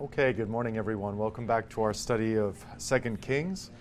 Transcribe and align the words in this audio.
Okay, 0.00 0.32
good 0.32 0.48
morning, 0.48 0.78
everyone. 0.78 1.18
Welcome 1.18 1.44
back 1.44 1.68
to 1.70 1.82
our 1.82 1.92
study 1.92 2.38
of 2.38 2.64
Second 2.76 3.20
Kings. 3.20 3.72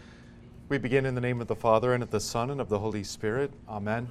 We 0.67 0.79
begin 0.79 1.05
in 1.05 1.13
the 1.13 1.21
name 1.21 1.41
of 1.41 1.47
the 1.47 1.55
Father, 1.55 1.93
and 1.93 2.01
of 2.01 2.09
the 2.09 2.19
Son, 2.19 2.49
and 2.49 2.59
of 2.59 2.69
the 2.69 2.79
Holy 2.79 3.03
Spirit. 3.03 3.51
Amen. 3.69 4.07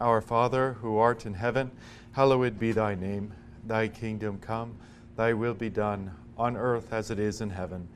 Our 0.00 0.22
Father, 0.22 0.72
who 0.80 0.96
art 0.96 1.26
in 1.26 1.34
heaven, 1.34 1.70
hallowed 2.12 2.58
be 2.58 2.72
thy 2.72 2.94
name. 2.94 3.34
Thy 3.66 3.88
kingdom 3.88 4.38
come, 4.38 4.76
thy 5.14 5.34
will 5.34 5.52
be 5.52 5.68
done, 5.68 6.12
on 6.38 6.56
earth 6.56 6.90
as 6.90 7.10
it 7.10 7.18
is 7.18 7.42
in 7.42 7.50
heaven. 7.50 7.86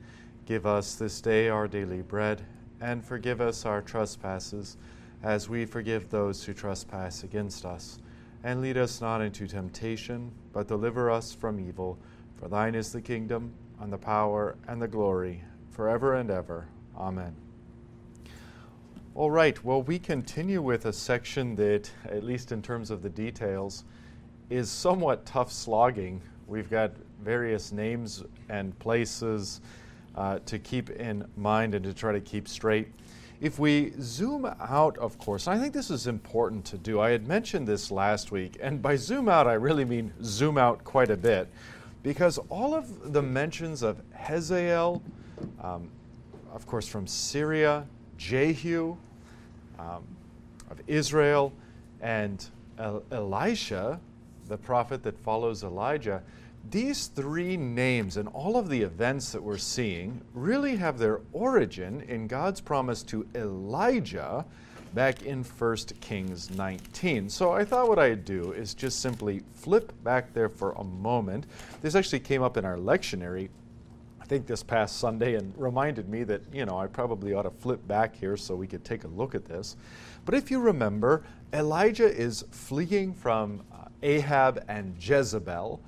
Give 0.45 0.67
us 0.67 0.93
this 0.93 1.19
day 1.19 1.49
our 1.49 1.67
daily 1.67 2.03
bread, 2.03 2.43
and 2.79 3.03
forgive 3.03 3.41
us 3.41 3.65
our 3.65 3.81
trespasses, 3.81 4.77
as 5.23 5.49
we 5.49 5.65
forgive 5.65 6.11
those 6.11 6.43
who 6.43 6.53
trespass 6.53 7.23
against 7.23 7.65
us. 7.65 7.97
And 8.43 8.61
lead 8.61 8.77
us 8.77 9.01
not 9.01 9.21
into 9.21 9.47
temptation, 9.47 10.31
but 10.53 10.67
deliver 10.67 11.09
us 11.09 11.33
from 11.33 11.59
evil. 11.59 11.97
For 12.39 12.47
thine 12.47 12.75
is 12.75 12.91
the 12.91 13.01
kingdom, 13.01 13.53
and 13.79 13.91
the 13.91 13.97
power, 13.97 14.55
and 14.67 14.81
the 14.81 14.87
glory, 14.87 15.43
forever 15.71 16.15
and 16.15 16.29
ever. 16.29 16.67
Amen. 16.95 17.35
All 19.15 19.31
right, 19.31 19.63
well, 19.63 19.81
we 19.81 19.97
continue 19.97 20.61
with 20.61 20.85
a 20.85 20.93
section 20.93 21.55
that, 21.55 21.89
at 22.05 22.23
least 22.23 22.51
in 22.51 22.61
terms 22.61 22.91
of 22.91 23.01
the 23.01 23.09
details, 23.09 23.83
is 24.49 24.69
somewhat 24.69 25.25
tough 25.25 25.51
slogging. 25.51 26.21
We've 26.45 26.69
got 26.69 26.91
various 27.23 27.71
names 27.71 28.23
and 28.49 28.77
places 28.77 29.61
uh, 30.15 30.39
to 30.45 30.59
keep 30.59 30.91
in 30.91 31.27
mind 31.35 31.73
and 31.73 31.83
to 31.83 31.93
try 31.93 32.11
to 32.11 32.21
keep 32.21 32.47
straight. 32.47 32.87
If 33.41 33.59
we 33.59 33.93
zoom 33.99 34.45
out, 34.45 34.97
of 34.97 35.17
course, 35.19 35.47
I 35.47 35.59
think 35.59 35.73
this 35.73 35.91
is 35.91 36.07
important 36.07 36.65
to 36.65 36.77
do. 36.77 36.99
I 36.99 37.11
had 37.11 37.27
mentioned 37.27 37.67
this 37.67 37.91
last 37.91 38.31
week, 38.31 38.57
and 38.59 38.81
by 38.81 38.95
zoom 38.95 39.29
out, 39.29 39.47
I 39.47 39.53
really 39.53 39.85
mean 39.85 40.13
zoom 40.23 40.57
out 40.57 40.83
quite 40.83 41.11
a 41.11 41.17
bit, 41.17 41.47
because 42.03 42.37
all 42.49 42.73
of 42.73 43.13
the 43.13 43.21
mentions 43.21 43.83
of 43.83 44.01
Hazael, 44.13 45.01
um, 45.61 45.89
of 46.53 46.65
course, 46.65 46.87
from 46.87 47.07
Syria, 47.07 47.85
Jehu, 48.17 48.97
um, 49.79 50.03
of 50.69 50.81
Israel, 50.87 51.53
and 52.01 52.45
El- 52.77 53.03
Elisha, 53.11 53.99
the 54.47 54.57
prophet 54.57 55.03
that 55.03 55.17
follows 55.19 55.63
Elijah, 55.63 56.23
these 56.69 57.07
three 57.07 57.55
names 57.55 58.17
and 58.17 58.27
all 58.29 58.57
of 58.57 58.69
the 58.69 58.81
events 58.81 59.31
that 59.31 59.41
we're 59.41 59.57
seeing 59.57 60.21
really 60.33 60.75
have 60.75 60.97
their 60.97 61.21
origin 61.31 62.01
in 62.01 62.27
God's 62.27 62.59
promise 62.59 63.03
to 63.03 63.25
Elijah 63.35 64.45
back 64.97 65.21
in 65.21 65.43
1 65.43 65.77
Kings 66.01 66.49
19. 66.49 67.29
So 67.29 67.51
I 67.51 67.63
thought 67.63 67.87
what 67.87 67.99
I'd 67.99 68.25
do 68.25 68.53
is 68.53 68.73
just 68.73 68.99
simply 68.99 69.43
flip 69.53 69.93
back 70.03 70.33
there 70.33 70.49
for 70.49 70.71
a 70.71 70.83
moment. 70.83 71.45
This 71.83 71.93
actually 71.93 72.21
came 72.21 72.41
up 72.41 72.57
in 72.57 72.65
our 72.65 72.77
lectionary, 72.77 73.49
I 74.19 74.25
think 74.25 74.47
this 74.47 74.63
past 74.63 74.97
Sunday, 74.97 75.35
and 75.35 75.53
reminded 75.55 76.09
me 76.09 76.23
that, 76.23 76.41
you 76.51 76.65
know, 76.65 76.79
I 76.79 76.87
probably 76.87 77.35
ought 77.35 77.43
to 77.43 77.51
flip 77.51 77.87
back 77.87 78.15
here 78.15 78.35
so 78.35 78.55
we 78.55 78.65
could 78.65 78.83
take 78.83 79.03
a 79.03 79.07
look 79.09 79.35
at 79.35 79.45
this. 79.45 79.75
But 80.25 80.33
if 80.33 80.49
you 80.49 80.59
remember, 80.59 81.23
Elijah 81.53 82.11
is 82.11 82.43
fleeing 82.49 83.13
from 83.13 83.61
uh, 83.71 83.89
Ahab 84.01 84.65
and 84.67 84.95
Jezebel. 84.99 85.79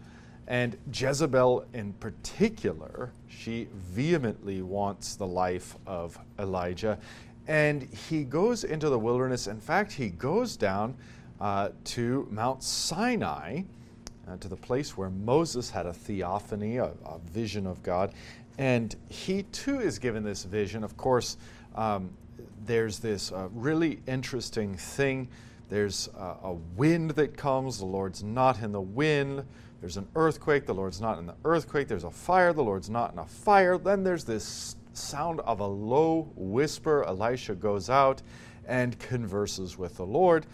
And 0.46 0.78
Jezebel, 0.94 1.66
in 1.74 1.94
particular, 1.94 3.12
she 3.28 3.70
vehemently 3.74 4.62
wants 4.62 5.16
the 5.16 5.28
life 5.28 5.76
of 5.88 6.20
Elijah. 6.38 7.00
And 7.50 7.92
he 8.08 8.24
goes 8.24 8.64
into 8.64 8.90
the 8.90 9.00
wilderness. 9.00 9.48
In 9.48 9.60
fact, 9.60 9.92
he 9.92 10.10
goes 10.10 10.56
down 10.56 10.96
uh, 11.42 11.70
to 11.86 12.28
Mount 12.30 12.62
Sinai, 12.62 13.64
uh, 14.28 14.38
to 14.38 14.48
the 14.48 14.56
place 14.56 14.96
where 14.96 15.10
Moses 15.10 15.72
had 15.72 15.88
a 15.88 15.94
theophany, 15.94 16.78
a, 16.78 16.92
a, 17.06 17.18
vision 17.32 17.66
of 17.66 17.82
God. 17.82 18.14
And 18.60 18.96
he 19.10 19.44
too 19.52 19.80
is 19.80 19.98
given 19.98 20.24
this 20.24 20.44
vision. 20.44 20.84
Of 20.84 20.96
course, 20.96 21.38
um, 21.74 22.12
there's 22.68 23.00
this 23.00 23.32
uh, 23.32 23.48
really 23.52 24.00
interesting 24.06 24.76
thing. 24.76 25.28
There's 25.70 26.08
a 26.18 26.54
wind 26.76 27.12
that 27.12 27.36
comes, 27.36 27.80
the 27.80 27.86
Lord's 27.86 28.24
not 28.24 28.60
in 28.62 28.72
the 28.72 28.82
wind. 28.82 29.44
There's 29.82 29.98
an 29.98 30.08
earthquake, 30.16 30.66
the 30.66 30.74
Lord's 30.74 31.00
not 31.00 31.18
in 31.18 31.26
the 31.26 31.36
earthquake. 31.46 31.88
There's 31.88 32.04
a 32.04 32.12
fire, 32.12 32.54
the 32.54 32.64
Lord's 32.64 32.90
not 32.90 33.14
in 33.14 33.20
a 33.20 33.26
fire. 33.26 33.78
Then 33.78 34.04
there's 34.04 34.24
this 34.24 34.76
sound 35.00 35.40
of 35.42 35.60
a 35.60 35.68
low 35.68 36.32
whisper. 36.36 37.04
Elisha 37.06 37.56
goes 37.56 37.90
out 37.90 38.22
and 38.68 38.98
converses 39.00 39.78
with 39.78 39.98
the 39.98 40.06
Lord. 40.06 40.46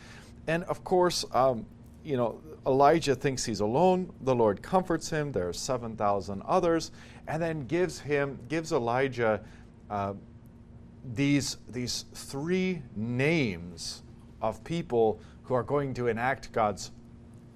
And 0.48 0.64
of 0.66 0.84
course, 0.84 1.26
um, 1.34 1.66
you 2.04 2.18
know, 2.18 2.40
Elijah 2.66 3.16
thinks 3.16 3.44
he's 3.44 3.60
alone. 3.60 4.12
The 4.22 4.36
Lord 4.36 4.62
comforts 4.62 5.10
him. 5.10 5.32
There 5.32 5.48
are 5.48 5.54
7,000 5.54 6.42
others. 6.46 6.92
And 7.28 7.42
then 7.42 7.66
gives 7.66 8.00
him, 8.00 8.40
gives 8.48 8.72
Elijah 8.72 9.42
uh, 9.90 10.14
these, 11.14 11.58
these 11.70 12.06
three 12.14 12.82
names 12.96 14.04
of 14.42 14.64
people 14.64 15.20
who 15.44 15.54
are 15.54 15.64
going 15.64 15.94
to 15.96 16.08
enact 16.08 16.52
God's 16.52 16.92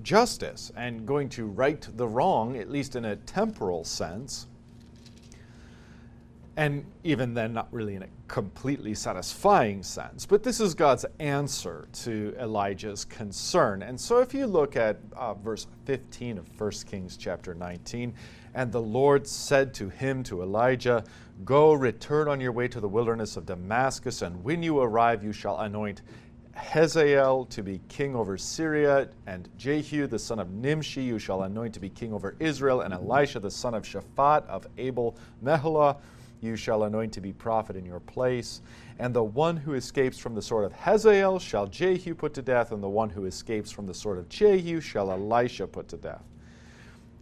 justice 0.02 0.72
and 0.76 1.06
going 1.06 1.30
to 1.30 1.46
right 1.46 1.88
the 1.96 2.08
wrong, 2.08 2.58
at 2.58 2.70
least 2.70 2.96
in 2.96 3.06
a 3.06 3.16
temporal 3.16 3.84
sense. 3.84 4.48
And 6.60 6.84
even 7.06 7.34
then, 7.34 7.54
not 7.54 7.70
really 7.72 7.96
in 7.96 8.04
a 8.04 8.08
completely 8.28 8.94
satisfying 8.94 9.82
sense. 9.82 10.26
But 10.26 10.44
this 10.44 10.60
is 10.60 10.74
God's 10.74 11.06
answer 11.20 11.88
to 12.04 12.36
Elijah's 12.38 13.06
concern. 13.06 13.82
And 13.82 13.98
so 13.98 14.20
if 14.20 14.34
you 14.34 14.46
look 14.46 14.76
at 14.76 14.98
uh, 15.16 15.36
verse 15.36 15.68
15 15.86 16.38
of 16.38 16.60
1 16.60 16.72
Kings 16.86 17.16
chapter 17.16 17.54
19, 17.54 18.14
and 18.56 18.74
the 18.74 18.82
Lord 18.82 19.26
said 19.26 19.74
to 19.76 19.88
him, 19.88 20.22
to 20.24 20.42
Elijah, 20.42 21.06
Go, 21.46 21.72
return 21.72 22.28
on 22.28 22.42
your 22.42 22.52
way 22.52 22.68
to 22.68 22.82
the 22.82 22.90
wilderness 22.90 23.38
of 23.38 23.46
Damascus, 23.46 24.22
and 24.22 24.44
when 24.44 24.62
you 24.62 24.82
arrive, 24.82 25.24
you 25.24 25.32
shall 25.32 25.60
anoint 25.60 26.02
Hazael 26.56 27.46
to 27.46 27.64
be 27.64 27.80
king 27.88 28.18
over 28.18 28.38
Syria, 28.38 29.08
and 29.28 29.48
Jehu 29.58 30.08
the 30.08 30.20
son 30.20 30.40
of 30.40 30.50
Nimshi 30.52 31.04
you 31.04 31.20
shall 31.20 31.44
anoint 31.44 31.74
to 31.76 31.80
be 31.80 31.90
king 31.90 32.12
over 32.12 32.36
Israel, 32.40 32.82
and 32.82 32.94
Elisha 32.94 33.40
the 33.40 33.50
son 33.50 33.74
of 33.74 33.84
Shaphat 33.84 34.46
of 34.48 34.68
Abel 34.78 35.16
Meholah 35.42 35.96
you 36.42 36.56
shall 36.56 36.84
anoint 36.84 37.14
to 37.14 37.22
be 37.22 37.34
prophet 37.34 37.76
in 37.76 37.86
your 37.86 38.00
place. 38.00 38.62
And 38.98 39.14
the 39.14 39.24
one 39.24 39.58
who 39.58 39.74
escapes 39.74 40.18
from 40.18 40.36
the 40.36 40.42
sword 40.42 40.66
of 40.66 40.74
Hazael 40.74 41.40
shall 41.40 41.68
Jehu 41.68 42.16
put 42.16 42.34
to 42.36 42.42
death, 42.42 42.72
and 42.72 42.82
the 42.82 42.90
one 42.90 43.10
who 43.10 43.26
escapes 43.26 43.72
from 43.72 43.86
the 43.86 43.94
sword 43.94 44.18
of 44.18 44.30
Jehu 44.30 44.82
shall 44.82 45.12
Elisha 45.12 45.68
put 45.68 45.88
to 45.90 45.98
death. 45.98 46.24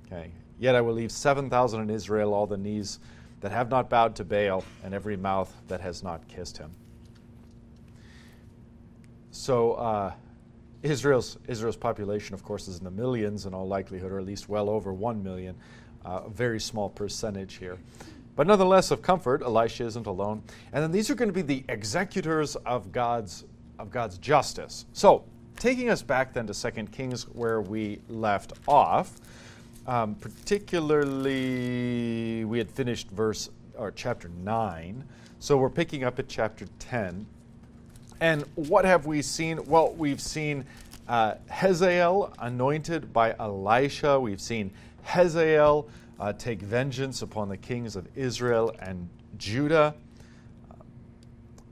Okay. 0.06 0.32
Yet 0.60 0.76
I 0.76 0.82
will 0.82 0.94
leave 0.94 1.12
7,000 1.12 1.82
in 1.82 1.90
Israel, 1.90 2.34
all 2.34 2.48
the 2.48 2.58
knees 2.58 3.00
that 3.42 3.52
have 3.52 3.70
not 3.70 3.90
bowed 3.90 4.16
to 4.16 4.24
Baal, 4.24 4.64
and 4.84 4.94
every 4.94 5.18
mouth 5.18 5.54
that 5.68 5.82
has 5.82 6.02
not 6.02 6.28
kissed 6.28 6.58
him. 6.58 6.72
So 9.32 9.74
uh, 9.74 10.14
Israel's, 10.82 11.38
Israel's 11.48 11.78
population, 11.78 12.34
of 12.34 12.44
course, 12.44 12.68
is 12.68 12.80
in 12.80 12.84
the 12.84 12.92
millions 12.92 13.46
in 13.46 13.54
all 13.54 13.68
likelihood, 13.68 14.12
or 14.12 14.18
at 14.18 14.26
least 14.26 14.50
well 14.50 14.70
over 14.70 14.94
1 14.94 15.22
million. 15.22 15.56
Uh, 16.04 16.22
a 16.26 16.30
very 16.30 16.60
small 16.60 16.90
percentage 16.90 17.56
here. 17.56 17.78
But 18.38 18.48
nonetheless, 18.48 18.92
of 18.92 19.02
comfort, 19.02 19.42
Elisha 19.42 19.86
isn't 19.86 20.08
alone. 20.08 20.44
And 20.72 20.82
then 20.82 20.92
these 20.92 21.10
are 21.10 21.16
going 21.16 21.28
to 21.28 21.34
be 21.34 21.42
the 21.42 21.66
executors 21.68 22.56
of 22.58 22.94
God's, 22.94 23.44
of 23.80 23.92
God's 23.92 24.18
justice. 24.20 24.86
So, 24.94 25.26
taking 25.58 25.90
us 25.90 26.04
back 26.04 26.34
then 26.34 26.46
to 26.48 26.54
2 26.54 26.70
Kings, 26.92 27.24
where 27.24 27.62
we 27.62 28.00
left 28.08 28.54
off, 28.68 29.20
um, 29.88 30.14
particularly 30.16 32.46
we 32.46 32.60
had 32.60 32.70
finished 32.70 33.10
verse 33.10 33.50
or 33.76 33.92
chapter 33.92 34.30
9. 34.30 35.04
So 35.40 35.58
we're 35.58 35.70
picking 35.70 36.04
up 36.04 36.20
at 36.20 36.28
chapter 36.28 36.66
10. 36.80 37.26
And 38.20 38.44
what 38.56 38.84
have 38.86 39.06
we 39.06 39.22
seen? 39.22 39.64
Well, 39.66 39.94
we've 39.94 40.22
seen 40.22 40.66
uh, 41.08 41.36
Hazael 41.50 42.34
anointed 42.40 43.14
by 43.14 43.36
Elisha. 43.40 44.20
We've 44.20 44.42
seen 44.42 44.72
Hazael 45.04 45.88
uh, 46.20 46.34
take 46.34 46.62
vengeance 46.62 47.22
upon 47.22 47.50
the 47.50 47.58
kings 47.58 47.96
of 47.96 48.08
Israel 48.16 48.74
and 48.80 49.10
Judah. 49.38 49.96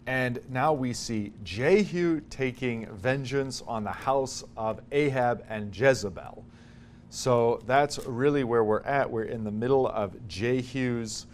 And 0.07 0.39
now 0.49 0.73
we 0.73 0.93
see 0.93 1.33
Jehu 1.43 2.21
taking 2.29 2.85
vengeance 2.93 3.63
on 3.67 3.83
the 3.83 3.91
house 3.91 4.43
of 4.55 4.81
Ahab 4.91 5.43
and 5.49 5.75
Jezebel. 5.75 6.45
So 7.09 7.63
that's 7.65 7.97
really 8.05 8.43
where 8.43 8.63
we're 8.63 8.81
at. 8.81 9.09
We're 9.09 9.23
in 9.23 9.43
the 9.43 9.51
middle 9.51 9.87
of 9.87 10.27
Jehu's 10.27 11.25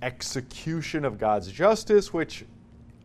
execution 0.00 1.04
of 1.04 1.18
God's 1.18 1.50
justice, 1.50 2.12
which 2.12 2.44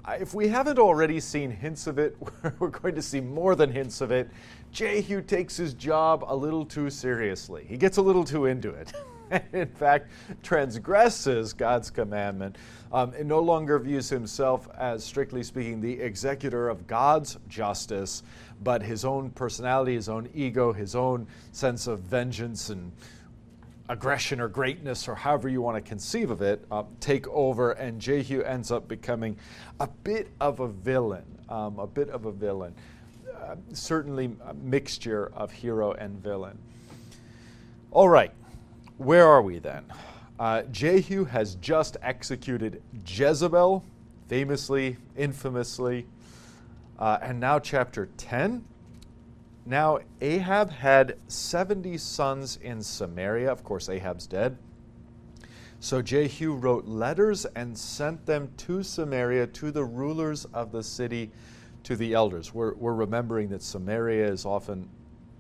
if 0.08 0.34
we 0.34 0.48
haven't 0.48 0.80
already 0.80 1.20
seen 1.20 1.50
hints 1.50 1.88
of 1.88 1.98
it, 1.98 2.16
we're 2.60 2.68
going 2.70 2.96
to 2.96 3.02
see 3.02 3.20
more 3.20 3.56
than 3.56 3.72
hints 3.72 4.02
of 4.02 4.12
it. 4.12 4.30
Jehu 4.74 5.22
takes 5.22 5.56
his 5.56 5.76
job 5.76 6.26
a 6.28 6.36
little 6.36 6.66
too 6.66 6.90
seriously. 6.90 7.66
He 7.70 7.78
gets 7.78 7.98
a 7.98 8.02
little 8.02 8.24
too 8.24 8.48
into 8.48 8.72
it. 8.72 8.92
and 9.30 9.44
in 9.54 9.68
fact, 9.68 10.10
transgresses 10.42 11.54
God's 11.54 11.90
commandment 11.90 12.58
um, 12.92 13.14
and 13.14 13.28
no 13.28 13.40
longer 13.40 13.78
views 13.80 14.10
himself 14.10 14.68
as, 14.78 15.04
strictly 15.04 15.44
speaking, 15.44 15.80
the 15.80 16.00
executor 16.00 16.70
of 16.70 16.88
God's 16.88 17.38
justice, 17.48 18.24
but 18.64 18.82
his 18.82 19.06
own 19.06 19.30
personality, 19.32 19.94
his 19.94 20.10
own 20.10 20.30
ego, 20.34 20.74
his 20.74 20.96
own 20.96 21.28
sense 21.52 21.88
of 21.88 22.00
vengeance 22.00 22.70
and 22.70 22.92
aggression 23.90 24.40
or 24.40 24.48
greatness, 24.48 25.08
or 25.08 25.16
however 25.16 25.50
you 25.50 25.62
want 25.62 25.76
to 25.76 25.88
conceive 25.88 26.32
of 26.32 26.42
it, 26.42 26.64
uh, 26.72 26.84
take 27.00 27.28
over, 27.28 27.74
and 27.74 28.00
Jehu 28.00 28.42
ends 28.42 28.72
up 28.72 28.88
becoming 28.88 29.38
a 29.80 29.88
bit 29.88 30.30
of 30.40 30.62
a 30.62 30.68
villain, 30.68 31.26
um, 31.50 31.78
a 31.80 31.88
bit 31.88 32.10
of 32.10 32.26
a 32.26 32.32
villain. 32.32 32.74
Certainly 33.74 34.36
a 34.46 34.54
mixture 34.54 35.32
of 35.36 35.52
hero 35.52 35.94
and 35.94 36.22
villain. 36.22 36.58
All 37.92 38.10
right, 38.10 38.32
where 38.98 39.28
are 39.28 39.42
we 39.42 39.60
then? 39.60 39.86
Uh, 40.40 40.64
Jehu 40.64 41.26
has 41.26 41.56
just 41.56 41.98
executed 42.02 42.82
Jezebel, 43.06 43.84
famously, 44.28 44.98
infamously, 45.16 46.06
uh, 46.98 47.20
and 47.22 47.40
now 47.40 47.60
chapter 47.60 48.10
10 48.18 48.66
now, 49.66 50.00
Ahab 50.20 50.72
had 50.72 51.18
70 51.30 51.98
sons 51.98 52.60
in 52.62 52.84
Samaria. 52.84 53.50
Of 53.50 53.64
course, 53.64 53.88
Ahab's 53.88 54.28
dead. 54.28 54.58
So 55.80 56.02
Jehu 56.02 56.54
wrote 56.54 56.86
letters 56.86 57.46
and 57.46 57.78
sent 57.78 58.26
them 58.26 58.52
to 58.58 58.84
Samaria, 58.84 59.48
to 59.48 59.72
the 59.72 59.86
rulers 59.86 60.46
of 60.54 60.72
the 60.72 60.84
city, 60.84 61.32
to 61.84 61.96
the 61.96 62.14
elders. 62.14 62.54
We're, 62.54 62.74
we're 62.76 62.94
remembering 62.94 63.50
that 63.50 63.62
Samaria 63.62 64.28
is 64.28 64.46
often 64.46 64.90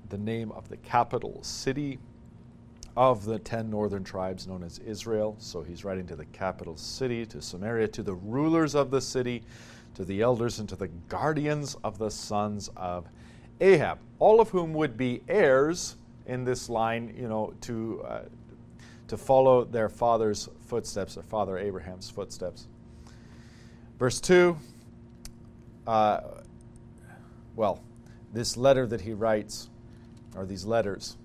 the 0.09 0.17
name 0.17 0.51
of 0.51 0.69
the 0.69 0.77
capital 0.77 1.41
city 1.41 1.99
of 2.95 3.25
the 3.25 3.39
10 3.39 3.69
northern 3.69 4.03
tribes 4.03 4.45
known 4.45 4.63
as 4.63 4.79
Israel. 4.79 5.35
So 5.39 5.63
he's 5.63 5.83
writing 5.83 6.05
to 6.07 6.15
the 6.15 6.25
capital 6.25 6.77
city, 6.77 7.25
to 7.27 7.41
Samaria, 7.41 7.87
to 7.89 8.03
the 8.03 8.13
rulers 8.13 8.75
of 8.75 8.91
the 8.91 9.01
city, 9.01 9.43
to 9.95 10.05
the 10.05 10.21
elders, 10.21 10.59
and 10.59 10.69
to 10.69 10.75
the 10.75 10.89
guardians 11.09 11.75
of 11.83 11.97
the 11.97 12.11
sons 12.11 12.69
of 12.75 13.07
Ahab, 13.61 13.99
all 14.19 14.39
of 14.39 14.49
whom 14.49 14.73
would 14.73 14.97
be 14.97 15.21
heirs 15.27 15.95
in 16.25 16.43
this 16.43 16.69
line, 16.69 17.13
you 17.17 17.27
know, 17.27 17.53
to, 17.61 18.03
uh, 18.07 18.21
to 19.07 19.17
follow 19.17 19.63
their 19.63 19.89
father's 19.89 20.49
footsteps, 20.67 21.15
their 21.15 21.23
father 21.23 21.57
Abraham's 21.57 22.09
footsteps. 22.09 22.67
Verse 23.99 24.19
2, 24.19 24.57
uh, 25.87 26.21
well, 27.55 27.81
this 28.33 28.57
letter 28.57 28.87
that 28.87 29.01
he 29.01 29.13
writes, 29.13 29.69
or 30.35 30.45
these 30.45 30.65
letters, 30.65 31.17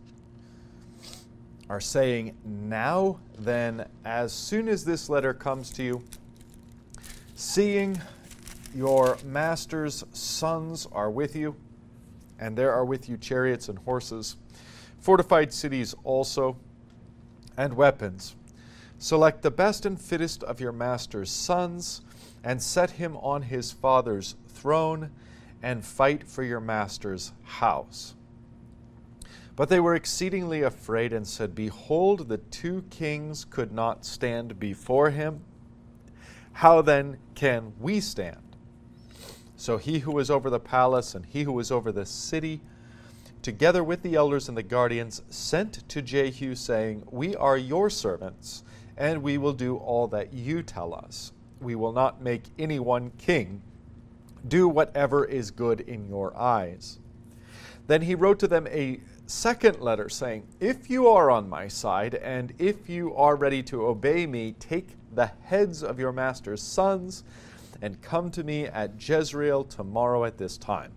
are 1.69 1.81
saying, 1.81 2.37
Now 2.45 3.19
then, 3.39 3.87
as 4.05 4.33
soon 4.33 4.69
as 4.69 4.85
this 4.85 5.09
letter 5.09 5.35
comes 5.35 5.71
to 5.73 5.83
you, 5.83 6.05
seeing 7.35 8.01
your 8.75 9.17
master's 9.25 10.05
sons 10.13 10.87
are 10.93 11.11
with 11.11 11.37
you, 11.37 11.57
and 12.39 12.57
there 12.57 12.73
are 12.73 12.85
with 12.85 13.09
you 13.09 13.17
chariots 13.17 13.69
and 13.69 13.79
horses, 13.81 14.37
fortified 15.01 15.53
cities 15.53 15.95
also, 16.05 16.57
and 17.57 17.75
weapons. 17.75 18.35
Select 18.99 19.43
the 19.43 19.51
best 19.51 19.87
and 19.87 20.01
fittest 20.01 20.43
of 20.43 20.61
your 20.61 20.73
master's 20.73 21.31
sons, 21.31 22.03
and 22.45 22.63
set 22.63 22.93
him 22.93 23.17
on 23.19 23.43
his 23.43 23.73
father's 23.73 24.35
throne, 24.59 25.11
and 25.63 25.85
fight 25.85 26.29
for 26.29 26.43
your 26.43 26.61
master's 26.61 27.33
house. 27.45 28.15
But 29.57 29.69
they 29.69 29.81
were 29.81 29.97
exceedingly 29.97 30.63
afraid 30.63 31.13
and 31.13 31.27
said, 31.27 31.55
Behold, 31.55 32.29
the 32.29 32.39
two 32.39 32.85
kings 32.91 33.45
could 33.45 33.73
not 33.73 34.05
stand 34.05 34.61
before 34.61 35.11
him. 35.11 35.41
How 36.53 36.81
then 36.81 37.19
can 37.35 37.73
we 37.81 38.01
stand? 38.01 38.57
So 39.57 39.77
he 39.77 39.99
who 39.99 40.13
was 40.13 40.31
over 40.31 40.49
the 40.49 40.61
palace 40.61 41.17
and 41.17 41.27
he 41.27 41.43
who 41.43 41.53
was 41.53 41.73
over 41.73 41.91
the 41.91 42.07
city, 42.07 42.61
together 43.43 43.83
with 43.83 44.03
the 44.03 44.15
elders 44.15 44.49
and 44.49 44.57
the 44.57 44.63
guardians, 44.63 45.23
sent 45.29 45.89
to 45.89 46.03
Jehu, 46.03 46.55
saying, 46.55 47.03
We 47.11 47.35
are 47.35 47.59
your 47.59 47.91
servants, 47.91 48.63
and 48.97 49.25
we 49.25 49.39
will 49.39 49.53
do 49.53 49.77
all 49.77 50.07
that 50.09 50.33
you 50.33 50.63
tell 50.63 50.95
us. 50.95 51.33
We 51.61 51.75
will 51.75 51.93
not 51.93 52.23
make 52.23 52.45
anyone 52.61 53.11
king. 53.19 53.63
Do 54.47 54.69
whatever 54.69 55.25
is 55.25 55.51
good 55.51 55.81
in 55.81 56.07
your 56.07 56.37
eyes. 56.37 56.99
Then 57.87 58.03
he 58.03 58.15
wrote 58.15 58.39
to 58.41 58.49
them 58.49 58.67
a 58.69 59.01
second 59.27 59.81
letter, 59.81 60.09
saying, 60.09 60.47
If 60.61 60.91
you 60.91 61.09
are 61.09 61.31
on 61.31 61.49
my 61.49 61.69
side, 61.69 62.15
and 62.15 62.53
if 62.59 62.89
you 62.89 63.15
are 63.17 63.37
ready 63.37 63.63
to 63.65 63.87
obey 63.87 64.27
me, 64.27 64.53
take 64.59 64.89
the 65.15 65.31
heads 65.43 65.83
of 65.83 65.99
your 65.99 66.13
master's 66.13 66.63
sons 66.63 67.25
and 67.81 68.01
come 68.03 68.31
to 68.33 68.45
me 68.45 68.67
at 68.67 69.01
Jezreel 69.01 69.65
tomorrow 69.65 70.25
at 70.25 70.39
this 70.39 70.57
time. 70.57 70.93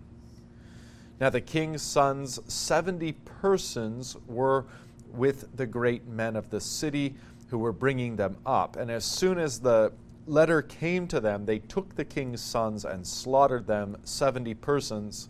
Now 1.20 1.30
the 1.30 1.40
king's 1.40 1.82
sons, 1.82 2.40
70 2.52 3.12
persons, 3.12 4.16
were 4.26 4.66
with 5.12 5.56
the 5.56 5.66
great 5.66 6.06
men 6.06 6.36
of 6.36 6.50
the 6.50 6.60
city 6.60 7.14
who 7.48 7.58
were 7.58 7.72
bringing 7.72 8.16
them 8.16 8.36
up. 8.44 8.76
And 8.76 8.90
as 8.90 9.04
soon 9.04 9.38
as 9.38 9.60
the 9.60 9.92
letter 10.26 10.62
came 10.62 11.06
to 11.08 11.20
them, 11.20 11.46
they 11.46 11.58
took 11.58 11.94
the 11.94 12.04
king's 12.04 12.40
sons 12.40 12.84
and 12.84 13.06
slaughtered 13.06 13.66
them, 13.66 13.96
70 14.04 14.54
persons, 14.54 15.28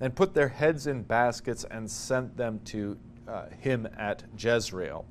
and 0.00 0.14
put 0.14 0.34
their 0.34 0.48
heads 0.48 0.86
in 0.86 1.02
baskets 1.02 1.64
and 1.64 1.90
sent 1.90 2.36
them 2.36 2.60
to 2.66 2.96
uh, 3.26 3.46
him 3.60 3.88
at 3.96 4.24
Jezreel. 4.38 5.04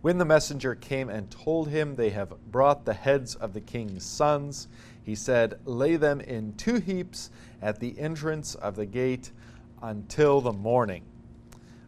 When 0.00 0.18
the 0.18 0.24
messenger 0.24 0.74
came 0.74 1.08
and 1.08 1.30
told 1.30 1.68
him, 1.68 1.96
They 1.96 2.10
have 2.10 2.32
brought 2.50 2.84
the 2.84 2.94
heads 2.94 3.34
of 3.34 3.52
the 3.52 3.60
king's 3.60 4.04
sons, 4.04 4.68
he 5.02 5.14
said, 5.14 5.58
Lay 5.64 5.96
them 5.96 6.20
in 6.20 6.54
two 6.54 6.76
heaps 6.76 7.30
at 7.60 7.80
the 7.80 7.98
entrance 7.98 8.54
of 8.54 8.76
the 8.76 8.86
gate 8.86 9.32
until 9.82 10.40
the 10.40 10.52
morning. 10.52 11.04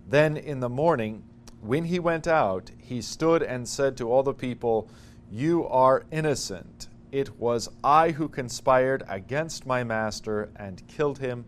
Then 0.08 0.37
in 0.37 0.61
the 0.61 0.69
morning, 0.69 1.23
when 1.61 1.84
he 1.84 1.99
went 1.99 2.26
out, 2.26 2.70
he 2.78 3.02
stood 3.02 3.43
and 3.43 3.69
said 3.69 3.96
to 3.99 4.11
all 4.11 4.23
the 4.23 4.34
people, 4.34 4.88
You 5.32 5.68
are 5.68 6.06
innocent. 6.10 6.88
It 7.12 7.38
was 7.38 7.68
I 7.84 8.10
who 8.10 8.28
conspired 8.28 9.04
against 9.08 9.64
my 9.64 9.84
master 9.84 10.50
and 10.56 10.86
killed 10.88 11.18
him. 11.20 11.44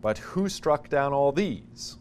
But 0.00 0.18
who 0.18 0.48
struck 0.48 0.88
down 0.88 1.12
all 1.12 1.32
these? 1.32 1.96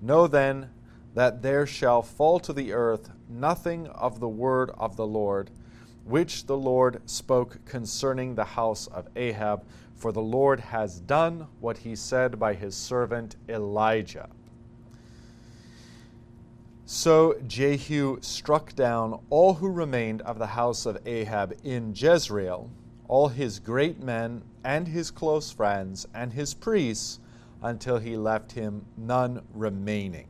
Know 0.00 0.26
then 0.26 0.70
that 1.14 1.42
there 1.42 1.66
shall 1.68 2.02
fall 2.02 2.40
to 2.40 2.52
the 2.52 2.72
earth 2.72 3.10
nothing 3.28 3.86
of 3.86 4.18
the 4.18 4.28
word 4.28 4.72
of 4.76 4.96
the 4.96 5.06
Lord, 5.06 5.50
which 6.04 6.46
the 6.46 6.56
Lord 6.56 7.00
spoke 7.08 7.64
concerning 7.64 8.34
the 8.34 8.44
house 8.44 8.88
of 8.88 9.06
Ahab, 9.14 9.64
for 9.94 10.10
the 10.10 10.20
Lord 10.20 10.58
has 10.58 10.98
done 10.98 11.46
what 11.60 11.78
he 11.78 11.94
said 11.94 12.40
by 12.40 12.54
his 12.54 12.74
servant 12.74 13.36
Elijah. 13.48 14.28
So 16.94 17.36
Jehu 17.46 18.18
struck 18.20 18.74
down 18.74 19.18
all 19.30 19.54
who 19.54 19.70
remained 19.70 20.20
of 20.20 20.38
the 20.38 20.48
house 20.48 20.84
of 20.84 20.98
Ahab 21.06 21.54
in 21.64 21.94
Jezreel, 21.96 22.68
all 23.08 23.28
his 23.28 23.58
great 23.60 24.02
men 24.02 24.42
and 24.62 24.86
his 24.86 25.10
close 25.10 25.50
friends 25.50 26.06
and 26.12 26.34
his 26.34 26.52
priests, 26.52 27.18
until 27.62 27.96
he 27.96 28.18
left 28.18 28.52
him 28.52 28.84
none 28.98 29.40
remaining. 29.54 30.26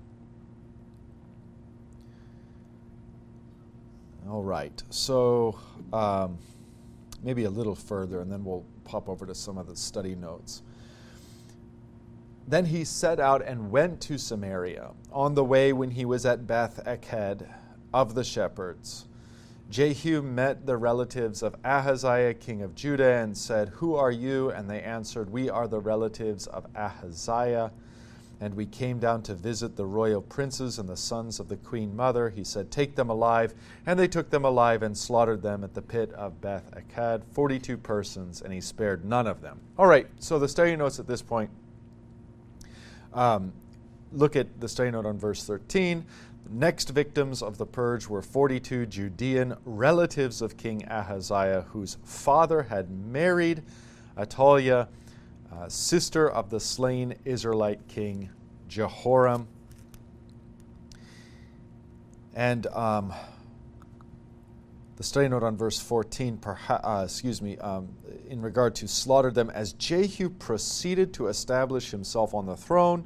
All 4.30 4.44
right, 4.44 4.80
so 4.88 5.58
um, 5.92 6.38
maybe 7.24 7.42
a 7.42 7.50
little 7.50 7.74
further, 7.74 8.20
and 8.20 8.30
then 8.30 8.44
we'll 8.44 8.64
pop 8.84 9.08
over 9.08 9.26
to 9.26 9.34
some 9.34 9.58
of 9.58 9.66
the 9.66 9.74
study 9.74 10.14
notes. 10.14 10.62
Then 12.46 12.66
he 12.66 12.84
set 12.84 13.20
out 13.20 13.44
and 13.44 13.70
went 13.70 14.00
to 14.02 14.18
Samaria. 14.18 14.90
On 15.12 15.34
the 15.34 15.44
way, 15.44 15.72
when 15.72 15.90
he 15.92 16.04
was 16.04 16.26
at 16.26 16.46
Beth 16.46 16.80
Eked 16.86 17.42
of 17.94 18.14
the 18.14 18.24
shepherds, 18.24 19.06
Jehu 19.70 20.20
met 20.20 20.66
the 20.66 20.76
relatives 20.76 21.42
of 21.42 21.56
Ahaziah, 21.64 22.34
king 22.34 22.62
of 22.62 22.74
Judah, 22.74 23.14
and 23.14 23.36
said, 23.36 23.70
Who 23.70 23.94
are 23.94 24.10
you? 24.10 24.50
And 24.50 24.68
they 24.68 24.82
answered, 24.82 25.30
We 25.30 25.48
are 25.48 25.66
the 25.66 25.80
relatives 25.80 26.46
of 26.46 26.66
Ahaziah 26.76 27.72
and 28.42 28.56
we 28.56 28.66
came 28.66 28.98
down 28.98 29.22
to 29.22 29.34
visit 29.34 29.76
the 29.76 29.86
royal 29.86 30.20
princes 30.20 30.80
and 30.80 30.88
the 30.88 30.96
sons 30.96 31.38
of 31.38 31.48
the 31.48 31.56
queen 31.58 31.94
mother. 31.94 32.28
He 32.28 32.42
said, 32.42 32.72
Take 32.72 32.96
them 32.96 33.08
alive. 33.08 33.54
And 33.86 33.96
they 33.96 34.08
took 34.08 34.30
them 34.30 34.44
alive 34.44 34.82
and 34.82 34.98
slaughtered 34.98 35.42
them 35.42 35.62
at 35.62 35.74
the 35.74 35.80
pit 35.80 36.12
of 36.14 36.40
Beth 36.40 36.68
Eked, 36.76 37.22
42 37.32 37.76
persons, 37.76 38.42
and 38.42 38.52
he 38.52 38.60
spared 38.60 39.04
none 39.04 39.28
of 39.28 39.42
them. 39.42 39.60
All 39.78 39.86
right, 39.86 40.08
so 40.18 40.40
the 40.40 40.48
study 40.48 40.74
notes 40.74 40.98
at 40.98 41.06
this 41.06 41.22
point 41.22 41.50
um, 43.14 43.52
look 44.12 44.36
at 44.36 44.60
the 44.60 44.68
study 44.68 44.90
note 44.90 45.06
on 45.06 45.18
verse 45.18 45.44
13. 45.44 46.04
Next 46.50 46.90
victims 46.90 47.42
of 47.42 47.56
the 47.56 47.66
purge 47.66 48.08
were 48.08 48.20
42 48.20 48.86
Judean 48.86 49.56
relatives 49.64 50.42
of 50.42 50.56
King 50.56 50.84
Ahaziah, 50.88 51.66
whose 51.72 51.98
father 52.04 52.64
had 52.64 52.90
married 52.90 53.62
Athaliah 54.18 54.88
uh, 55.52 55.68
sister 55.68 56.28
of 56.28 56.50
the 56.50 56.60
slain 56.60 57.14
Israelite 57.24 57.86
king 57.88 58.30
Jehoram. 58.68 59.46
And 62.34 62.66
um, 62.68 63.12
the 65.02 65.08
study 65.08 65.26
note 65.26 65.42
on 65.42 65.56
verse 65.56 65.80
14, 65.80 66.38
perha- 66.38 66.80
uh, 66.84 67.02
excuse 67.02 67.42
me, 67.42 67.58
um, 67.58 67.88
in 68.28 68.40
regard 68.40 68.72
to 68.76 68.86
slaughtered 68.86 69.34
them, 69.34 69.50
as 69.50 69.72
Jehu 69.72 70.30
proceeded 70.30 71.12
to 71.14 71.26
establish 71.26 71.90
himself 71.90 72.34
on 72.34 72.46
the 72.46 72.56
throne, 72.56 73.04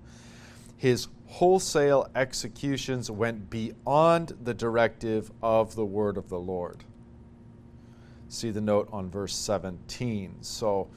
His 0.77 1.09
wholesale 1.25 2.11
executions 2.15 3.11
went 3.11 3.49
beyond 3.49 4.37
the 4.43 4.53
directive 4.53 5.33
of 5.43 5.75
the 5.75 5.87
word 5.87 6.19
of 6.19 6.29
the 6.29 6.39
Lord. 6.39 6.85
See 8.29 8.51
the 8.51 8.61
note 8.61 8.91
on 8.93 9.09
verse 9.09 9.35
17. 9.35 10.43
So, 10.43 10.89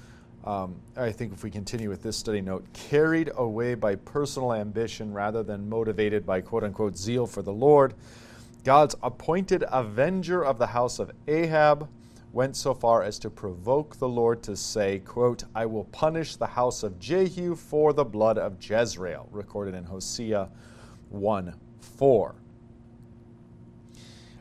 um, 0.44 0.82
I 0.98 1.14
think 1.14 1.32
if 1.32 1.46
we 1.46 1.50
continue 1.50 1.88
with 1.88 2.04
this 2.04 2.18
study 2.18 2.42
note, 2.42 2.66
carried 2.74 3.32
away 3.38 3.76
by 3.76 3.96
personal 3.96 4.52
ambition 4.52 5.14
rather 5.14 5.44
than 5.44 5.70
motivated 5.70 6.26
by 6.26 6.42
quote 6.42 6.66
unquote 6.66 6.98
zeal 6.98 7.26
for 7.26 7.42
the 7.42 7.54
Lord, 7.54 7.94
God's 8.64 8.96
appointed 9.02 9.64
avenger 9.70 10.44
of 10.44 10.58
the 10.58 10.68
house 10.68 11.00
of 11.00 11.12
Ahab 11.28 11.88
went 12.32 12.56
so 12.56 12.74
far 12.74 13.02
as 13.02 13.18
to 13.20 13.30
provoke 13.30 13.98
the 13.98 14.08
Lord 14.08 14.44
to 14.44 14.56
say, 14.56 15.00
quote, 15.00 15.44
I 15.56 15.66
will 15.66 15.86
punish 15.86 16.36
the 16.36 16.48
house 16.48 16.84
of 16.84 17.00
Jehu 17.00 17.56
for 17.56 17.94
the 17.94 18.06
blood 18.06 18.38
of 18.38 18.58
Jezreel, 18.62 19.28
recorded 19.32 19.74
in 19.74 19.86
Hosea 19.86 20.50
1 21.10 21.56
4. 21.82 22.36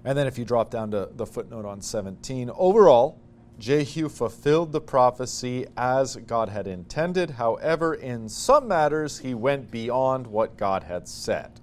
And 0.04 0.16
then 0.16 0.26
if 0.26 0.38
you 0.38 0.44
drop 0.44 0.70
down 0.70 0.90
to 0.90 1.08
the 1.14 1.26
footnote 1.26 1.64
on 1.64 1.80
17, 1.80 2.50
overall, 2.56 3.18
Jehu 3.58 4.08
fulfilled 4.08 4.72
the 4.72 4.80
prophecy 4.80 5.66
as 5.76 6.16
God 6.16 6.48
had 6.48 6.66
intended. 6.66 7.30
However, 7.30 7.94
in 7.94 8.28
some 8.28 8.68
matters, 8.68 9.18
he 9.18 9.34
went 9.34 9.70
beyond 9.70 10.26
what 10.26 10.56
God 10.56 10.84
had 10.84 11.08
said. 11.08 11.60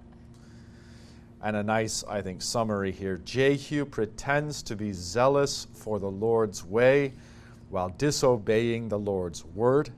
And 1.45 1.55
a 1.55 1.63
nice, 1.63 2.03
I 2.09 2.23
think, 2.23 2.41
summary 2.41 2.91
here 2.91 3.21
Jehu 3.23 3.85
pretends 3.85 4.63
to 4.63 4.75
be 4.75 4.91
zealous 4.91 5.67
for 5.73 5.99
the 5.99 6.09
Lord's 6.09 6.65
way 6.65 7.13
while 7.69 7.89
disobeying 7.89 8.89
the 8.89 8.99
Lord's 8.99 9.45
word. 9.45 9.91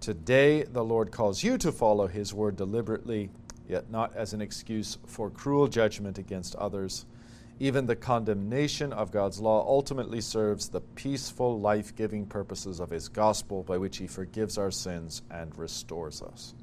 Today, 0.00 0.64
the 0.64 0.84
Lord 0.84 1.10
calls 1.10 1.42
you 1.42 1.56
to 1.58 1.72
follow 1.72 2.06
his 2.06 2.34
word 2.34 2.56
deliberately, 2.56 3.30
yet 3.66 3.90
not 3.90 4.14
as 4.14 4.34
an 4.34 4.42
excuse 4.42 4.98
for 5.06 5.30
cruel 5.30 5.66
judgment 5.66 6.18
against 6.18 6.54
others 6.56 7.06
even 7.58 7.86
the 7.86 7.96
condemnation 7.96 8.92
of 8.92 9.10
God's 9.10 9.40
law 9.40 9.66
ultimately 9.66 10.20
serves 10.20 10.68
the 10.68 10.80
peaceful, 10.80 11.58
life 11.58 11.96
giving 11.96 12.26
purposes 12.26 12.80
of 12.80 12.90
His 12.90 13.08
gospel 13.08 13.62
by 13.62 13.78
which 13.78 13.96
He 13.96 14.06
forgives 14.06 14.58
our 14.58 14.70
sins 14.70 15.22
and 15.30 15.56
restores 15.56 16.20
us. 16.20 16.54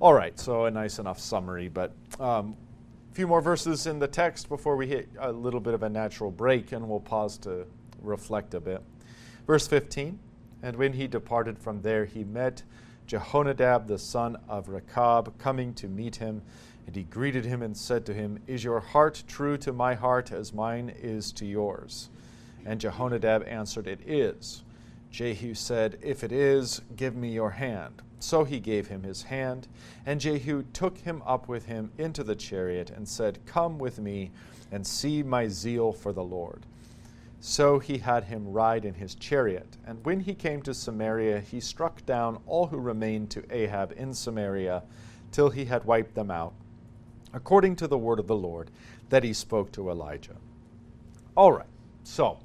All 0.00 0.14
right, 0.14 0.38
so 0.38 0.66
a 0.66 0.70
nice 0.70 0.98
enough 0.98 1.18
summary, 1.18 1.68
but 1.68 1.92
um, 2.20 2.56
a 3.14 3.16
few 3.16 3.28
more 3.28 3.40
verses 3.40 3.86
in 3.86 4.00
the 4.00 4.08
text 4.08 4.48
before 4.48 4.74
we 4.74 4.88
hit 4.88 5.08
a 5.20 5.30
little 5.30 5.60
bit 5.60 5.72
of 5.72 5.84
a 5.84 5.88
natural 5.88 6.32
break, 6.32 6.72
and 6.72 6.88
we'll 6.88 6.98
pause 6.98 7.38
to 7.38 7.64
reflect 8.02 8.54
a 8.54 8.60
bit. 8.60 8.82
Verse 9.46 9.68
15 9.68 10.18
And 10.64 10.74
when 10.74 10.94
he 10.94 11.06
departed 11.06 11.56
from 11.56 11.80
there, 11.82 12.06
he 12.06 12.24
met 12.24 12.64
Jehonadab 13.06 13.86
the 13.86 14.00
son 14.00 14.36
of 14.48 14.68
Rechab 14.68 15.38
coming 15.38 15.74
to 15.74 15.86
meet 15.86 16.16
him 16.16 16.42
and 16.88 16.96
he 16.96 17.04
greeted 17.04 17.44
him 17.44 17.62
and 17.62 17.76
said 17.76 18.04
to 18.06 18.12
him, 18.12 18.40
Is 18.48 18.64
your 18.64 18.80
heart 18.80 19.22
true 19.28 19.56
to 19.58 19.72
my 19.72 19.94
heart 19.94 20.32
as 20.32 20.52
mine 20.52 20.92
is 21.00 21.30
to 21.34 21.46
yours? 21.46 22.10
And 22.66 22.80
Jehonadab 22.80 23.46
answered, 23.46 23.86
It 23.86 24.00
is. 24.04 24.64
Jehu 25.12 25.54
said, 25.54 25.98
If 26.02 26.24
it 26.24 26.32
is, 26.32 26.82
give 26.96 27.14
me 27.14 27.28
your 27.28 27.50
hand. 27.50 28.02
So 28.24 28.44
he 28.44 28.58
gave 28.58 28.88
him 28.88 29.02
his 29.02 29.24
hand, 29.24 29.68
and 30.06 30.18
Jehu 30.18 30.62
took 30.72 30.96
him 30.96 31.22
up 31.26 31.46
with 31.46 31.66
him 31.66 31.92
into 31.98 32.24
the 32.24 32.34
chariot 32.34 32.88
and 32.88 33.06
said, 33.06 33.38
Come 33.44 33.76
with 33.78 33.98
me 33.98 34.30
and 34.72 34.86
see 34.86 35.22
my 35.22 35.46
zeal 35.46 35.92
for 35.92 36.10
the 36.10 36.24
Lord. 36.24 36.64
So 37.40 37.78
he 37.78 37.98
had 37.98 38.24
him 38.24 38.50
ride 38.50 38.86
in 38.86 38.94
his 38.94 39.14
chariot. 39.14 39.76
And 39.86 40.02
when 40.06 40.20
he 40.20 40.34
came 40.34 40.62
to 40.62 40.72
Samaria, 40.72 41.40
he 41.40 41.60
struck 41.60 42.06
down 42.06 42.40
all 42.46 42.66
who 42.66 42.78
remained 42.78 43.30
to 43.32 43.44
Ahab 43.54 43.92
in 43.94 44.14
Samaria 44.14 44.84
till 45.30 45.50
he 45.50 45.66
had 45.66 45.84
wiped 45.84 46.14
them 46.14 46.30
out 46.30 46.54
according 47.34 47.76
to 47.76 47.86
the 47.86 47.98
word 47.98 48.18
of 48.18 48.26
the 48.26 48.34
Lord 48.34 48.70
that 49.10 49.22
he 49.22 49.34
spoke 49.34 49.70
to 49.72 49.90
Elijah. 49.90 50.36
All 51.36 51.52
right, 51.52 51.68
so 52.04 52.38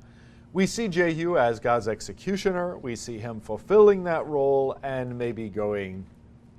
we 0.51 0.65
see 0.65 0.87
Jehu 0.87 1.37
as 1.37 1.59
God's 1.59 1.87
executioner. 1.87 2.77
We 2.77 2.95
see 2.95 3.19
him 3.19 3.39
fulfilling 3.39 4.03
that 4.05 4.25
role 4.25 4.77
and 4.81 5.17
maybe 5.17 5.49
going 5.49 6.05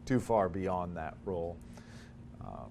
too 0.06 0.20
far 0.20 0.48
beyond 0.48 0.96
that 0.96 1.16
role. 1.24 1.56
Um, 2.40 2.70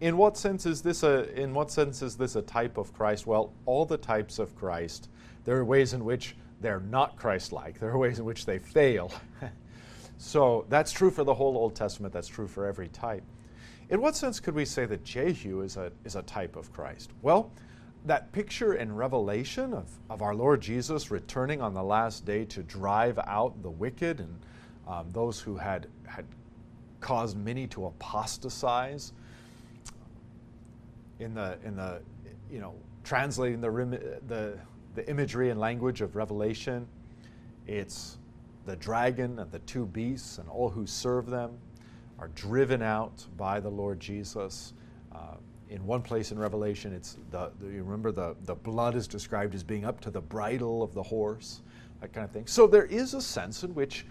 in 0.00 0.16
what 0.16 0.36
sense 0.36 0.66
is 0.66 0.82
this 0.82 1.02
a 1.02 1.32
in 1.40 1.54
what 1.54 1.70
sense 1.70 2.02
is 2.02 2.16
this 2.16 2.36
a 2.36 2.42
type 2.42 2.76
of 2.76 2.92
Christ? 2.92 3.26
Well, 3.26 3.52
all 3.64 3.86
the 3.86 3.96
types 3.96 4.38
of 4.38 4.54
Christ, 4.54 5.08
there 5.44 5.56
are 5.56 5.64
ways 5.64 5.94
in 5.94 6.04
which 6.04 6.36
they're 6.60 6.80
not 6.80 7.16
Christ-like. 7.16 7.78
There 7.78 7.90
are 7.90 7.98
ways 7.98 8.18
in 8.18 8.24
which 8.24 8.44
they 8.44 8.58
fail. 8.58 9.12
so 10.18 10.66
that's 10.68 10.92
true 10.92 11.10
for 11.10 11.24
the 11.24 11.34
whole 11.34 11.56
Old 11.56 11.74
Testament. 11.74 12.12
That's 12.12 12.28
true 12.28 12.48
for 12.48 12.66
every 12.66 12.88
type. 12.88 13.22
In 13.90 14.00
what 14.02 14.16
sense 14.16 14.40
could 14.40 14.54
we 14.54 14.64
say 14.64 14.84
that 14.84 15.04
Jehu 15.04 15.62
is 15.62 15.76
a, 15.76 15.90
is 16.04 16.16
a 16.16 16.22
type 16.22 16.56
of 16.56 16.72
Christ? 16.72 17.10
Well, 17.22 17.50
that 18.04 18.32
picture 18.32 18.74
in 18.74 18.94
Revelation 18.94 19.74
of, 19.74 19.88
of 20.08 20.22
our 20.22 20.34
Lord 20.34 20.60
Jesus 20.60 21.10
returning 21.10 21.60
on 21.60 21.74
the 21.74 21.82
last 21.82 22.24
day 22.24 22.44
to 22.46 22.62
drive 22.62 23.18
out 23.26 23.62
the 23.62 23.70
wicked 23.70 24.20
and 24.20 24.38
um, 24.86 25.10
those 25.12 25.40
who 25.40 25.56
had, 25.56 25.86
had 26.06 26.24
caused 27.00 27.36
many 27.36 27.66
to 27.68 27.86
apostatize 27.86 29.12
in 31.18 31.34
the, 31.34 31.58
in 31.64 31.76
the 31.76 32.00
you 32.50 32.60
know, 32.60 32.74
translating 33.04 33.60
the, 33.60 33.70
the, 34.26 34.58
the 34.94 35.08
imagery 35.08 35.50
and 35.50 35.60
language 35.60 36.00
of 36.00 36.16
Revelation, 36.16 36.86
it's 37.66 38.18
the 38.64 38.76
dragon 38.76 39.38
and 39.38 39.50
the 39.50 39.58
two 39.60 39.86
beasts 39.86 40.38
and 40.38 40.48
all 40.48 40.70
who 40.70 40.86
serve 40.86 41.26
them 41.26 41.58
are 42.18 42.28
driven 42.28 42.82
out 42.82 43.24
by 43.36 43.60
the 43.60 43.68
Lord 43.68 44.00
Jesus. 44.00 44.72
Uh, 45.12 45.34
in 45.70 45.84
one 45.86 46.02
place 46.02 46.32
in 46.32 46.38
Revelation, 46.38 46.92
it's 46.92 47.16
the, 47.30 47.50
the, 47.60 47.66
you 47.66 47.82
remember 47.82 48.10
the, 48.12 48.36
the 48.44 48.54
blood 48.54 48.94
is 48.94 49.06
described 49.06 49.54
as 49.54 49.62
being 49.62 49.84
up 49.84 50.00
to 50.00 50.10
the 50.10 50.20
bridle 50.20 50.82
of 50.82 50.94
the 50.94 51.02
horse, 51.02 51.60
that 52.00 52.12
kind 52.12 52.24
of 52.24 52.30
thing. 52.30 52.46
So 52.46 52.66
there 52.66 52.86
is 52.86 53.14
a 53.14 53.20
sense 53.20 53.64
in 53.64 53.74
which 53.74 54.06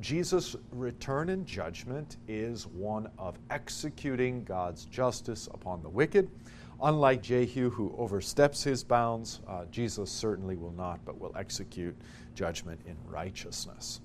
Jesus' 0.00 0.56
return 0.72 1.28
in 1.30 1.44
judgment 1.46 2.18
is 2.28 2.66
one 2.66 3.08
of 3.18 3.38
executing 3.50 4.44
God's 4.44 4.84
justice 4.86 5.48
upon 5.52 5.82
the 5.82 5.88
wicked. 5.88 6.30
Unlike 6.82 7.22
Jehu, 7.22 7.70
who 7.70 7.94
oversteps 7.96 8.62
his 8.62 8.84
bounds, 8.84 9.40
uh, 9.48 9.64
Jesus 9.70 10.10
certainly 10.10 10.56
will 10.56 10.72
not, 10.72 11.00
but 11.06 11.18
will 11.18 11.32
execute 11.34 11.96
judgment 12.34 12.80
in 12.86 12.96
righteousness. 13.06 14.00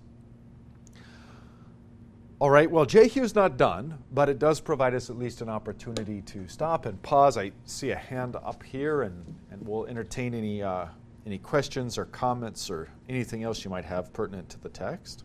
All 2.41 2.50
right, 2.50 2.69
well, 2.71 2.86
Jehu's 2.88 3.36
not 3.36 3.55
done, 3.55 4.00
but 4.12 4.27
it 4.27 4.39
does 4.39 4.60
provide 4.60 4.95
us 4.95 5.12
at 5.12 5.19
least 5.19 5.41
an 5.41 5.50
opportunity 5.50 6.24
to 6.24 6.48
stop 6.48 6.88
and 6.88 7.00
pause. 7.03 7.38
I 7.38 7.51
see 7.65 7.91
a 7.91 7.95
hand 7.95 8.36
up 8.36 8.63
here, 8.63 9.03
and, 9.03 9.36
and 9.51 9.62
we'll 9.63 9.86
entertain 9.86 10.33
any, 10.33 10.63
uh, 10.63 10.88
any 11.27 11.38
questions 11.38 12.00
or 12.00 12.05
comments 12.05 12.71
or 12.71 12.89
anything 13.07 13.43
else 13.43 13.63
you 13.63 13.69
might 13.69 13.86
have 13.86 14.12
pertinent 14.12 14.50
to 14.50 14.60
the 14.60 14.69
text. 14.69 15.24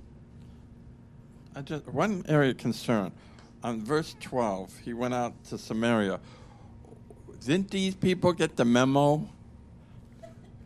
I 1.54 1.62
just, 1.62 1.88
one 1.88 2.22
area 2.28 2.50
of 2.50 2.58
concern. 2.58 3.12
On 3.62 3.82
verse 3.82 4.14
12, 4.20 4.80
he 4.84 4.92
went 4.92 5.14
out 5.14 5.42
to 5.44 5.56
Samaria. 5.56 6.20
Didn't 7.42 7.70
these 7.70 7.94
people 7.94 8.34
get 8.34 8.56
the 8.56 8.66
memo? 8.66 9.26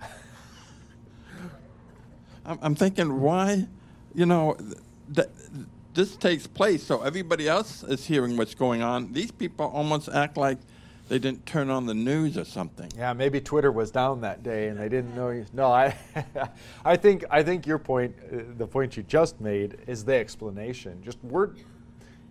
I'm, 2.45 2.75
thinking, 2.75 3.21
why? 3.21 3.69
You 4.17 4.27
know, 4.27 4.57
th- 5.15 5.29
this 5.95 6.17
takes 6.17 6.47
place, 6.47 6.83
so 6.83 7.03
everybody 7.03 7.49
else 7.49 7.83
is 7.83 8.07
hearing 8.07 8.37
what's 8.37 8.55
going 8.55 8.83
on. 8.83 9.13
These 9.13 9.33
people 9.33 9.67
almost 9.67 10.09
act 10.09 10.37
like 10.37 10.59
they 11.09 11.19
didn't 11.19 11.45
turn 11.45 11.71
on 11.71 11.87
the 11.87 11.95
news 11.95 12.39
or 12.39 12.45
something. 12.45 12.89
Yeah, 12.97 13.13
maybe 13.13 13.41
Twitter 13.41 13.73
was 13.73 13.91
down 13.91 14.21
that 14.21 14.45
day 14.45 14.69
and 14.69 14.79
they 14.79 14.89
didn't 14.89 15.17
know. 15.17 15.31
You, 15.31 15.45
no, 15.53 15.73
I, 15.73 15.97
I 16.85 16.97
think 16.97 17.25
I 17.31 17.43
think 17.43 17.67
your 17.67 17.79
point, 17.79 18.15
uh, 18.33 18.43
the 18.57 18.67
point 18.67 18.97
you 18.97 19.03
just 19.03 19.41
made, 19.41 19.79
is 19.89 20.05
the 20.05 20.15
explanation. 20.15 21.03
Just 21.03 21.23
word, 21.25 21.59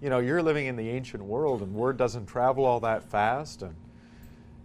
you 0.02 0.10
know, 0.10 0.20
you're 0.20 0.42
living 0.42 0.68
in 0.68 0.78
the 0.78 0.90
ancient 0.90 1.22
world 1.22 1.62
and 1.62 1.74
word 1.74 1.98
doesn't 1.98 2.26
travel 2.28 2.64
all 2.64 2.80
that 2.80 3.04
fast, 3.04 3.64
and 3.64 3.76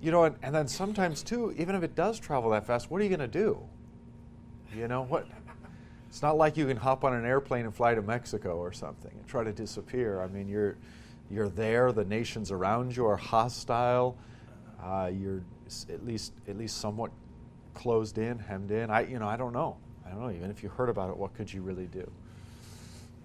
you 0.01 0.13
know, 0.13 0.23
and, 0.25 0.37
and 0.45 0.55
then 0.55 0.69
sometimes 0.69 1.25
too, 1.25 1.53
even 1.59 1.75
if 1.75 1.83
it 1.83 1.97
does 1.97 2.21
travel 2.21 2.51
that 2.51 2.65
fast, 2.65 2.93
what 2.93 3.01
are 3.01 3.05
you 3.05 3.11
going 3.11 3.19
to 3.19 3.27
do? 3.27 3.59
You 4.77 4.87
know 4.87 5.03
what? 5.03 5.27
It's 6.15 6.23
not 6.23 6.37
like 6.37 6.57
you 6.57 6.69
can 6.69 6.77
hop 6.77 7.03
on 7.03 7.13
an 7.13 7.25
airplane 7.27 7.65
and 7.65 7.75
fly 7.75 7.93
to 7.93 8.01
Mexico 8.01 8.57
or 8.57 8.73
something 8.73 9.11
and 9.11 9.27
try 9.27 9.43
to 9.43 9.51
disappear. 9.51 10.23
I 10.23 10.29
mean, 10.29 10.47
you're 10.47 10.77
you're 11.29 11.49
there. 11.49 11.91
The 11.91 12.05
nations 12.05 12.53
around 12.53 12.97
you 12.97 13.05
are 13.05 13.17
hostile. 13.17 14.17
Uh, 14.81 15.11
you're 15.13 15.43
at 15.89 16.07
least 16.07 16.33
at 16.47 16.57
least 16.57 16.77
somewhat 16.77 17.11
closed 17.75 18.19
in, 18.19 18.39
hemmed 18.39 18.71
in. 18.71 18.91
I 18.91 19.01
you 19.09 19.19
know 19.19 19.27
I 19.27 19.37
don't 19.37 19.53
know. 19.53 19.77
I 20.07 20.11
don't 20.11 20.21
know. 20.21 20.31
Even 20.31 20.53
if 20.53 20.63
you 20.63 20.69
heard 20.69 20.89
about 20.89 21.11
it, 21.11 21.17
what 21.17 21.35
could 21.35 21.53
you 21.53 21.63
really 21.63 21.87
do? 21.87 22.09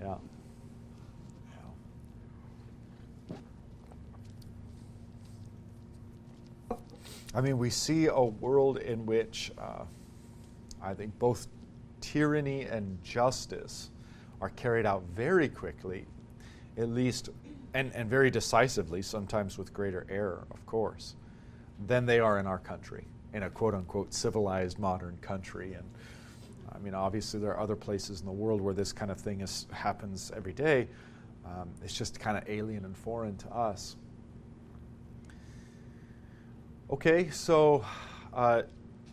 Yeah. 0.01 0.15
I 7.35 7.41
mean, 7.41 7.59
we 7.59 7.69
see 7.69 8.07
a 8.07 8.19
world 8.19 8.79
in 8.79 9.05
which 9.05 9.51
uh, 9.59 9.83
I 10.81 10.95
think 10.95 11.19
both 11.19 11.47
tyranny 12.01 12.63
and 12.63 13.01
justice 13.03 13.89
are 14.41 14.49
carried 14.49 14.85
out 14.85 15.03
very 15.15 15.49
quickly 15.49 16.05
at 16.79 16.89
least, 16.89 17.29
and, 17.73 17.91
and 17.93 18.09
very 18.09 18.31
decisively, 18.31 19.01
sometimes 19.01 19.57
with 19.57 19.73
greater 19.73 20.07
error, 20.09 20.47
of 20.51 20.65
course, 20.65 21.15
than 21.87 22.05
they 22.05 22.19
are 22.19 22.39
in 22.39 22.47
our 22.47 22.59
country, 22.59 23.05
in 23.33 23.43
a 23.43 23.49
quote 23.49 23.75
unquote 23.75 24.13
civilized 24.13 24.79
modern 24.79 25.17
country. 25.17 25.73
And 25.73 25.83
I 26.71 26.77
mean, 26.79 26.93
obviously, 26.93 27.39
there 27.39 27.51
are 27.51 27.59
other 27.59 27.75
places 27.75 28.21
in 28.21 28.25
the 28.25 28.31
world 28.31 28.61
where 28.61 28.73
this 28.73 28.93
kind 28.93 29.11
of 29.11 29.19
thing 29.19 29.41
is, 29.41 29.67
happens 29.71 30.31
every 30.35 30.53
day. 30.53 30.87
Um, 31.45 31.69
it's 31.83 31.97
just 31.97 32.19
kind 32.19 32.37
of 32.37 32.47
alien 32.47 32.85
and 32.85 32.95
foreign 32.95 33.35
to 33.37 33.49
us. 33.49 33.97
Okay, 36.91 37.29
so 37.29 37.85
uh, 38.33 38.63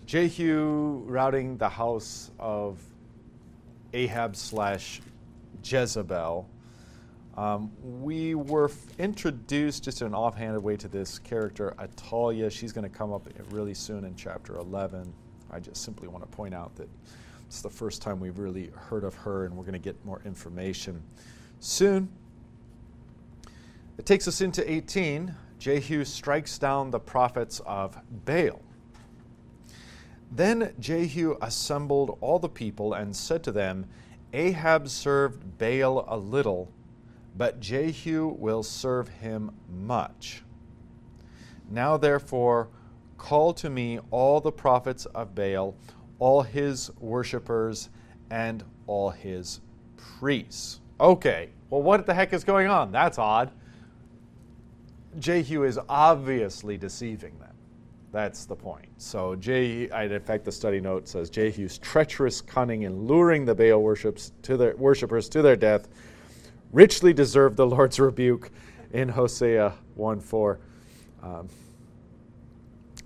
Jehu 0.07 1.03
routing 1.05 1.57
the 1.57 1.69
house 1.69 2.31
of 2.39 2.79
Ahab 3.93 4.37
slash 4.37 5.01
Jezebel. 5.65 6.49
Um, 7.37 7.73
we 7.83 8.37
were 8.37 8.67
f- 8.67 8.99
introduced 8.99 9.83
just 9.83 10.01
in 10.01 10.07
an 10.07 10.15
offhanded 10.15 10.63
way 10.63 10.77
to 10.77 10.89
this 10.89 11.19
character, 11.19 11.75
Athaliah. 11.81 12.51
She's 12.51 12.73
going 12.73 12.89
to 12.89 12.97
come 12.97 13.13
up 13.13 13.29
really 13.51 13.75
soon 13.75 14.05
in 14.05 14.15
chapter 14.15 14.57
11. 14.57 15.13
I 15.51 15.59
just 15.59 15.83
simply 15.83 16.07
want 16.07 16.23
to 16.23 16.35
point 16.35 16.55
out 16.55 16.75
that 16.77 16.89
it's 17.49 17.61
the 17.61 17.69
first 17.69 18.01
time 18.01 18.21
we've 18.21 18.39
really 18.39 18.71
heard 18.75 19.03
of 19.03 19.15
her, 19.17 19.45
and 19.45 19.57
we're 19.57 19.65
going 19.65 19.73
to 19.73 19.79
get 19.79 20.03
more 20.05 20.23
information 20.25 21.03
soon. 21.59 22.09
It 23.99 24.07
takes 24.07 24.29
us 24.29 24.41
into 24.41 24.69
18. 24.71 25.35
Jehu 25.59 26.05
strikes 26.05 26.59
down 26.59 26.91
the 26.91 27.01
prophets 27.01 27.61
of 27.67 27.99
Baal. 28.25 28.63
Then 30.31 30.73
Jehu 30.79 31.37
assembled 31.41 32.19
all 32.21 32.39
the 32.39 32.49
people 32.49 32.93
and 32.95 33.15
said 33.15 33.43
to 33.45 33.53
them, 33.53 33.87
Ahab 34.33 34.89
served 34.89 35.59
Baal 35.59 36.05
a 36.09 36.17
little, 36.17 36.71
but 37.37 37.61
Jehu 37.61 38.29
will 38.39 38.63
serve 38.63 39.09
him 39.09 39.51
much. 39.69 40.43
Now 41.71 41.97
therefore, 41.97 42.69
call 43.19 43.53
to 43.55 43.71
me 43.71 43.99
all 44.11 44.41
the 44.41 44.53
prophets 44.53 45.07
of 45.07 45.35
Baal, 45.35 45.75
all 46.19 46.43
his 46.43 46.91
worshippers, 46.99 47.89
and 48.31 48.65
all 48.87 49.11
his 49.11 49.61
priests. 49.97 50.81
Okay, 51.01 51.51
well, 51.71 51.83
what 51.83 52.07
the 52.07 52.15
heck 52.15 52.33
is 52.33 52.45
going 52.45 52.69
on? 52.69 52.93
That's 52.93 53.19
odd. 53.19 53.51
Jehu 55.19 55.65
is 55.65 55.79
obviously 55.89 56.77
deceiving 56.77 57.39
them. 57.39 57.56
That's 58.17 58.47
the 58.47 58.57
point. 58.57 58.87
So, 58.97 59.37
Jehu, 59.37 59.95
in 59.95 60.21
fact, 60.21 60.47
the 60.47 60.51
study 60.51 60.81
note 60.81 61.07
says 61.07 61.29
Jehu's 61.29 61.77
treacherous 61.77 62.41
cunning 62.41 62.85
in 62.85 63.07
luring 63.07 63.45
the 63.45 63.55
Baal 63.55 63.83
worships 63.83 64.33
to 64.41 64.57
their 64.57 64.75
worshippers 64.75 65.29
to 65.29 65.43
their 65.43 65.55
death 65.55 65.89
richly 66.73 67.13
deserved 67.13 67.59
the 67.59 67.67
Lord's 67.67 68.01
rebuke 68.01 68.51
in 68.95 69.11
Hosea 69.11 69.75
1 69.97 70.21
4. 70.21 70.59
Um, 71.23 71.47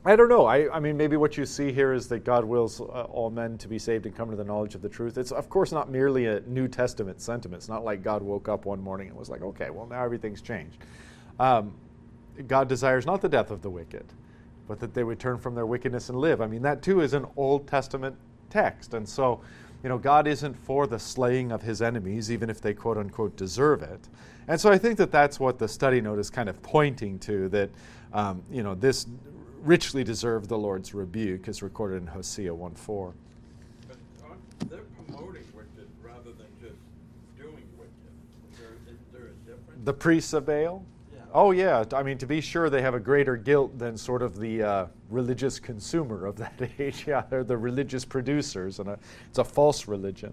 I 0.05 0.15
don't 0.15 0.29
know. 0.29 0.47
I, 0.47 0.73
I, 0.73 0.79
mean, 0.79 0.97
maybe 0.97 1.17
what 1.17 1.37
you 1.37 1.45
see 1.45 1.73
here 1.73 1.93
is 1.93 2.07
that 2.07 2.25
God 2.25 2.45
wills 2.45 2.81
uh, 2.81 2.85
all 2.85 3.31
men 3.31 3.59
to 3.59 3.67
be 3.67 3.81
saved 3.81 4.07
and 4.07 4.15
come 4.15 4.31
to 4.31 4.37
the 4.37 4.45
knowledge 4.45 4.77
of 4.77 4.81
the 4.81 4.89
truth. 4.89 5.19
It's, 5.19 5.33
of 5.33 5.49
course, 5.49 5.73
not 5.73 5.91
merely 5.91 6.27
a 6.27 6.39
New 6.47 6.69
Testament 6.69 7.21
sentiment. 7.21 7.63
It's 7.63 7.69
not 7.69 7.83
like 7.83 8.05
God 8.05 8.23
woke 8.23 8.49
up 8.49 8.65
one 8.65 8.81
morning 8.81 9.09
and 9.09 9.17
was 9.17 9.29
like, 9.29 9.43
okay, 9.43 9.71
well, 9.71 9.87
now 9.87 10.05
everything's 10.05 10.41
changed. 10.41 10.79
Um, 11.41 11.75
God 12.47 12.69
desires 12.69 13.07
not 13.07 13.21
the 13.21 13.29
death 13.29 13.51
of 13.51 13.61
the 13.61 13.71
wicked, 13.71 14.05
but 14.71 14.79
that 14.79 14.95
they 14.95 15.03
would 15.03 15.19
turn 15.19 15.37
from 15.37 15.57
their 15.57 15.67
wickedness 15.67 16.11
and 16.11 16.19
live. 16.21 16.41
I 16.41 16.47
mean, 16.47 16.63
that 16.63 16.81
too 16.81 17.01
is 17.01 17.13
an 17.13 17.27
Old 17.37 17.67
Testament 17.67 18.15
text. 18.51 18.95
And 18.95 19.07
so, 19.07 19.41
you 19.83 19.89
know, 19.89 19.99
God 19.99 20.29
isn't 20.29 20.55
for 20.55 20.87
the 20.87 20.97
slaying 20.97 21.51
of 21.51 21.61
his 21.61 21.83
enemies, 21.83 22.31
even 22.31 22.49
if 22.49 22.61
they 22.61 22.73
quote 22.73 22.97
unquote 22.97 23.35
deserve 23.35 23.83
it. 23.83 23.99
And 24.47 24.61
so 24.61 24.71
I 24.71 24.79
think 24.79 24.97
that 24.99 25.11
that's 25.11 25.41
what 25.41 25.59
the 25.59 25.67
study 25.67 26.01
note 26.01 26.21
is 26.21 26.31
kind 26.31 26.49
of 26.49 26.63
pointing 26.63 27.19
to 27.19 27.49
that, 27.49 27.71
um, 28.13 28.45
you 28.49 28.63
know, 28.63 28.77
this 28.77 29.09
richly 29.65 30.05
deserved 30.05 30.49
the 30.49 30.57
Lord's 30.57 30.95
rebuke, 30.95 31.49
as 31.49 31.65
recorded 31.65 31.97
in 31.97 32.07
Hosea 32.07 32.55
1 32.55 32.73
4. 32.77 33.13
But 33.89 33.99
they're 34.71 34.83
promoting 35.05 35.43
wicked 35.53 35.89
rather 36.01 36.31
than 36.31 36.47
just 36.63 36.79
doing 37.37 37.65
wicked. 37.77 38.53
Is 38.53 38.57
there, 38.57 38.69
is 38.87 39.01
there 39.13 39.23
a 39.23 39.51
difference? 39.51 39.85
The 39.85 39.95
priests 39.95 40.33
of 40.33 40.47
Baal? 40.47 40.85
Oh, 41.33 41.53
yeah. 41.53 41.85
I 41.93 42.03
mean, 42.03 42.19
to 42.19 42.27
be 42.27 42.41
sure, 42.41 42.71
they 42.71 42.83
have 42.83 42.95
a 42.95 43.01
greater 43.01 43.37
guilt 43.37 43.79
than 43.79 43.97
sort 43.97 44.23
of 44.23 44.39
the 44.39 44.63
uh, 44.63 44.87
religious 45.11 45.61
consumer 45.61 46.27
of 46.27 46.37
that 46.37 46.61
age. 46.79 47.05
Yeah, 47.07 47.23
they're 47.29 47.45
the 47.45 47.57
religious 47.57 48.05
producers, 48.05 48.81
and 48.81 48.89
a, 48.89 48.99
it's 49.29 49.39
a 49.39 49.45
false 49.45 49.87
religion. 49.87 50.33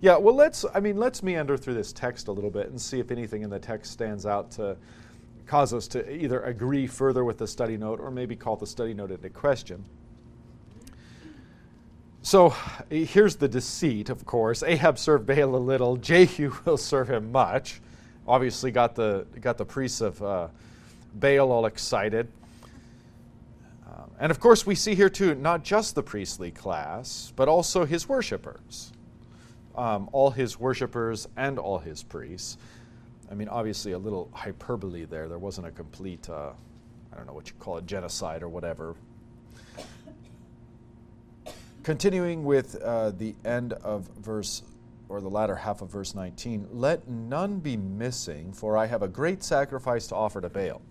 Yeah, 0.00 0.16
well, 0.16 0.34
let's, 0.34 0.64
I 0.74 0.80
mean, 0.80 0.96
let's 0.96 1.22
meander 1.22 1.56
through 1.56 1.74
this 1.74 1.92
text 1.92 2.28
a 2.28 2.32
little 2.32 2.50
bit 2.50 2.68
and 2.68 2.80
see 2.80 3.00
if 3.00 3.10
anything 3.10 3.42
in 3.42 3.50
the 3.50 3.58
text 3.58 3.92
stands 3.92 4.26
out 4.26 4.50
to 4.52 4.76
cause 5.46 5.72
us 5.72 5.88
to 5.88 6.12
either 6.12 6.42
agree 6.42 6.86
further 6.86 7.24
with 7.24 7.38
the 7.38 7.46
study 7.46 7.76
note 7.76 8.00
or 8.00 8.10
maybe 8.10 8.36
call 8.36 8.56
the 8.56 8.66
study 8.66 8.94
note 8.94 9.10
into 9.10 9.28
question. 9.30 9.84
So 12.22 12.54
here's 12.90 13.36
the 13.36 13.48
deceit, 13.48 14.10
of 14.10 14.26
course. 14.26 14.62
Ahab 14.62 14.98
served 14.98 15.26
Baal 15.26 15.54
a 15.54 15.56
little, 15.56 15.96
Jehu 16.08 16.52
will 16.64 16.76
serve 16.76 17.08
him 17.08 17.32
much 17.32 17.80
obviously 18.28 18.70
got 18.70 18.94
the, 18.94 19.26
got 19.40 19.56
the 19.56 19.64
priests 19.64 20.00
of 20.00 20.22
uh, 20.22 20.48
Baal 21.14 21.50
all 21.50 21.66
excited. 21.66 22.28
Um, 23.86 24.10
and 24.20 24.30
of 24.30 24.38
course, 24.38 24.66
we 24.66 24.74
see 24.74 24.94
here 24.94 25.08
too 25.08 25.34
not 25.34 25.64
just 25.64 25.94
the 25.94 26.02
priestly 26.02 26.50
class, 26.50 27.32
but 27.34 27.48
also 27.48 27.84
his 27.84 28.08
worshippers. 28.08 28.92
Um, 29.74 30.10
all 30.12 30.30
his 30.30 30.60
worshippers 30.60 31.28
and 31.36 31.58
all 31.58 31.78
his 31.78 32.02
priests. 32.02 32.58
I 33.30 33.34
mean, 33.34 33.48
obviously, 33.48 33.92
a 33.92 33.98
little 33.98 34.28
hyperbole 34.32 35.04
there. 35.04 35.28
There 35.28 35.38
wasn't 35.38 35.66
a 35.66 35.70
complete, 35.70 36.28
uh, 36.28 36.50
I 37.12 37.16
don't 37.16 37.26
know 37.26 37.32
what 37.32 37.48
you 37.48 37.54
call 37.60 37.78
it, 37.78 37.86
genocide 37.86 38.42
or 38.42 38.48
whatever. 38.48 38.94
Continuing 41.82 42.44
with 42.44 42.76
uh, 42.82 43.10
the 43.10 43.34
end 43.44 43.72
of 43.74 44.08
verse 44.20 44.62
or 45.08 45.20
the 45.20 45.28
latter 45.28 45.56
half 45.56 45.82
of 45.82 45.90
verse 45.90 46.14
19, 46.14 46.68
let 46.70 47.08
none 47.08 47.58
be 47.60 47.76
missing, 47.76 48.52
for 48.52 48.76
I 48.76 48.86
have 48.86 49.02
a 49.02 49.08
great 49.08 49.42
sacrifice 49.42 50.06
to 50.08 50.14
offer 50.14 50.40
to 50.40 50.48
Baal. 50.48 50.82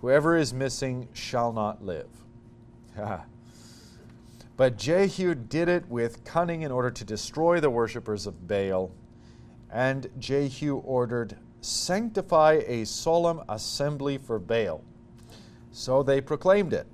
Whoever 0.00 0.36
is 0.36 0.52
missing 0.52 1.08
shall 1.12 1.52
not 1.52 1.84
live. 1.84 2.08
but 4.56 4.76
Jehu 4.76 5.34
did 5.34 5.68
it 5.68 5.88
with 5.88 6.24
cunning 6.24 6.62
in 6.62 6.70
order 6.70 6.90
to 6.90 7.04
destroy 7.04 7.60
the 7.60 7.70
worshippers 7.70 8.26
of 8.26 8.46
Baal. 8.46 8.92
And 9.70 10.08
Jehu 10.18 10.76
ordered, 10.78 11.36
Sanctify 11.62 12.62
a 12.66 12.84
solemn 12.84 13.42
assembly 13.48 14.18
for 14.18 14.38
Baal. 14.38 14.82
So 15.70 16.02
they 16.02 16.20
proclaimed 16.20 16.72
it. 16.72 16.86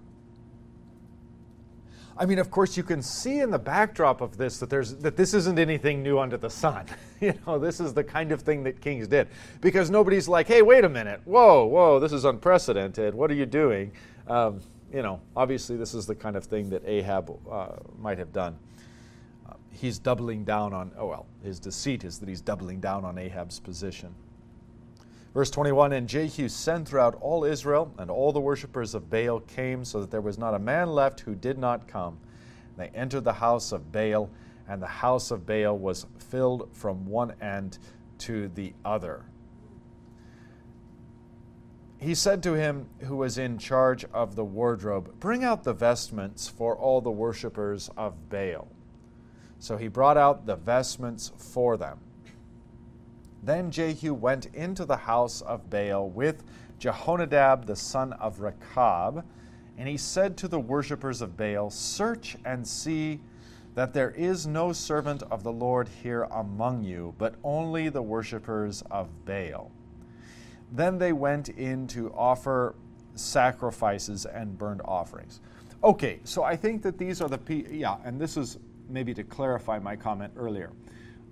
I 2.21 2.27
mean, 2.27 2.41
of 2.41 2.51
course, 2.51 2.77
you 2.77 2.83
can 2.83 3.01
see 3.01 3.39
in 3.39 3.51
the 3.51 3.59
backdrop 3.59 4.21
of 4.21 4.37
this 4.37 4.59
that 4.59 4.69
there's 4.69 4.97
that 4.97 5.17
this 5.17 5.35
isn't 5.35 5.59
anything 5.59 6.03
new 6.03 6.19
under 6.19 6.37
the 6.37 6.51
sun. 6.51 6.87
you 7.21 7.33
know, 7.47 7.61
this 7.61 7.79
is 7.79 7.95
the 7.95 8.03
kind 8.03 8.33
of 8.33 8.43
thing 8.43 8.65
that 8.65 8.81
kings 8.81 9.07
did 9.07 9.29
because 9.61 9.89
nobody's 9.89 10.27
like, 10.27 10.49
"Hey, 10.49 10.63
wait 10.63 10.85
a 10.85 10.89
minute! 10.89 11.21
Whoa, 11.25 11.65
whoa! 11.65 12.01
This 12.01 12.13
is 12.13 12.25
unprecedented. 12.25 13.15
What 13.15 13.31
are 13.31 13.35
you 13.35 13.47
doing?" 13.47 13.93
Um, 14.27 14.61
you 14.93 15.03
know, 15.03 15.21
obviously, 15.37 15.77
this 15.77 15.95
is 15.95 16.07
the 16.07 16.15
kind 16.15 16.35
of 16.35 16.45
thing 16.45 16.69
that 16.71 16.83
Ahab 16.87 17.31
uh, 17.51 17.69
might 17.99 18.19
have 18.19 18.33
done. 18.33 18.59
Uh, 19.49 19.55
he's 19.71 20.01
doubling 20.01 20.45
down 20.45 20.73
on. 20.73 20.91
Oh 20.99 21.07
well, 21.07 21.27
his 21.45 21.61
deceit 21.61 22.03
is 22.03 22.19
that 22.19 22.29
he's 22.29 22.41
doubling 22.41 22.81
down 22.81 23.05
on 23.05 23.17
Ahab's 23.17 23.61
position. 23.61 24.13
Verse 25.39 25.51
21 25.51 25.93
And 25.93 26.09
Jehu 26.09 26.49
sent 26.49 26.89
throughout 26.89 27.17
all 27.21 27.45
Israel, 27.45 27.95
and 27.97 28.11
all 28.11 28.33
the 28.33 28.41
worshippers 28.41 28.93
of 28.93 29.09
Baal 29.09 29.39
came, 29.39 29.85
so 29.85 30.01
that 30.01 30.11
there 30.11 30.21
was 30.21 30.37
not 30.37 30.53
a 30.53 30.59
man 30.59 30.91
left 30.91 31.21
who 31.21 31.37
did 31.37 31.59
not 31.59 31.87
come. 31.87 32.19
They 32.77 32.89
entered 32.89 33.23
the 33.23 33.35
house 33.35 33.71
of 33.71 33.93
Baal, 33.93 34.31
and 34.67 34.83
the 34.83 34.89
house 34.89 35.31
of 35.31 35.47
Baal 35.47 35.79
was 35.79 36.07
filled 36.19 36.69
from 36.73 37.07
one 37.07 37.35
end 37.41 37.79
to 38.19 38.49
the 38.49 38.73
other. 38.85 39.27
He 41.99 42.17
said 42.17 42.43
to 42.43 42.55
him 42.55 42.89
who 43.03 43.15
was 43.15 43.39
in 43.39 43.59
charge 43.59 44.05
of 44.07 44.35
the 44.35 44.45
wardrobe, 44.45 45.21
Bring 45.21 45.45
out 45.45 45.63
the 45.63 45.73
vestments 45.73 46.49
for 46.49 46.75
all 46.77 47.01
the 47.01 47.13
worshippers 47.13 47.91
of 47.97 48.29
Baal. 48.29 48.67
So 49.61 49.77
he 49.77 49.87
brought 49.87 50.17
out 50.17 50.47
the 50.47 50.57
vestments 50.57 51.31
for 51.37 51.77
them. 51.77 52.01
Then 53.43 53.71
Jehu 53.71 54.15
went 54.15 54.47
into 54.47 54.85
the 54.85 54.97
house 54.97 55.41
of 55.41 55.71
Baal 55.71 56.09
with 56.09 56.43
Jehonadab 56.81 57.67
the 57.67 57.77
son 57.77 58.13
of 58.15 58.41
Rechab, 58.41 59.25
and 59.77 59.89
he 59.89 59.97
said 59.97 60.37
to 60.39 60.49
the 60.49 60.59
worshippers 60.59 61.23
of 61.23 61.37
Baal, 61.37 61.71
Search 61.71 62.37
and 62.45 62.67
see 62.67 63.21
that 63.75 63.93
there 63.93 64.11
is 64.11 64.47
no 64.47 64.73
servant 64.73 65.23
of 65.31 65.45
the 65.45 65.53
Lord 65.53 65.89
here 66.03 66.25
among 66.33 66.83
you, 66.83 67.15
but 67.17 67.37
only 67.45 67.89
the 67.89 68.03
worshippers 68.03 68.83
of 68.91 69.09
Baal. 69.25 69.71
Then 70.73 70.99
they 70.99 71.13
went 71.13 71.49
in 71.51 71.87
to 71.89 72.13
offer 72.13 72.75
sacrifices 73.15 74.27
and 74.27 74.59
burnt 74.59 74.81
offerings. 74.85 75.41
Okay, 75.85 76.19
so 76.25 76.43
I 76.43 76.57
think 76.57 76.83
that 76.83 76.99
these 76.99 77.21
are 77.21 77.29
the, 77.29 77.41
yeah, 77.71 77.99
and 78.05 78.21
this 78.21 78.37
is 78.37 78.59
maybe 78.89 79.15
to 79.15 79.23
clarify 79.23 79.79
my 79.79 79.95
comment 79.95 80.33
earlier 80.37 80.73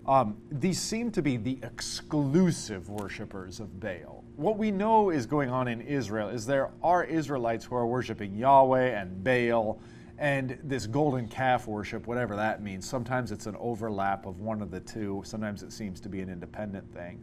Um, 0.06 0.36
these 0.52 0.80
seem 0.80 1.10
to 1.12 1.22
be 1.22 1.36
the 1.36 1.58
exclusive 1.64 2.88
worshippers 2.88 3.58
of 3.58 3.80
Baal. 3.80 4.22
What 4.36 4.56
we 4.56 4.70
know 4.70 5.10
is 5.10 5.26
going 5.26 5.50
on 5.50 5.66
in 5.66 5.80
Israel 5.80 6.28
is 6.28 6.46
there 6.46 6.70
are 6.82 7.02
Israelites 7.02 7.64
who 7.64 7.74
are 7.74 7.86
worshiping 7.86 8.36
Yahweh 8.36 9.00
and 9.00 9.24
Baal 9.24 9.80
and 10.18 10.58
this 10.62 10.86
golden 10.86 11.26
calf 11.26 11.66
worship, 11.66 12.06
whatever 12.06 12.36
that 12.36 12.62
means. 12.62 12.88
Sometimes 12.88 13.32
it's 13.32 13.46
an 13.46 13.56
overlap 13.58 14.26
of 14.26 14.40
one 14.40 14.62
of 14.62 14.70
the 14.70 14.80
two, 14.80 15.22
sometimes 15.24 15.62
it 15.62 15.72
seems 15.72 16.00
to 16.00 16.08
be 16.08 16.20
an 16.20 16.30
independent 16.30 16.90
thing. 16.94 17.20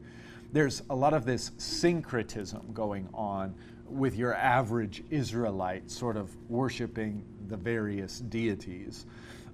There's 0.51 0.83
a 0.89 0.95
lot 0.95 1.13
of 1.13 1.25
this 1.25 1.51
syncretism 1.57 2.73
going 2.73 3.07
on 3.13 3.55
with 3.87 4.15
your 4.15 4.35
average 4.35 5.03
Israelite 5.09 5.89
sort 5.89 6.17
of 6.17 6.35
worshiping 6.49 7.23
the 7.47 7.57
various 7.57 8.19
deities. 8.19 9.05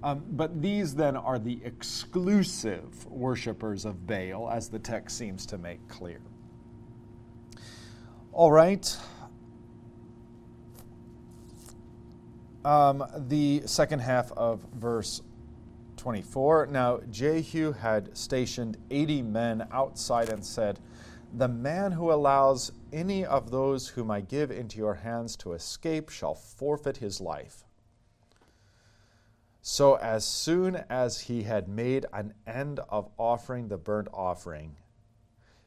Um, 0.02 0.24
but 0.30 0.62
these 0.62 0.94
then 0.94 1.16
are 1.16 1.38
the 1.38 1.60
exclusive 1.62 3.06
worshippers 3.06 3.84
of 3.84 4.06
Baal, 4.06 4.48
as 4.50 4.68
the 4.68 4.78
text 4.78 5.18
seems 5.18 5.44
to 5.46 5.58
make 5.58 5.86
clear. 5.88 6.20
All 8.32 8.50
right. 8.50 8.96
Um, 12.64 13.04
the 13.28 13.62
second 13.66 14.00
half 14.00 14.32
of 14.32 14.64
verse 14.74 15.22
24. 15.96 16.68
Now 16.68 17.00
Jehu 17.10 17.72
had 17.72 18.16
stationed 18.16 18.78
80 18.90 19.22
men 19.22 19.66
outside 19.70 20.30
and 20.30 20.44
said, 20.44 20.80
The 21.34 21.48
man 21.48 21.92
who 21.92 22.10
allows 22.10 22.72
any 22.92 23.24
of 23.26 23.50
those 23.50 23.88
whom 23.88 24.10
I 24.10 24.22
give 24.22 24.50
into 24.50 24.78
your 24.78 24.94
hands 24.94 25.36
to 25.36 25.52
escape 25.52 26.08
shall 26.08 26.34
forfeit 26.34 26.98
his 26.98 27.20
life. 27.20 27.64
So 29.62 29.96
as 29.96 30.24
soon 30.24 30.76
as 30.88 31.20
he 31.20 31.42
had 31.42 31.68
made 31.68 32.06
an 32.12 32.34
end 32.46 32.80
of 32.88 33.10
offering 33.18 33.68
the 33.68 33.76
burnt 33.76 34.08
offering, 34.12 34.76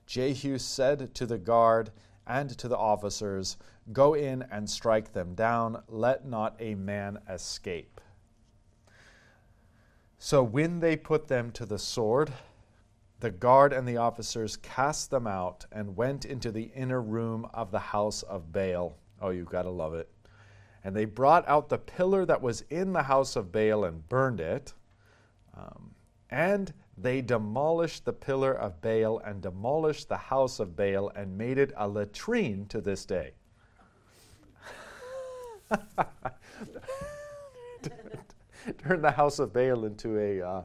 Jehu 0.08 0.58
said 0.58 1.14
to 1.16 1.26
the 1.26 1.38
guard 1.38 1.92
and 2.26 2.50
to 2.58 2.68
the 2.68 2.78
officers, 2.78 3.58
Go 3.92 4.14
in 4.14 4.44
and 4.50 4.70
strike 4.70 5.14
them 5.14 5.36
down, 5.36 5.84
let 5.88 6.26
not 6.26 6.56
a 6.60 6.76
man 6.76 7.20
escape. 7.30 8.00
So 10.18 10.42
when 10.42 10.80
they 10.80 10.96
put 10.96 11.28
them 11.28 11.52
to 11.52 11.66
the 11.66 11.78
sword, 11.78 12.32
the 13.20 13.32
guard 13.32 13.74
and 13.74 13.88
the 13.88 13.98
officers 13.98 14.56
cast 14.58 15.12
them 15.12 15.28
out 15.28 15.66
and 15.72 15.98
went 15.98 16.26
into 16.26 16.52
the 16.52 16.72
inner 16.76 17.02
room 17.02 17.48
of 17.54 17.72
the 17.72 17.80
house 17.80 18.24
of 18.24 18.52
Baal. 18.52 18.96
Oh, 19.22 19.30
you've 19.30 19.50
got 19.50 19.64
to 19.64 19.70
love 19.70 19.94
it. 19.94 20.13
And 20.84 20.96
they 20.96 21.06
brought 21.06 21.48
out 21.48 21.70
the 21.70 21.78
pillar 21.78 22.26
that 22.26 22.42
was 22.42 22.62
in 22.70 22.94
the 22.94 23.04
house 23.04 23.36
of 23.36 23.52
Baal 23.52 23.86
and 23.86 24.08
burned 24.10 24.42
it. 24.42 24.74
Um, 25.56 25.92
and 26.30 26.74
they 26.98 27.22
demolished 27.22 28.06
the 28.06 28.14
pillar 28.14 28.54
of 28.54 28.82
Baal 28.82 29.20
and 29.20 29.42
demolished 29.42 30.10
the 30.10 30.18
house 30.18 30.60
of 30.60 30.76
Baal 30.76 31.10
and 31.16 31.38
made 31.38 31.58
it 31.58 31.72
a 31.78 31.88
latrine 31.88 32.66
to 32.68 32.82
this 32.82 33.06
day. 33.06 33.32
Turned 38.78 39.04
the 39.04 39.12
house 39.12 39.40
of 39.40 39.54
Baal 39.54 39.86
into 39.86 40.18
a, 40.18 40.42
uh, 40.42 40.64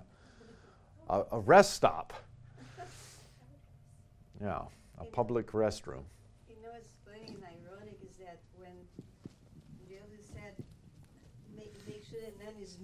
a, 1.08 1.22
a 1.32 1.40
rest 1.40 1.74
stop. 1.74 2.12
Yeah, 4.40 4.62
a 4.98 5.04
public 5.04 5.48
restroom. 5.48 6.04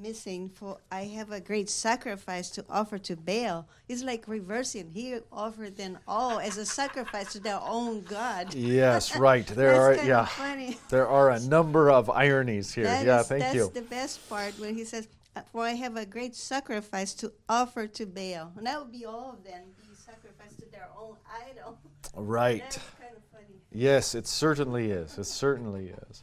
Missing 0.05 0.51
for 0.51 0.79
I 0.91 1.05
have 1.19 1.33
a 1.33 1.41
great 1.41 1.71
sacrifice 1.71 2.51
to 2.51 2.65
offer 2.69 2.99
to 2.99 3.17
Baal. 3.17 3.67
It's 3.89 4.03
like 4.03 4.29
reversing. 4.29 4.91
He 4.93 5.17
offered 5.33 5.77
them 5.77 5.99
all 6.07 6.39
as 6.39 6.59
a 6.59 6.67
sacrifice 6.67 7.33
to 7.33 7.41
their 7.41 7.61
own 7.61 8.03
God. 8.03 8.55
Yes, 8.55 9.17
right. 9.29 9.47
There 9.47 9.75
are 9.75 9.95
yeah. 9.95 10.27
Funny. 10.27 10.79
There 10.91 11.09
are 11.09 11.31
a 11.31 11.41
number 11.41 11.91
of 11.91 12.11
ironies 12.11 12.73
here. 12.75 12.85
That 12.85 13.07
yeah, 13.07 13.21
is, 13.21 13.29
thank 13.29 13.43
that's 13.43 13.55
you. 13.55 13.63
That's 13.63 13.75
the 13.75 13.83
best 13.83 14.29
part 14.29 14.59
when 14.59 14.75
he 14.75 14.85
says, 14.85 15.09
uh, 15.37 15.41
"For 15.53 15.63
I 15.63 15.73
have 15.73 15.97
a 15.97 16.07
great 16.07 16.35
sacrifice 16.35 17.15
to 17.15 17.33
offer 17.49 17.87
to 17.87 18.07
Baal." 18.07 18.53
And 18.57 18.67
that 18.67 18.81
would 18.81 18.93
be 18.93 19.05
all 19.07 19.33
of 19.33 19.45
them 19.45 19.63
be 19.81 19.95
sacrificed 19.95 20.59
to 20.61 20.71
their 20.71 20.89
own 20.99 21.17
idol. 21.49 21.79
Right. 22.17 22.61
Kind 22.61 23.17
of 23.17 23.41
yes, 23.73 24.15
it 24.15 24.27
certainly 24.29 24.93
is. 24.93 25.19
It 25.19 25.25
certainly 25.25 25.93
is. 26.09 26.23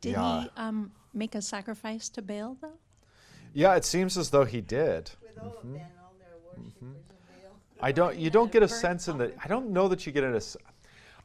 Did 0.00 0.12
yeah. 0.12 0.42
he 0.42 0.50
um, 0.56 0.90
make 1.12 1.34
a 1.34 1.42
sacrifice 1.42 2.08
to 2.10 2.22
Baal, 2.22 2.56
though? 2.60 2.78
Yeah, 3.52 3.74
it 3.74 3.84
seems 3.84 4.16
as 4.16 4.30
though 4.30 4.44
he 4.44 4.60
did. 4.60 5.10
Mm-hmm. 5.38 5.72
Them, 5.72 5.82
mm-hmm. 6.58 6.92
I 7.80 7.92
don't. 7.92 8.16
You 8.16 8.30
don't 8.30 8.52
get 8.52 8.62
a 8.62 8.68
sense 8.68 9.08
in 9.08 9.18
that. 9.18 9.34
I 9.42 9.48
don't 9.48 9.70
know 9.70 9.88
that 9.88 10.06
you 10.06 10.12
get 10.12 10.24
a. 10.24 10.40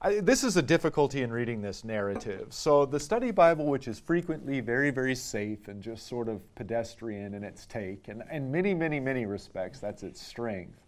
I, 0.01 0.19
this 0.19 0.43
is 0.43 0.57
a 0.57 0.61
difficulty 0.61 1.21
in 1.21 1.31
reading 1.31 1.61
this 1.61 1.83
narrative. 1.83 2.47
So 2.49 2.85
the 2.85 2.99
study 2.99 3.31
Bible, 3.31 3.65
which 3.65 3.87
is 3.87 3.99
frequently 3.99 4.59
very, 4.59 4.91
very 4.91 5.15
safe 5.15 5.67
and 5.67 5.81
just 5.81 6.07
sort 6.07 6.27
of 6.27 6.41
pedestrian 6.55 7.33
in 7.33 7.43
its 7.43 7.65
take, 7.65 8.07
and 8.07 8.23
in 8.31 8.51
many, 8.51 8.73
many, 8.73 8.99
many 8.99 9.25
respects, 9.25 9.79
that's 9.79 10.03
its 10.03 10.21
strength. 10.21 10.79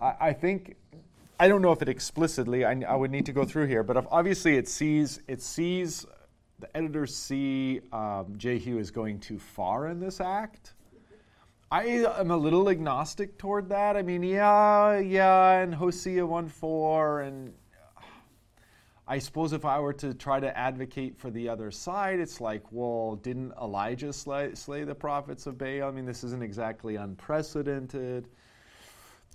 I, 0.00 0.14
I 0.20 0.32
think. 0.32 0.76
I 1.38 1.48
don't 1.48 1.60
know 1.60 1.72
if 1.72 1.82
it 1.82 1.88
explicitly. 1.90 2.64
I, 2.64 2.80
I, 2.88 2.96
would 2.96 3.10
need 3.10 3.26
to 3.26 3.32
go 3.32 3.44
through 3.44 3.66
here, 3.66 3.82
but 3.82 4.06
obviously 4.10 4.56
it 4.56 4.66
sees 4.68 5.20
it 5.28 5.42
sees 5.42 6.06
the 6.58 6.74
editors 6.76 7.14
see 7.14 7.80
um, 7.92 8.34
Jehu 8.36 8.78
is 8.78 8.90
going 8.90 9.20
too 9.20 9.38
far 9.38 9.88
in 9.88 10.00
this 10.00 10.20
act. 10.20 10.74
I 11.70 11.84
am 11.84 12.30
a 12.30 12.36
little 12.36 12.68
agnostic 12.68 13.38
toward 13.38 13.68
that. 13.70 13.96
I 13.96 14.02
mean, 14.02 14.22
yeah, 14.22 14.98
yeah, 14.98 15.60
and 15.60 15.74
Hosea 15.74 16.24
1 16.24 16.48
4, 16.48 17.22
and 17.22 17.52
I 19.08 19.18
suppose 19.18 19.52
if 19.52 19.64
I 19.64 19.80
were 19.80 19.92
to 19.94 20.14
try 20.14 20.38
to 20.38 20.56
advocate 20.56 21.18
for 21.18 21.30
the 21.30 21.48
other 21.48 21.70
side, 21.70 22.20
it's 22.20 22.40
like, 22.40 22.62
well, 22.70 23.16
didn't 23.16 23.52
Elijah 23.60 24.12
slay, 24.12 24.54
slay 24.54 24.84
the 24.84 24.94
prophets 24.94 25.46
of 25.46 25.58
Baal? 25.58 25.88
I 25.88 25.90
mean, 25.90 26.06
this 26.06 26.22
isn't 26.22 26.42
exactly 26.42 26.96
unprecedented. 26.96 28.28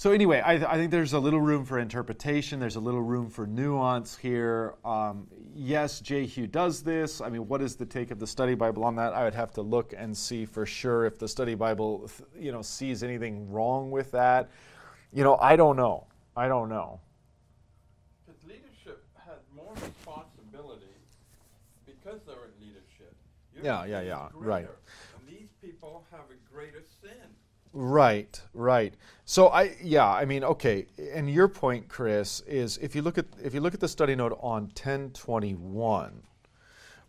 So 0.01 0.11
anyway, 0.11 0.39
I, 0.39 0.53
I, 0.53 0.77
think 0.77 0.89
there's 0.89 1.13
a 1.13 1.19
little 1.19 1.41
room 1.41 1.63
for 1.63 1.77
interpretation. 1.77 2.59
There's 2.59 2.75
a 2.75 2.79
little 2.79 3.03
room 3.03 3.29
for 3.29 3.45
nuance 3.45 4.17
here. 4.17 4.73
Um, 4.83 5.27
yes, 5.53 5.99
Jehu 5.99 6.47
does 6.47 6.81
this. 6.81 7.21
I 7.21 7.29
mean, 7.29 7.47
what 7.47 7.61
is 7.61 7.75
the 7.75 7.85
take 7.85 8.09
of 8.09 8.17
the 8.17 8.25
study 8.25 8.55
Bible 8.55 8.83
on 8.83 8.95
that? 8.95 9.13
I 9.13 9.23
would 9.23 9.35
have 9.35 9.51
to 9.51 9.61
look 9.61 9.93
and 9.95 10.17
see 10.17 10.47
for 10.47 10.65
sure 10.65 11.05
if 11.05 11.19
the 11.19 11.27
study 11.27 11.53
Bible, 11.53 12.09
you 12.35 12.51
know, 12.51 12.63
sees 12.63 13.03
anything 13.03 13.51
wrong 13.51 13.91
with 13.91 14.09
that. 14.13 14.49
You 15.13 15.23
know, 15.23 15.37
I 15.39 15.55
don't 15.55 15.77
know. 15.77 16.07
I 16.35 16.47
don't 16.47 16.69
know. 16.69 16.99
Because 18.25 18.41
leadership 18.43 19.05
has 19.23 19.37
more 19.55 19.71
responsibility 19.75 20.95
because 21.85 22.21
they're 22.25 22.45
in 22.45 22.67
leadership. 22.67 23.13
Your 23.53 23.65
yeah, 23.65 23.85
yeah, 23.85 24.01
yeah. 24.01 24.29
Right. 24.33 24.67
And 25.19 25.29
these 25.29 25.49
people 25.61 26.07
have 26.09 26.21
a 26.31 26.51
greater 26.51 26.81
sin. 27.03 27.35
Right, 27.73 28.41
right. 28.53 28.93
So 29.23 29.47
I 29.47 29.75
yeah, 29.81 30.07
I 30.09 30.25
mean, 30.25 30.43
okay, 30.43 30.87
and 31.13 31.29
your 31.31 31.47
point, 31.47 31.87
Chris, 31.87 32.41
is 32.41 32.77
if 32.79 32.95
you 32.95 33.01
look 33.01 33.17
at 33.17 33.25
if 33.41 33.53
you 33.53 33.61
look 33.61 33.73
at 33.73 33.79
the 33.79 33.87
study 33.87 34.13
note 34.13 34.37
on 34.41 34.63
1021, 34.63 36.21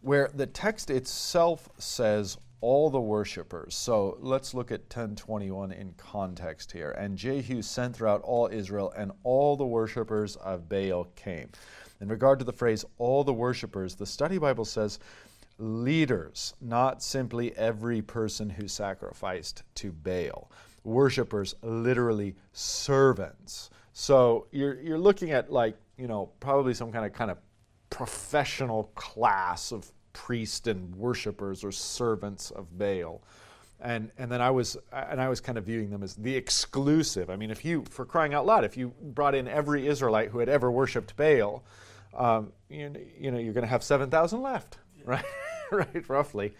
where 0.02 0.30
the 0.34 0.46
text 0.46 0.90
itself 0.90 1.68
says 1.78 2.38
all 2.60 2.90
the 2.90 3.00
worshippers. 3.00 3.74
So 3.74 4.16
let's 4.20 4.54
look 4.54 4.70
at 4.70 4.82
1021 4.82 5.72
in 5.72 5.94
context 5.96 6.70
here. 6.70 6.92
And 6.92 7.18
Jehu 7.18 7.60
sent 7.60 7.96
throughout 7.96 8.22
all 8.22 8.48
Israel, 8.50 8.92
and 8.96 9.10
all 9.24 9.56
the 9.56 9.66
worshippers 9.66 10.36
of 10.36 10.68
Baal 10.68 11.08
came. 11.16 11.50
In 12.00 12.08
regard 12.08 12.38
to 12.38 12.44
the 12.44 12.52
phrase 12.52 12.84
all 12.98 13.22
the 13.24 13.32
worshippers, 13.32 13.94
the 13.94 14.06
study 14.06 14.38
Bible 14.38 14.64
says 14.64 14.98
leaders, 15.62 16.54
not 16.60 17.02
simply 17.02 17.56
every 17.56 18.02
person 18.02 18.50
who 18.50 18.66
sacrificed 18.66 19.62
to 19.76 19.92
Baal. 19.92 20.50
Worshippers, 20.84 21.54
literally 21.62 22.34
servants. 22.52 23.70
So 23.92 24.48
you're, 24.50 24.80
you're 24.80 24.98
looking 24.98 25.30
at 25.30 25.52
like, 25.52 25.76
you 25.96 26.08
know, 26.08 26.30
probably 26.40 26.74
some 26.74 26.90
kind 26.90 27.06
of 27.06 27.12
kind 27.12 27.30
of 27.30 27.38
professional 27.90 28.90
class 28.94 29.70
of 29.70 29.92
priests 30.12 30.66
and 30.66 30.94
worshippers 30.96 31.62
or 31.62 31.70
servants 31.70 32.50
of 32.50 32.76
Baal. 32.76 33.22
And, 33.80 34.10
and 34.18 34.30
then 34.30 34.40
I 34.40 34.50
was 34.50 34.76
and 34.92 35.20
I 35.20 35.28
was 35.28 35.40
kind 35.40 35.58
of 35.58 35.64
viewing 35.64 35.90
them 35.90 36.02
as 36.02 36.14
the 36.14 36.34
exclusive. 36.34 37.30
I 37.30 37.36
mean, 37.36 37.50
if 37.50 37.64
you, 37.64 37.84
for 37.90 38.04
crying 38.04 38.34
out 38.34 38.46
loud, 38.46 38.64
if 38.64 38.76
you 38.76 38.92
brought 39.00 39.34
in 39.34 39.46
every 39.46 39.86
Israelite 39.86 40.30
who 40.30 40.38
had 40.38 40.48
ever 40.48 40.70
worshipped 40.70 41.16
Baal, 41.16 41.64
um, 42.14 42.52
you, 42.68 42.92
you 43.18 43.30
know, 43.30 43.38
you're 43.38 43.52
going 43.52 43.64
to 43.64 43.70
have 43.70 43.82
seven 43.82 44.08
thousand 44.08 44.42
left, 44.42 44.78
right? 45.04 45.24
right, 45.94 46.08
roughly. 46.08 46.52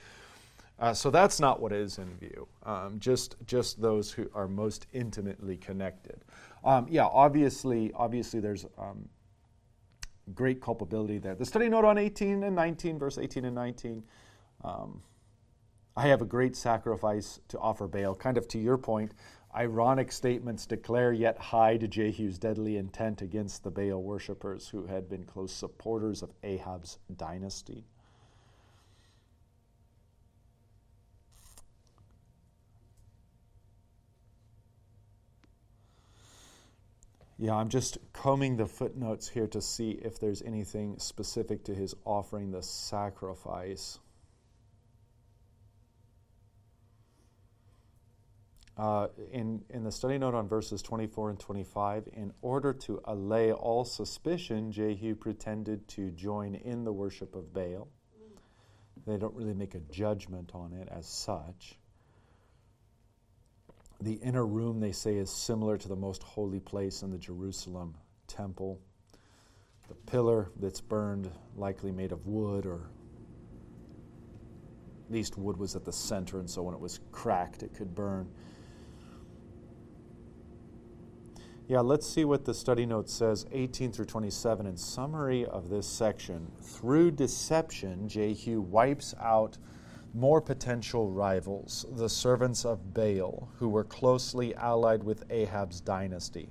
Uh, 0.78 0.94
so 0.94 1.10
that's 1.10 1.38
not 1.38 1.60
what 1.60 1.72
is 1.72 1.98
in 1.98 2.08
view. 2.16 2.48
Um, 2.64 2.98
just 2.98 3.36
just 3.46 3.80
those 3.80 4.10
who 4.10 4.28
are 4.34 4.48
most 4.48 4.86
intimately 4.92 5.56
connected. 5.56 6.24
Um, 6.64 6.86
yeah, 6.88 7.04
obviously, 7.04 7.92
obviously, 7.94 8.40
there's 8.40 8.64
um, 8.78 9.08
great 10.34 10.60
culpability 10.60 11.18
there. 11.18 11.34
The 11.34 11.44
study 11.44 11.68
note 11.68 11.84
on 11.84 11.98
18 11.98 12.42
and 12.42 12.56
19, 12.56 12.98
verse 12.98 13.18
18 13.18 13.44
and 13.44 13.54
19. 13.54 14.02
Um, 14.64 15.02
I 15.94 16.08
have 16.08 16.22
a 16.22 16.26
great 16.26 16.56
sacrifice 16.56 17.38
to 17.48 17.58
offer 17.58 17.86
Baal. 17.86 18.14
Kind 18.14 18.38
of 18.38 18.48
to 18.48 18.58
your 18.58 18.78
point, 18.78 19.12
ironic 19.54 20.10
statements 20.10 20.64
declare 20.64 21.12
yet 21.12 21.36
hide 21.36 21.90
Jehu's 21.90 22.38
deadly 22.38 22.78
intent 22.78 23.20
against 23.20 23.62
the 23.62 23.70
Baal 23.70 24.02
worshippers 24.02 24.68
who 24.68 24.86
had 24.86 25.08
been 25.08 25.24
close 25.24 25.52
supporters 25.52 26.22
of 26.22 26.32
Ahab's 26.42 26.98
dynasty. 27.16 27.84
Yeah, 37.42 37.56
I'm 37.56 37.70
just 37.70 37.98
combing 38.12 38.56
the 38.56 38.66
footnotes 38.66 39.28
here 39.28 39.48
to 39.48 39.60
see 39.60 39.98
if 40.00 40.20
there's 40.20 40.42
anything 40.42 41.00
specific 41.00 41.64
to 41.64 41.74
his 41.74 41.92
offering 42.04 42.52
the 42.52 42.62
sacrifice. 42.62 43.98
Uh, 48.78 49.08
in, 49.32 49.64
in 49.70 49.82
the 49.82 49.90
study 49.90 50.18
note 50.18 50.36
on 50.36 50.46
verses 50.46 50.82
24 50.82 51.30
and 51.30 51.40
25, 51.40 52.10
in 52.12 52.32
order 52.42 52.72
to 52.74 53.00
allay 53.06 53.50
all 53.50 53.84
suspicion, 53.84 54.70
Jehu 54.70 55.16
pretended 55.16 55.88
to 55.88 56.12
join 56.12 56.54
in 56.54 56.84
the 56.84 56.92
worship 56.92 57.34
of 57.34 57.52
Baal. 57.52 57.88
They 59.04 59.16
don't 59.16 59.34
really 59.34 59.54
make 59.54 59.74
a 59.74 59.80
judgment 59.90 60.52
on 60.54 60.72
it 60.74 60.86
as 60.92 61.08
such. 61.08 61.76
The 64.02 64.14
inner 64.14 64.44
room, 64.44 64.80
they 64.80 64.90
say, 64.90 65.14
is 65.14 65.30
similar 65.30 65.78
to 65.78 65.86
the 65.86 65.94
most 65.94 66.24
holy 66.24 66.58
place 66.58 67.02
in 67.02 67.10
the 67.12 67.18
Jerusalem 67.18 67.94
temple. 68.26 68.80
The 69.86 69.94
pillar 69.94 70.50
that's 70.58 70.80
burned, 70.80 71.30
likely 71.56 71.92
made 71.92 72.10
of 72.10 72.26
wood, 72.26 72.66
or 72.66 72.90
at 75.06 75.12
least 75.12 75.38
wood 75.38 75.56
was 75.56 75.76
at 75.76 75.84
the 75.84 75.92
center, 75.92 76.40
and 76.40 76.50
so 76.50 76.62
when 76.62 76.74
it 76.74 76.80
was 76.80 76.98
cracked, 77.12 77.62
it 77.62 77.74
could 77.74 77.94
burn. 77.94 78.28
Yeah, 81.68 81.80
let's 81.80 82.08
see 82.08 82.24
what 82.24 82.44
the 82.44 82.54
study 82.54 82.84
note 82.86 83.08
says, 83.08 83.46
18 83.52 83.92
through 83.92 84.06
27. 84.06 84.66
In 84.66 84.76
summary 84.76 85.46
of 85.46 85.68
this 85.68 85.86
section, 85.86 86.50
through 86.60 87.12
deception, 87.12 88.08
Jehu 88.08 88.62
wipes 88.62 89.14
out 89.20 89.58
more 90.14 90.40
potential 90.40 91.10
rivals, 91.10 91.86
the 91.92 92.08
servants 92.08 92.64
of 92.64 92.92
Baal, 92.92 93.48
who 93.58 93.68
were 93.68 93.84
closely 93.84 94.54
allied 94.56 95.02
with 95.02 95.24
Ahab's 95.30 95.80
dynasty. 95.80 96.50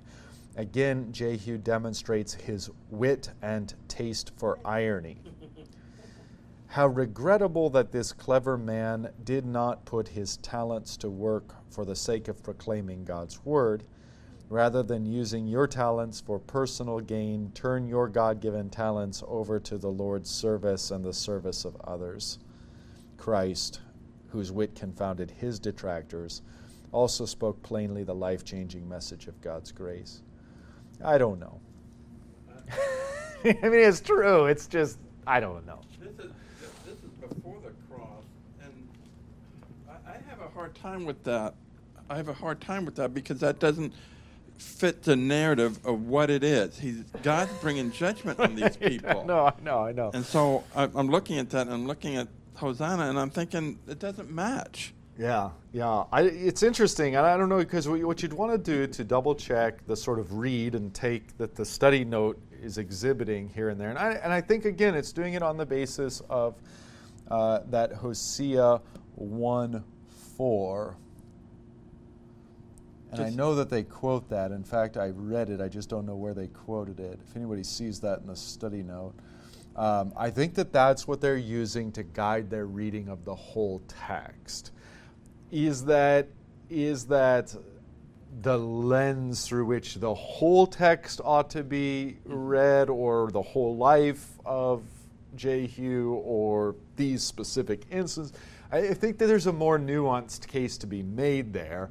Again, 0.55 1.11
Jehu 1.11 1.57
demonstrates 1.57 2.33
his 2.33 2.69
wit 2.89 3.29
and 3.41 3.73
taste 3.87 4.31
for 4.35 4.59
irony. 4.65 5.21
How 6.67 6.87
regrettable 6.87 7.69
that 7.71 7.91
this 7.91 8.13
clever 8.13 8.57
man 8.57 9.11
did 9.23 9.45
not 9.45 9.85
put 9.85 10.07
his 10.07 10.37
talents 10.37 10.97
to 10.97 11.09
work 11.09 11.55
for 11.69 11.85
the 11.85 11.95
sake 11.95 12.27
of 12.27 12.43
proclaiming 12.43 13.03
God's 13.03 13.43
word. 13.45 13.83
Rather 14.49 14.81
than 14.83 15.05
using 15.05 15.47
your 15.47 15.67
talents 15.67 16.19
for 16.19 16.39
personal 16.39 16.99
gain, 16.99 17.51
turn 17.53 17.87
your 17.87 18.07
God 18.07 18.39
given 18.41 18.69
talents 18.69 19.23
over 19.27 19.59
to 19.59 19.77
the 19.77 19.91
Lord's 19.91 20.29
service 20.29 20.91
and 20.91 21.03
the 21.03 21.13
service 21.13 21.63
of 21.63 21.75
others. 21.83 22.39
Christ, 23.21 23.81
whose 24.29 24.51
wit 24.51 24.73
confounded 24.73 25.29
his 25.29 25.59
detractors, 25.59 26.41
also 26.91 27.27
spoke 27.27 27.61
plainly 27.61 28.03
the 28.03 28.15
life 28.15 28.43
changing 28.43 28.89
message 28.89 29.27
of 29.27 29.39
God's 29.41 29.71
grace. 29.71 30.23
I 31.05 31.19
don't 31.19 31.39
know. 31.39 31.59
I 33.45 33.53
mean, 33.61 33.75
it's 33.75 34.01
true. 34.01 34.47
It's 34.47 34.65
just, 34.65 34.97
I 35.27 35.39
don't 35.39 35.67
know. 35.67 35.81
This 35.99 36.13
is, 36.13 36.31
this 36.83 36.95
is 36.95 37.11
before 37.29 37.57
the 37.63 37.93
cross, 37.93 38.23
and 38.63 38.89
I, 39.87 40.13
I 40.13 40.17
have 40.27 40.41
a 40.41 40.49
hard 40.55 40.73
time 40.73 41.05
with 41.05 41.23
that. 41.25 41.53
I 42.09 42.17
have 42.17 42.27
a 42.27 42.33
hard 42.33 42.59
time 42.59 42.85
with 42.85 42.95
that 42.95 43.13
because 43.13 43.39
that 43.41 43.59
doesn't 43.59 43.93
fit 44.57 45.03
the 45.03 45.15
narrative 45.15 45.79
of 45.85 46.07
what 46.07 46.31
it 46.31 46.43
is. 46.43 46.79
He's 46.79 47.03
God's 47.21 47.53
bringing 47.61 47.91
judgment 47.91 48.39
on 48.39 48.55
these 48.55 48.77
people. 48.87 49.25
no, 49.25 49.45
I 49.45 49.53
know, 49.63 49.83
I 49.83 49.91
know. 49.91 50.09
And 50.11 50.25
so 50.25 50.63
I, 50.75 50.89
I'm 50.95 51.09
looking 51.09 51.37
at 51.37 51.51
that, 51.51 51.67
and 51.67 51.73
I'm 51.73 51.85
looking 51.85 52.15
at 52.15 52.27
Hosea, 52.61 52.99
and 52.99 53.19
I'm 53.19 53.29
thinking 53.29 53.77
it 53.87 53.99
doesn't 53.99 54.31
match. 54.31 54.93
Yeah, 55.17 55.49
yeah. 55.73 56.05
I, 56.11 56.21
it's 56.21 56.63
interesting, 56.63 57.15
and 57.15 57.25
I 57.25 57.35
don't 57.37 57.49
know 57.49 57.57
because 57.57 57.87
what 57.87 58.23
you'd 58.23 58.33
want 58.33 58.51
to 58.53 58.57
do 58.57 58.87
to 58.87 59.03
double 59.03 59.35
check 59.35 59.85
the 59.85 59.95
sort 59.95 60.19
of 60.19 60.37
read 60.37 60.73
and 60.73 60.93
take 60.93 61.37
that 61.37 61.55
the 61.55 61.65
study 61.65 62.05
note 62.05 62.41
is 62.61 62.77
exhibiting 62.77 63.49
here 63.49 63.69
and 63.69 63.79
there, 63.79 63.89
and 63.89 63.99
I, 63.99 64.13
and 64.13 64.31
I 64.31 64.39
think 64.41 64.65
again 64.65 64.95
it's 64.95 65.11
doing 65.11 65.33
it 65.33 65.43
on 65.43 65.57
the 65.57 65.65
basis 65.65 66.21
of 66.29 66.55
uh, 67.29 67.59
that 67.69 67.91
Hosea 67.91 68.81
one 69.15 69.83
four. 70.37 70.95
And 73.11 73.21
I 73.21 73.29
know 73.29 73.55
that 73.55 73.69
they 73.69 73.83
quote 73.83 74.29
that. 74.29 74.51
In 74.51 74.63
fact, 74.63 74.95
I 74.95 75.09
read 75.09 75.49
it. 75.49 75.59
I 75.59 75.67
just 75.67 75.89
don't 75.89 76.05
know 76.05 76.15
where 76.15 76.33
they 76.33 76.47
quoted 76.47 77.01
it. 77.01 77.19
If 77.27 77.35
anybody 77.35 77.61
sees 77.61 77.99
that 77.99 78.21
in 78.21 78.27
the 78.27 78.35
study 78.37 78.83
note, 78.83 79.13
um, 79.75 80.13
I 80.17 80.29
think 80.29 80.53
that 80.55 80.73
that's 80.73 81.07
what 81.07 81.21
they're 81.21 81.37
using 81.37 81.91
to 81.93 82.03
guide 82.03 82.49
their 82.49 82.65
reading 82.65 83.07
of 83.07 83.23
the 83.25 83.35
whole 83.35 83.81
text. 83.87 84.71
Is 85.51 85.85
that 85.85 86.27
is 86.69 87.05
that 87.05 87.53
the 88.41 88.57
lens 88.57 89.45
through 89.45 89.65
which 89.65 89.95
the 89.95 90.13
whole 90.13 90.65
text 90.65 91.19
ought 91.23 91.49
to 91.49 91.63
be 91.63 92.17
read, 92.25 92.89
or 92.89 93.29
the 93.31 93.41
whole 93.41 93.75
life 93.75 94.29
of 94.45 94.83
Jehu, 95.35 96.13
or 96.13 96.75
these 96.95 97.23
specific 97.23 97.83
instances? 97.91 98.33
I 98.71 98.77
I 98.89 98.93
think 98.93 99.17
that 99.17 99.27
there's 99.27 99.47
a 99.47 99.53
more 99.53 99.77
nuanced 99.79 100.47
case 100.47 100.77
to 100.79 100.87
be 100.87 101.03
made 101.03 101.53
there. 101.53 101.89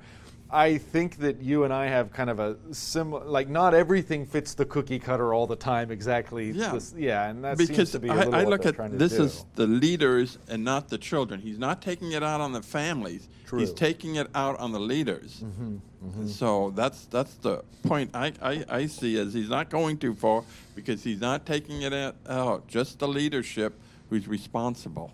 I 0.52 0.78
think 0.78 1.18
that 1.18 1.40
you 1.42 1.64
and 1.64 1.72
I 1.72 1.86
have 1.86 2.12
kind 2.12 2.28
of 2.28 2.40
a 2.40 2.56
similar, 2.72 3.24
like 3.24 3.48
not 3.48 3.72
everything 3.74 4.26
fits 4.26 4.54
the 4.54 4.64
cookie 4.64 4.98
cutter 4.98 5.32
all 5.32 5.46
the 5.46 5.56
time 5.56 5.90
exactly. 5.90 6.50
Yeah. 6.50 6.72
this- 6.72 6.94
yeah, 6.96 7.28
and 7.28 7.44
that 7.44 7.56
because 7.58 7.76
seems 7.76 7.90
to 7.92 7.98
be 8.00 8.08
a 8.08 8.12
I, 8.12 8.16
little 8.16 8.34
I 8.34 8.44
look 8.44 8.66
at 8.66 8.98
this 8.98 9.16
do. 9.16 9.24
as 9.24 9.44
the 9.54 9.66
leaders 9.66 10.38
and 10.48 10.64
not 10.64 10.88
the 10.88 10.98
children. 10.98 11.40
He's 11.40 11.58
not 11.58 11.80
taking 11.82 12.12
it 12.12 12.22
out 12.22 12.40
on 12.40 12.52
the 12.52 12.62
families. 12.62 13.28
True. 13.46 13.60
He's 13.60 13.72
taking 13.72 14.16
it 14.16 14.28
out 14.34 14.58
on 14.58 14.72
the 14.72 14.80
leaders. 14.80 15.42
Mm-hmm, 15.44 16.26
So 16.28 16.70
that's 16.74 17.06
that's 17.06 17.34
the 17.34 17.62
point 17.82 18.10
I, 18.14 18.32
I, 18.40 18.64
I 18.68 18.86
see 18.86 19.16
is 19.16 19.34
he's 19.34 19.48
not 19.50 19.70
going 19.70 19.98
too 19.98 20.14
far 20.14 20.44
because 20.74 21.02
he's 21.04 21.20
not 21.20 21.46
taking 21.46 21.82
it 21.82 21.92
out 22.28 22.66
just 22.68 22.98
the 22.98 23.08
leadership 23.08 23.74
who's 24.08 24.26
responsible. 24.28 25.12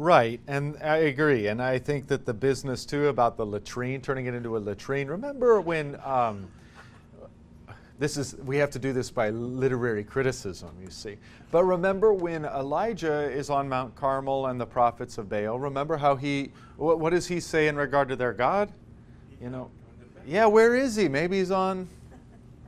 Right, 0.00 0.40
and 0.46 0.78
I 0.82 0.96
agree. 0.96 1.48
And 1.48 1.60
I 1.60 1.78
think 1.78 2.06
that 2.06 2.24
the 2.24 2.32
business 2.32 2.86
too 2.86 3.08
about 3.08 3.36
the 3.36 3.44
latrine, 3.44 4.00
turning 4.00 4.24
it 4.24 4.32
into 4.32 4.56
a 4.56 4.58
latrine. 4.58 5.08
Remember 5.08 5.60
when 5.60 6.00
um, 6.02 6.48
this 7.98 8.16
is, 8.16 8.34
we 8.36 8.56
have 8.56 8.70
to 8.70 8.78
do 8.78 8.94
this 8.94 9.10
by 9.10 9.28
literary 9.28 10.02
criticism, 10.02 10.70
you 10.82 10.88
see. 10.88 11.18
But 11.50 11.64
remember 11.64 12.14
when 12.14 12.46
Elijah 12.46 13.30
is 13.30 13.50
on 13.50 13.68
Mount 13.68 13.94
Carmel 13.94 14.46
and 14.46 14.58
the 14.58 14.64
prophets 14.64 15.18
of 15.18 15.28
Baal, 15.28 15.58
remember 15.58 15.98
how 15.98 16.16
he, 16.16 16.50
what, 16.78 16.98
what 16.98 17.10
does 17.10 17.26
he 17.26 17.38
say 17.38 17.68
in 17.68 17.76
regard 17.76 18.08
to 18.08 18.16
their 18.16 18.32
God? 18.32 18.72
You 19.38 19.50
know, 19.50 19.70
yeah, 20.26 20.46
where 20.46 20.74
is 20.76 20.96
he? 20.96 21.08
Maybe 21.08 21.40
he's 21.40 21.50
on 21.50 21.86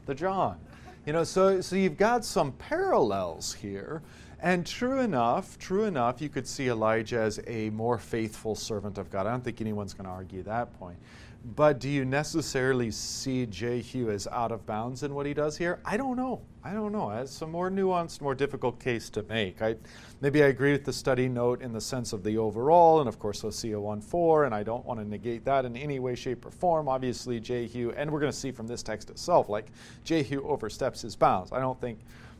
the 0.05 0.14
John. 0.14 0.59
You 1.07 1.14
know, 1.14 1.25
so 1.25 1.62
so 1.62 1.77
you've 1.77 1.97
got 1.97 2.27
some 2.27 2.53
parallels 2.53 3.55
here. 3.55 4.03
And 4.42 4.66
true 4.66 4.98
enough, 4.98 5.57
true 5.57 5.85
enough, 5.85 6.20
you 6.20 6.28
could 6.28 6.48
see 6.48 6.66
Elijah 6.66 7.20
as 7.20 7.38
a 7.46 7.70
more 7.70 7.96
faithful 7.96 8.57
servant 8.57 8.98
of 8.98 9.09
God. 9.09 9.24
I 9.24 9.31
don't 9.31 9.44
think 9.44 9.61
anyone's 9.61 9.94
going 9.94 10.07
to 10.07 10.11
argue 10.11 10.42
that 10.42 10.76
point. 10.81 10.98
But 11.44 11.78
do 11.78 11.88
you 11.88 12.05
necessarily 12.05 12.90
see 12.90 13.46
Jehu 13.46 14.11
as 14.11 14.26
out 14.26 14.50
of 14.50 14.66
bounds 14.66 15.05
in 15.05 15.14
what 15.14 15.26
he 15.26 15.35
does 15.35 15.57
here? 15.57 15.81
I 15.85 15.96
don't 15.96 16.16
know. 16.16 16.40
I 16.64 16.72
don't 16.72 16.90
know. 16.90 17.11
It's 17.11 17.40
a 17.42 17.46
more 17.46 17.70
nuanced, 17.70 18.20
more 18.20 18.35
difficult 18.35 18.81
case 18.81 19.11
to 19.11 19.22
make. 19.24 19.62
I, 19.62 19.76
maybe 20.20 20.42
I 20.42 20.48
agree 20.48 20.72
with 20.72 20.85
the 20.85 20.92
study 20.92 21.28
note 21.28 21.62
in 21.62 21.72
the 21.72 21.81
sense 21.81 22.12
of 22.12 22.24
the 22.24 22.37
overall, 22.38 23.00
and 23.00 23.09
of 23.09 23.18
course 23.18 23.42
Hosea 23.42 23.76
1.4, 23.76 24.46
and 24.46 24.55
I 24.55 24.62
don't 24.64 24.85
want 24.85 25.00
to 25.00 25.09
negate 25.09 25.44
that 25.44 25.64
in 25.64 25.76
any 25.76 25.98
way, 25.98 26.14
shape, 26.16 26.46
or 26.46 26.50
form. 26.50 26.88
Obviously, 26.88 27.40
Jehu, 27.40 27.92
and 27.96 28.11
we're 28.11 28.20
going 28.20 28.33
to 28.33 28.38
see 28.38 28.52
from 28.52 28.66
this 28.68 28.83
text 28.83 29.11
itself, 29.11 29.48
like 29.48 29.66
Jehu 30.05 30.42
oversteps 30.46 31.02
his 31.02 31.16
bounds. 31.16 31.52
I 31.52 31.59
don't 31.59 31.81
think 31.81 31.98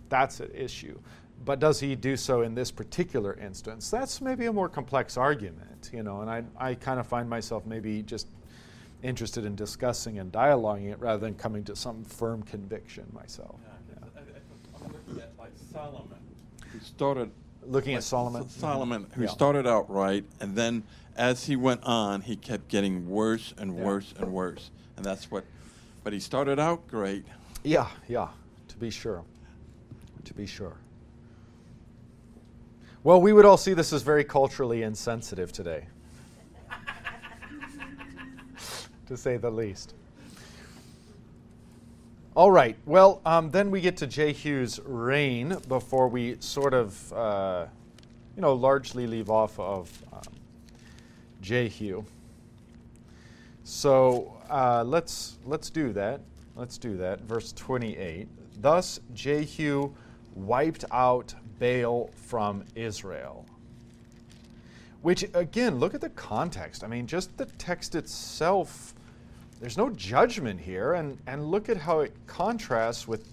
that's 0.09 0.41
an 0.41 0.51
issue. 0.55 0.99
But 1.45 1.59
does 1.59 1.81
he 1.81 1.97
do 1.97 2.17
so 2.17 2.43
in 2.43 2.55
this 2.55 2.71
particular 2.71 3.35
instance? 3.35 3.91
That's 3.91 4.21
maybe 4.21 4.47
a 4.47 4.53
more 4.53 4.69
complex 4.69 5.17
argument, 5.17 5.91
you 5.93 6.03
know, 6.05 6.21
and 6.21 6.31
I, 6.31 6.45
I 6.57 6.75
kind 6.75 7.01
of 7.01 7.07
find 7.07 7.29
myself 7.29 7.67
maybe 7.67 8.03
just 8.03 8.29
interested 9.03 9.45
in 9.45 9.57
discussing 9.57 10.21
and 10.21 10.31
dialoguing 10.31 10.93
it 10.93 11.01
rather 11.01 11.19
than 11.19 11.35
coming 11.35 11.65
to 11.65 11.75
some 11.75 12.05
firm 12.05 12.43
conviction 12.45 13.05
myself. 13.13 13.57
I'm 14.85 14.93
looking 14.93 15.21
at 15.23 15.33
like 15.39 15.51
Solomon, 15.73 16.19
who 16.73 16.79
started 16.81 17.31
Looking 17.65 17.93
like 17.95 17.99
at 17.99 18.05
Solomon? 18.05 18.43
S- 18.45 18.53
Solomon, 18.57 19.07
who 19.15 19.23
Yeah. 19.23 19.29
started 19.29 19.67
out 19.67 19.89
right, 19.91 20.25
and 20.41 20.55
then 20.57 20.83
as 21.17 21.47
he 21.47 21.57
went 21.57 21.83
on, 21.85 22.21
he 22.21 22.37
kept 22.37 22.69
getting 22.69 23.09
worse 23.09 23.53
and 23.59 23.77
Yeah. 23.77 23.85
worse 23.85 24.15
and 24.19 24.33
worse, 24.33 24.71
and 24.97 25.05
that's 25.05 25.31
what. 25.31 25.45
But 26.05 26.13
he 26.13 26.19
started 26.21 26.59
out 26.59 26.87
great. 26.89 27.25
Yeah, 27.65 27.89
yeah, 28.09 28.29
to 28.69 28.77
be 28.77 28.91
sure. 28.91 29.23
To 30.25 30.35
be 30.35 30.47
sure. 30.47 30.77
Well, 33.05 33.21
we 33.21 33.33
would 33.33 33.45
all 33.45 33.57
see 33.57 33.75
this 33.75 33.93
as 33.93 34.03
very 34.03 34.23
culturally 34.23 34.85
insensitive 34.85 35.51
today, 35.51 35.87
to 39.07 39.17
say 39.17 39.39
the 39.39 39.51
least. 39.51 39.95
All 42.37 42.53
right. 42.53 42.77
Well, 42.87 43.21
um, 43.27 43.51
then 43.51 43.73
we 43.73 43.81
get 43.81 43.97
to 43.99 44.07
Jehu's 44.07 44.79
reign 44.85 45.57
before 45.67 46.07
we 46.07 46.37
sort 46.39 46.75
of, 46.75 47.13
uh, 47.13 47.67
you 48.37 48.43
know, 48.43 48.53
largely 48.53 49.09
leave 49.09 49.31
off 49.31 49.59
of 49.59 49.91
um, 50.13 50.23
Jehu. 51.41 52.05
So 53.65 54.37
uh, 54.49 54.85
let's 54.87 55.39
let's 55.45 55.71
do 55.71 55.93
that. 55.95 56.21
Let's 56.55 56.79
do 56.79 56.97
that. 56.99 57.23
Verse 57.23 57.53
28. 57.53 58.29
Thus 58.61 59.01
Jehu 59.13 59.93
wiped 60.35 60.85
out 60.93 61.35
Baal 61.59 62.11
from 62.15 62.65
Israel. 62.75 63.47
Which 65.03 65.25
again, 65.35 65.79
look 65.79 65.95
at 65.95 66.01
the 66.01 66.11
context. 66.11 66.85
I 66.85 66.87
mean, 66.87 67.07
just 67.07 67.37
the 67.37 67.47
text 67.47 67.95
itself 67.95 68.95
there's 69.63 69.79
no 69.79 69.91
judgment 69.91 70.61
here, 70.61 70.95
and, 70.95 71.17
and 71.29 71.47
look 71.47 71.69
at 71.69 71.77
how 71.77 72.01
it 72.01 72.13
contrasts 72.27 73.07
with 73.07 73.29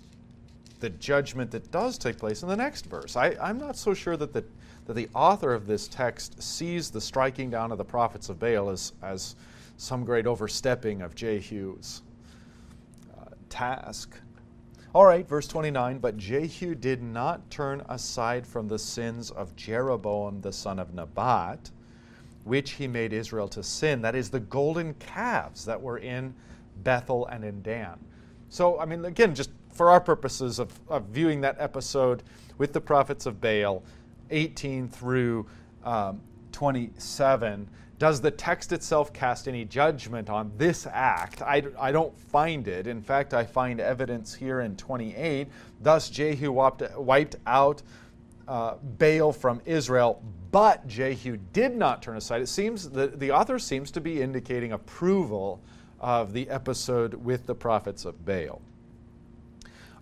the 0.79 0.91
judgment 0.91 1.49
that 1.49 1.71
does 1.71 1.97
take 1.97 2.19
place 2.19 2.43
in 2.43 2.49
the 2.49 2.55
next 2.55 2.86
verse. 2.86 3.15
I, 3.15 3.36
I'm 3.41 3.58
not 3.58 3.75
so 3.75 3.95
sure 3.95 4.15
that 4.15 4.32
the, 4.32 4.45
that 4.86 4.93
the 4.93 5.10
author 5.15 5.55
of 5.55 5.65
this 5.65 5.88
text 5.88 6.39
sees 6.39 6.91
the 6.91 7.01
striking 7.01 7.49
down 7.49 7.71
of 7.71 7.79
the 7.79 7.84
prophets 7.84 8.29
of 8.29 8.39
Baal 8.39 8.69
as, 8.69 8.93
as 9.01 9.36
some 9.77 10.05
great 10.05 10.27
overstepping 10.27 11.01
of 11.01 11.15
Jehu's 11.15 12.03
uh, 13.19 13.32
task. 13.49 14.15
All 14.93 15.06
right, 15.06 15.28
verse 15.28 15.47
29 15.47 15.99
But 15.99 16.17
Jehu 16.17 16.75
did 16.75 17.02
not 17.02 17.49
turn 17.52 17.84
aside 17.89 18.47
from 18.47 18.67
the 18.67 18.80
sins 18.80 19.32
of 19.32 19.56
Jeroboam 19.56 20.41
the 20.41 20.52
son 20.52 20.80
of 20.80 20.93
Nebat 20.93 21.71
which 22.43 22.71
he 22.71 22.88
made 22.88 23.13
Israel 23.13 23.47
to 23.49 23.63
sin. 23.63 24.02
That 24.02 24.15
is 24.15 24.30
the 24.30 24.39
golden 24.39 24.95
calves 24.95 25.65
that 25.65 25.80
were 25.80 25.99
in 25.99 26.34
Bethel 26.84 27.28
and 27.28 27.43
in 27.43 27.62
Dan. 27.62 27.99
So, 28.49 28.80
I 28.80 28.86
mean, 28.86 29.06
again, 29.06 29.36
just 29.36 29.52
for 29.71 29.89
our 29.91 30.02
purposes 30.02 30.58
of, 30.58 30.71
of 30.89 31.06
viewing 31.06 31.41
that 31.41 31.58
episode 31.60 32.23
with 32.58 32.73
the 32.73 32.82
prophets 32.82 33.25
of 33.25 33.39
Baal, 33.39 33.84
18 34.32 34.88
through 34.88 35.45
um, 35.84 36.21
27, 36.52 37.69
does 38.00 38.22
the 38.22 38.32
text 38.32 38.72
itself 38.72 39.12
cast 39.12 39.50
any 39.50 39.66
judgment 39.66 40.30
on 40.30 40.54
this 40.58 40.88
act? 40.90 41.42
I, 41.42 41.64
I 41.78 41.92
don't 41.92 42.18
find 42.18 42.66
it. 42.68 42.88
In 42.88 43.02
fact, 43.02 43.34
I 43.34 43.44
find 43.44 43.82
evidence 43.82 44.34
here 44.34 44.62
in 44.62 44.78
28. 44.78 45.50
Thus, 45.82 46.10
Jehu 46.10 46.52
wiped, 46.54 47.36
out 47.46 47.82
uh, 48.48 48.76
Baal 48.98 49.34
from 49.34 49.62
Israel, 49.66 50.24
but 50.52 50.88
Jehu 50.88 51.38
did 51.52 51.76
not 51.76 52.02
turn 52.02 52.16
aside. 52.16 52.42
It 52.42 52.48
seems 52.48 52.90
the, 52.90 53.08
the 53.08 53.32
author 53.32 53.60
seems 53.60 53.92
to 53.92 54.02
be 54.02 54.22
indicating 54.22 54.72
approval 54.72 55.62
of 56.00 56.32
the 56.32 56.50
episode 56.50 57.14
with 57.14 57.46
the 57.46 57.54
prophets 57.54 58.06
of 58.06 58.26
Baal. 58.26 58.62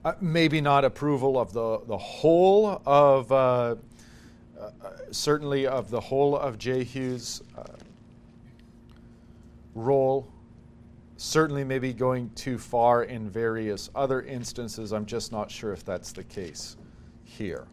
Uh, 0.06 0.14
maybe 0.22 0.62
not 0.62 0.86
approval 0.86 1.40
of 1.40 1.52
the, 1.52 1.82
the 1.88 1.98
whole 1.98 2.80
of, 2.86 3.32
uh, 3.32 3.76
uh 4.58 4.70
certainly 5.10 5.66
of 5.66 5.90
the 5.90 6.00
whole 6.00 6.38
of 6.38 6.60
Jehu's 6.60 7.42
uh, 7.58 7.64
role. 9.78 10.28
Certainly, 11.18 11.64
maybe 11.64 11.94
going 11.94 12.30
too 12.32 12.58
far 12.58 13.04
in 13.04 13.30
various 13.30 13.90
other 13.96 14.22
instances. 14.22 14.94
I'm 14.94 15.06
just 15.06 15.32
not 15.32 15.50
sure 15.50 15.74
if 15.74 15.84
that's 15.84 16.12
the 16.12 16.24
case 16.24 16.78
here. 17.24 17.68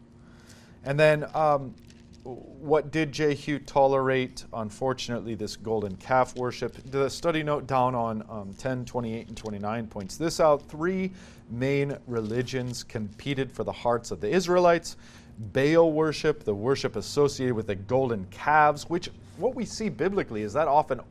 And 0.83 0.99
then, 0.99 1.25
um, 1.35 1.75
what 2.23 2.91
did 2.91 3.11
Jehu 3.11 3.59
tolerate? 3.59 4.45
Unfortunately, 4.53 5.35
this 5.35 5.55
golden 5.55 5.95
calf 5.97 6.35
worship. 6.35 6.75
The 6.89 7.07
study 7.07 7.43
note 7.43 7.67
down 7.67 7.93
on 7.93 8.23
um, 8.29 8.53
10, 8.57 8.85
28, 8.85 9.27
and 9.27 9.37
29 9.37 9.87
points 9.87 10.17
this 10.17 10.39
out. 10.39 10.67
Three 10.67 11.11
main 11.51 11.95
religions 12.07 12.83
competed 12.83 13.51
for 13.51 13.63
the 13.63 13.71
hearts 13.71 14.09
of 14.09 14.21
the 14.21 14.29
Israelites 14.29 14.97
Baal 15.37 15.91
worship, 15.91 16.43
the 16.43 16.55
worship 16.55 16.95
associated 16.95 17.55
with 17.55 17.67
the 17.67 17.75
golden 17.75 18.25
calves, 18.31 18.89
which 18.89 19.09
what 19.37 19.53
we 19.53 19.65
see 19.65 19.89
biblically 19.89 20.43
is 20.43 20.53
that 20.53 20.67
often 20.67 21.01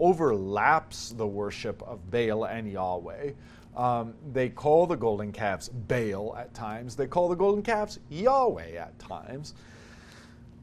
overlaps 0.00 1.10
the 1.10 1.26
worship 1.26 1.82
of 1.82 2.10
Baal 2.10 2.44
and 2.44 2.70
Yahweh. 2.70 3.32
Um, 3.76 4.14
they 4.32 4.48
call 4.48 4.86
the 4.86 4.96
golden 4.96 5.32
calves 5.32 5.68
Baal 5.68 6.34
at 6.36 6.52
times. 6.54 6.96
They 6.96 7.06
call 7.06 7.28
the 7.28 7.36
golden 7.36 7.62
calves 7.62 8.00
Yahweh 8.10 8.72
at 8.72 8.98
times. 8.98 9.54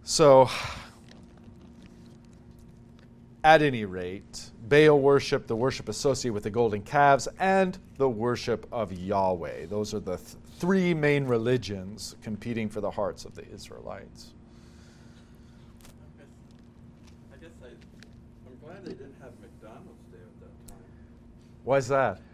So, 0.03 0.49
at 3.43 3.61
any 3.61 3.85
rate, 3.85 4.49
Baal 4.67 4.99
worship, 4.99 5.47
the 5.47 5.55
worship 5.55 5.87
associated 5.87 6.33
with 6.33 6.43
the 6.43 6.49
golden 6.49 6.81
calves, 6.81 7.27
and 7.39 7.77
the 7.97 8.09
worship 8.09 8.67
of 8.71 8.91
Yahweh. 8.91 9.67
Those 9.67 9.93
are 9.93 9.99
the 9.99 10.17
th- 10.17 10.35
three 10.57 10.93
main 10.93 11.25
religions 11.25 12.15
competing 12.23 12.69
for 12.69 12.81
the 12.81 12.89
hearts 12.89 13.23
of 13.23 13.35
the 13.35 13.47
Israelites. 13.49 14.33
I 17.31 17.37
guess 17.37 17.51
I, 17.63 17.67
I'm 17.67 18.57
glad 18.63 18.83
they 18.83 18.93
didn't 18.93 19.15
have 19.21 19.31
McDonald's 19.39 20.03
there 20.11 20.21
at 20.21 20.39
that 20.41 20.67
time. 20.67 20.83
Why's 21.65 21.87
that? 21.89 22.21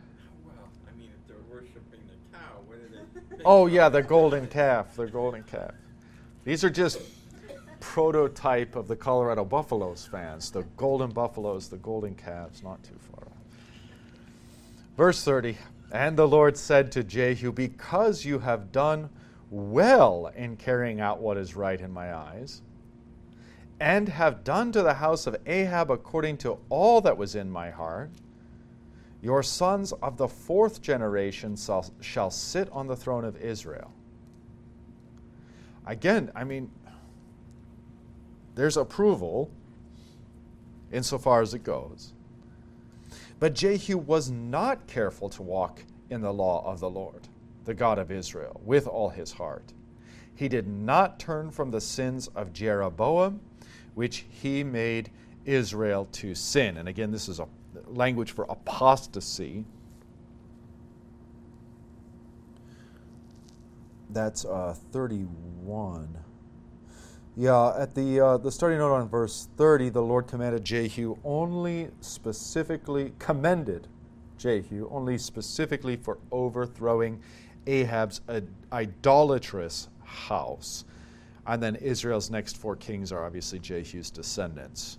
Oh 3.44 3.66
yeah, 3.66 3.90
the 3.90 4.04
golden 4.04 4.46
calf, 4.46 4.96
the 4.96 5.08
golden 5.08 5.42
calf. 5.42 5.72
These 6.44 6.64
are 6.64 6.70
just 6.70 7.00
prototype 7.80 8.76
of 8.76 8.88
the 8.88 8.96
Colorado 8.96 9.44
Buffaloes 9.44 10.06
fans. 10.06 10.52
The 10.52 10.62
golden 10.78 11.10
buffaloes, 11.10 11.68
the 11.68 11.78
golden 11.78 12.14
calves, 12.14 12.62
not 12.62 12.84
too 12.84 13.00
far 13.12 13.26
off. 13.26 13.42
Verse 14.96 15.24
30 15.24 15.58
And 15.92 16.16
the 16.16 16.28
Lord 16.28 16.56
said 16.56 16.92
to 16.92 17.04
Jehu, 17.04 17.52
Because 17.52 18.24
you 18.24 18.40
have 18.40 18.72
done 18.72 19.10
well 19.50 20.32
in 20.36 20.56
carrying 20.56 21.02
out 21.02 21.20
what 21.20 21.38
is 21.38 21.56
right 21.56 21.82
in 21.82 21.92
my 21.92 22.14
eyes, 22.14 22.62
and 23.80 24.08
have 24.08 24.44
done 24.44 24.72
to 24.72 24.84
the 24.84 24.94
house 24.94 25.26
of 25.26 25.36
Ahab 25.48 25.90
according 25.90 26.38
to 26.38 26.60
all 26.70 27.02
that 27.02 27.18
was 27.18 27.36
in 27.36 27.50
my 27.50 27.72
heart, 27.72 28.12
your 29.22 29.44
sons 29.44 29.92
of 30.02 30.18
the 30.18 30.28
fourth 30.28 30.82
generation 30.82 31.56
shall, 32.02 32.32
sit 32.32 32.70
on 32.72 32.88
the 32.88 32.96
throne 32.96 33.24
of 33.24 33.38
Israel. 33.38 33.92
Again, 35.86 36.32
I 36.36 36.44
mean, 36.44 36.72
there's 38.56 38.78
approval 38.78 39.52
insofar 40.92 41.42
as 41.42 41.54
it 41.54 41.64
goes. 41.64 42.14
But 43.40 43.56
Jehu 43.56 43.98
was 43.98 44.30
not 44.30 44.88
careful 44.88 45.30
to 45.30 45.42
walk 45.42 45.84
in 46.10 46.22
the 46.22 46.34
law 46.34 46.64
of 46.66 46.80
the 46.80 46.90
Lord, 46.90 47.28
the 47.66 47.74
God 47.74 47.98
of 47.98 48.12
Israel, 48.12 48.60
with 48.64 48.88
all 48.88 49.10
his 49.10 49.32
heart. 49.32 49.74
He 50.36 50.48
did 50.48 50.68
not 50.68 51.20
turn 51.20 51.52
from 51.52 51.72
the 51.72 51.82
sins 51.82 52.28
of 52.36 52.54
Jeroboam, 52.54 53.40
which 53.94 54.26
he 54.30 54.64
made 54.64 55.12
Israel 55.46 56.08
to 56.14 56.36
sin. 56.36 56.78
And 56.78 56.88
again, 56.90 57.12
this 57.12 57.30
is 57.30 57.40
a 57.40 57.48
language 57.96 58.32
for 58.32 58.46
apostasy. 58.50 59.66
That's 64.10 64.46
uh, 64.46 64.76
31. 64.92 66.18
Yeah, 67.38 67.74
at 67.78 67.96
the 67.96 68.20
uh, 68.20 68.38
the 68.38 68.52
starting 68.52 68.80
note 68.80 68.94
on 68.94 69.08
verse 69.08 69.48
30, 69.56 69.90
the 69.90 70.02
Lord 70.02 70.28
commanded 70.28 70.66
Jehu 70.66 71.18
only 71.24 71.90
specifically 72.02 73.14
commended 73.20 73.88
Jehu 74.38 74.90
only 74.92 75.18
specifically 75.18 75.96
for 75.96 76.18
overthrowing 76.32 77.22
Ahab's 77.68 78.22
idolatrous 78.74 79.88
house. 80.04 80.84
And 81.48 81.64
then 81.64 81.76
Israel's 81.76 82.30
next 82.30 82.58
four 82.58 82.76
kings 82.76 83.12
are 83.12 83.26
obviously 83.26 83.60
Jehu's 83.60 84.12
descendants 84.12 84.98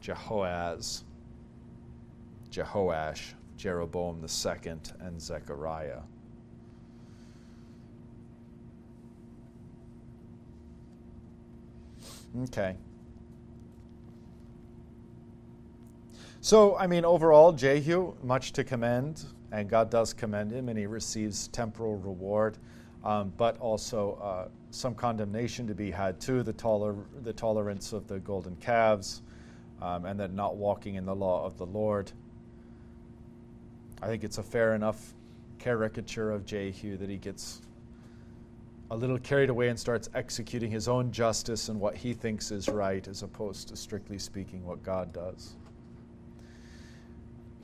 Jehoahaz, 0.00 1.02
Jehoash, 2.56 3.34
Jeroboam 3.58 4.24
II, 4.24 4.72
and 5.00 5.20
Zechariah. 5.20 6.00
Okay. 12.44 12.76
So, 16.40 16.76
I 16.78 16.86
mean, 16.86 17.04
overall, 17.04 17.52
Jehu, 17.52 18.14
much 18.22 18.52
to 18.52 18.64
commend, 18.64 19.24
and 19.52 19.68
God 19.68 19.90
does 19.90 20.14
commend 20.14 20.50
him, 20.50 20.70
and 20.70 20.78
he 20.78 20.86
receives 20.86 21.48
temporal 21.48 21.96
reward, 21.96 22.56
um, 23.04 23.32
but 23.36 23.58
also 23.58 24.14
uh, 24.22 24.48
some 24.70 24.94
condemnation 24.94 25.66
to 25.66 25.74
be 25.74 25.90
had 25.90 26.20
too 26.20 26.42
the, 26.42 26.52
toler- 26.54 27.04
the 27.22 27.32
tolerance 27.34 27.92
of 27.92 28.06
the 28.06 28.18
golden 28.20 28.56
calves, 28.56 29.20
um, 29.82 30.06
and 30.06 30.18
then 30.18 30.34
not 30.34 30.56
walking 30.56 30.94
in 30.94 31.04
the 31.04 31.14
law 31.14 31.44
of 31.44 31.58
the 31.58 31.66
Lord. 31.66 32.12
I 34.06 34.08
think 34.08 34.22
it's 34.22 34.38
a 34.38 34.42
fair 34.44 34.76
enough 34.76 35.14
caricature 35.58 36.30
of 36.30 36.46
Jehu 36.46 36.96
that 36.98 37.10
he 37.10 37.16
gets 37.16 37.60
a 38.92 38.96
little 38.96 39.18
carried 39.18 39.50
away 39.50 39.68
and 39.68 39.76
starts 39.76 40.08
executing 40.14 40.70
his 40.70 40.86
own 40.86 41.10
justice 41.10 41.70
and 41.70 41.80
what 41.80 41.96
he 41.96 42.14
thinks 42.14 42.52
is 42.52 42.68
right, 42.68 43.08
as 43.08 43.24
opposed 43.24 43.66
to 43.66 43.76
strictly 43.76 44.16
speaking 44.16 44.64
what 44.64 44.80
God 44.84 45.12
does. 45.12 45.56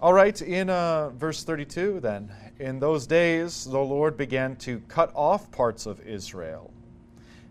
All 0.00 0.12
right, 0.12 0.42
in 0.42 0.68
uh, 0.68 1.10
verse 1.10 1.44
32, 1.44 2.00
then, 2.00 2.32
in 2.58 2.80
those 2.80 3.06
days 3.06 3.64
the 3.64 3.78
Lord 3.78 4.16
began 4.16 4.56
to 4.56 4.80
cut 4.88 5.12
off 5.14 5.48
parts 5.52 5.86
of 5.86 6.04
Israel. 6.04 6.72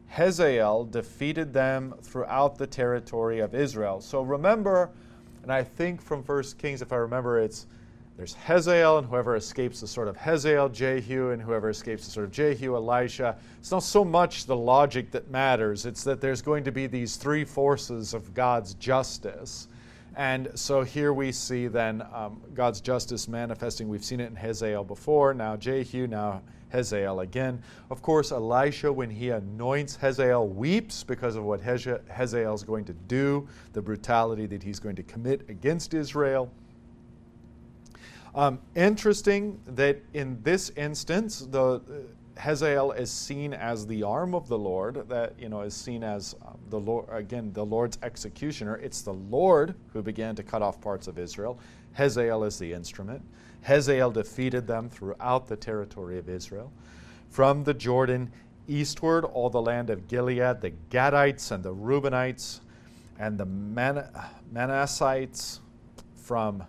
Hazael 0.07 0.83
defeated 0.83 1.53
them 1.53 1.93
throughout 2.01 2.57
the 2.57 2.67
territory 2.67 3.39
of 3.39 3.55
Israel. 3.55 4.01
So 4.01 4.21
remember, 4.21 4.89
and 5.43 5.53
I 5.53 5.63
think 5.63 6.01
from 6.01 6.23
First 6.23 6.57
Kings, 6.57 6.81
if 6.81 6.91
I 6.91 6.97
remember, 6.97 7.39
it's 7.39 7.67
there's 8.21 8.35
Hazael, 8.35 8.99
and 8.99 9.07
whoever 9.07 9.35
escapes 9.35 9.81
the 9.81 9.87
sort 9.87 10.07
of 10.07 10.15
Hazael, 10.15 10.69
Jehu, 10.69 11.31
and 11.31 11.41
whoever 11.41 11.71
escapes 11.71 12.05
the 12.05 12.11
sort 12.11 12.27
of 12.27 12.31
Jehu, 12.31 12.75
Elisha. 12.75 13.35
It's 13.57 13.71
not 13.71 13.81
so 13.81 14.05
much 14.05 14.45
the 14.45 14.55
logic 14.55 15.09
that 15.09 15.31
matters, 15.31 15.87
it's 15.87 16.03
that 16.03 16.21
there's 16.21 16.39
going 16.39 16.63
to 16.65 16.71
be 16.71 16.85
these 16.85 17.15
three 17.15 17.43
forces 17.43 18.13
of 18.13 18.31
God's 18.35 18.75
justice. 18.75 19.69
And 20.15 20.51
so 20.53 20.83
here 20.83 21.13
we 21.13 21.31
see 21.31 21.65
then 21.65 22.03
um, 22.13 22.39
God's 22.53 22.79
justice 22.79 23.27
manifesting. 23.27 23.89
We've 23.89 24.05
seen 24.05 24.19
it 24.19 24.29
in 24.29 24.35
Hazael 24.35 24.83
before, 24.83 25.33
now 25.33 25.57
Jehu, 25.57 26.05
now 26.05 26.43
Hazael 26.71 27.21
again. 27.21 27.59
Of 27.89 28.03
course, 28.03 28.31
Elisha, 28.31 28.93
when 28.93 29.09
he 29.09 29.31
anoints 29.31 29.95
Hazael, 29.95 30.47
weeps 30.47 31.03
because 31.03 31.35
of 31.35 31.43
what 31.43 31.59
Hazael 31.59 32.53
is 32.53 32.63
going 32.63 32.85
to 32.85 32.93
do, 32.93 33.47
the 33.73 33.81
brutality 33.81 34.45
that 34.45 34.61
he's 34.61 34.79
going 34.79 34.95
to 34.97 35.03
commit 35.03 35.49
against 35.49 35.95
Israel. 35.95 36.51
Um, 38.33 38.59
interesting 38.75 39.59
that 39.65 39.97
in 40.13 40.41
this 40.41 40.69
instance, 40.71 41.39
the 41.49 41.61
uh, 41.61 41.79
Hazael 42.39 42.91
is 42.91 43.11
seen 43.11 43.53
as 43.53 43.85
the 43.85 44.03
arm 44.03 44.33
of 44.33 44.47
the 44.47 44.57
Lord, 44.57 45.09
that 45.09 45.33
you 45.37 45.49
know 45.49 45.61
is 45.61 45.75
seen 45.75 46.01
as 46.03 46.33
um, 46.45 46.57
the 46.69 46.79
Lord 46.79 47.07
again, 47.11 47.51
the 47.51 47.65
Lord's 47.65 47.97
executioner. 48.03 48.77
It's 48.77 49.01
the 49.01 49.13
Lord 49.13 49.75
who 49.91 50.01
began 50.01 50.35
to 50.35 50.43
cut 50.43 50.61
off 50.61 50.79
parts 50.79 51.07
of 51.07 51.19
Israel. 51.19 51.59
Hazael 51.93 52.45
is 52.45 52.57
the 52.57 52.71
instrument. 52.71 53.21
Hazael 53.63 54.11
defeated 54.11 54.65
them 54.65 54.89
throughout 54.89 55.47
the 55.47 55.57
territory 55.57 56.17
of 56.17 56.29
Israel. 56.29 56.71
From 57.29 57.63
the 57.63 57.73
Jordan 57.73 58.31
eastward, 58.67 59.25
all 59.25 59.49
the 59.49 59.61
land 59.61 59.89
of 59.89 60.07
Gilead, 60.07 60.61
the 60.61 60.73
Gadites 60.89 61.51
and 61.51 61.63
the 61.63 61.73
Reubenites, 61.73 62.61
and 63.19 63.37
the 63.37 63.45
Man- 63.45 64.09
Manassites 64.53 65.59
from 66.15 66.63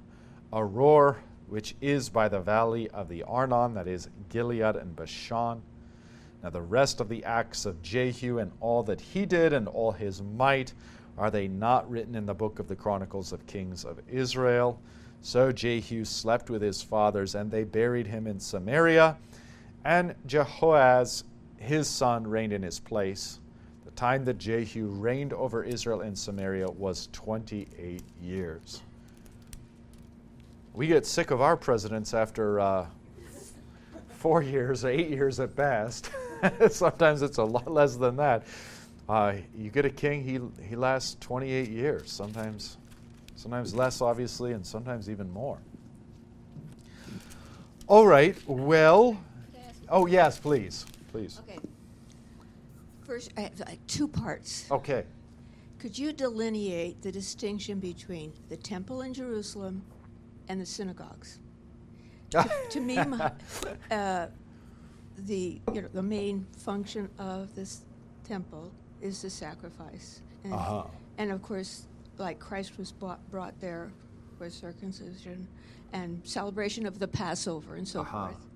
Aroer 0.53 1.17
which 1.53 1.75
is 1.83 2.09
by 2.09 2.31
the 2.31 2.41
valley 2.41 2.89
of 2.93 3.11
the 3.11 3.23
Arnon, 3.25 3.75
that 3.75 3.87
is 3.87 4.09
Gilead 4.31 4.75
and 4.75 4.97
Bashan. 4.97 5.61
Now, 6.43 6.49
the 6.49 6.63
rest 6.63 6.99
of 6.99 7.11
the 7.11 7.23
acts 7.25 7.67
of 7.67 7.83
Jehu 7.83 8.39
and 8.39 8.51
all 8.61 8.83
that 8.85 9.03
he 9.03 9.27
did 9.27 9.53
and 9.53 9.69
all 9.69 9.93
his 9.93 10.23
might, 10.23 10.73
are 11.19 11.31
they 11.31 11.49
not 11.49 11.91
written 11.91 12.15
in 12.15 12.25
the 12.25 12.33
book 12.33 12.59
of 12.59 12.69
the 12.69 12.75
Chronicles 12.75 13.35
of 13.35 13.47
Kings 13.47 13.85
of 13.85 14.01
Israel? 14.11 14.81
So 15.21 15.53
Jehu 15.53 16.07
slept 16.07 16.49
with 16.49 16.63
his 16.63 16.81
fathers, 16.81 17.35
and 17.35 17.51
they 17.51 17.65
buried 17.65 18.07
him 18.07 18.27
in 18.27 18.41
Samaria. 18.41 19.19
And 19.85 20.15
Jehoahaz, 20.25 21.25
his 21.59 21.87
son, 21.87 22.27
reigned 22.27 22.55
in 22.55 22.63
his 22.63 22.81
place. 22.81 23.41
The 23.85 23.91
time 23.91 24.25
that 24.25 24.39
Jehu 24.39 24.87
reigned 24.87 25.35
over 25.35 25.63
Israel 25.63 26.01
in 26.01 26.17
Samaria 26.17 26.71
was 26.71 27.11
28 27.13 28.03
years 28.23 28.81
we 30.75 30.87
get 30.87 31.07
sick 31.07 31.31
of 31.31 31.41
our 31.41 31.57
presidents 31.57 32.15
after 32.15 32.61
uh, 32.61 32.87
four 34.09 34.43
years, 34.43 34.85
eight 34.85 35.11
years 35.11 35.39
at 35.41 35.55
best. 35.55 36.11
Sometimes 36.71 37.23
it's 37.23 37.39
a 37.39 37.45
lot 37.45 37.71
less 37.71 37.97
than 37.97 38.17
that. 38.17 38.45
Uh, 39.09 39.35
you 39.57 39.71
get 39.71 39.85
a 39.85 39.91
king, 39.91 40.23
he, 40.23 40.41
he 40.67 40.77
lasts 40.77 41.17
28 41.21 41.69
years, 41.69 42.11
sometimes, 42.11 42.79
sometimes 43.35 43.75
less, 43.75 44.01
obviously, 44.01 44.53
and 44.53 44.65
sometimes 44.65 45.11
even 45.11 45.31
more. 45.31 45.59
All 47.89 48.07
right, 48.07 48.37
well, 48.47 49.19
oh, 49.89 50.07
yes, 50.07 50.39
please, 50.39 50.87
please. 51.11 51.41
Okay. 51.41 51.59
First, 53.05 53.33
I 53.37 53.43
have 53.43 53.61
uh, 53.61 53.65
two 53.89 54.09
parts. 54.09 54.67
Okay. 54.71 55.05
Could 55.79 55.99
you 55.99 56.13
delineate 56.13 57.03
the 57.03 57.11
distinction 57.11 57.81
between 57.81 58.33
the 58.49 58.57
temple 58.57 59.03
in 59.03 59.13
Jerusalem 59.13 59.83
and 60.49 60.61
the 60.61 60.67
synagogues. 60.67 61.39
to, 62.31 62.51
to, 62.71 62.81
me, 62.81 62.97
my, 62.97 63.31
uh, 63.91 64.27
the 65.19 65.61
you 65.73 65.83
know 65.83 65.89
the 65.93 66.03
main 66.03 66.47
function 66.57 67.09
of 67.19 67.55
this 67.55 67.83
temple 68.25 68.73
is 69.03 69.21
the 69.21 69.29
sacrifice, 69.29 70.23
and, 70.45 70.55
uh-huh. 70.55 70.85
and 71.19 71.31
of 71.31 71.43
course, 71.43 71.87
like 72.19 72.39
Christ 72.39 72.79
was 72.79 72.93
brought, 72.93 73.31
brought 73.31 73.59
there 73.61 73.93
for 74.39 74.49
circumcision 74.49 75.47
and 75.93 76.21
celebration 76.25 76.87
of 76.87 76.99
the 76.99 77.09
Passover 77.09 77.77
and 77.77 77.87
so 77.87 78.01
uh-huh. 78.01 78.29
forth. 78.29 78.47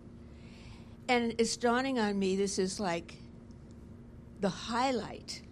And 1.08 1.34
it's 1.38 1.56
dawning 1.56 1.98
on 1.98 2.18
me 2.18 2.36
this 2.36 2.58
is 2.58 2.80
like 2.80 3.14
the 4.40 4.48
highlight 4.48 5.42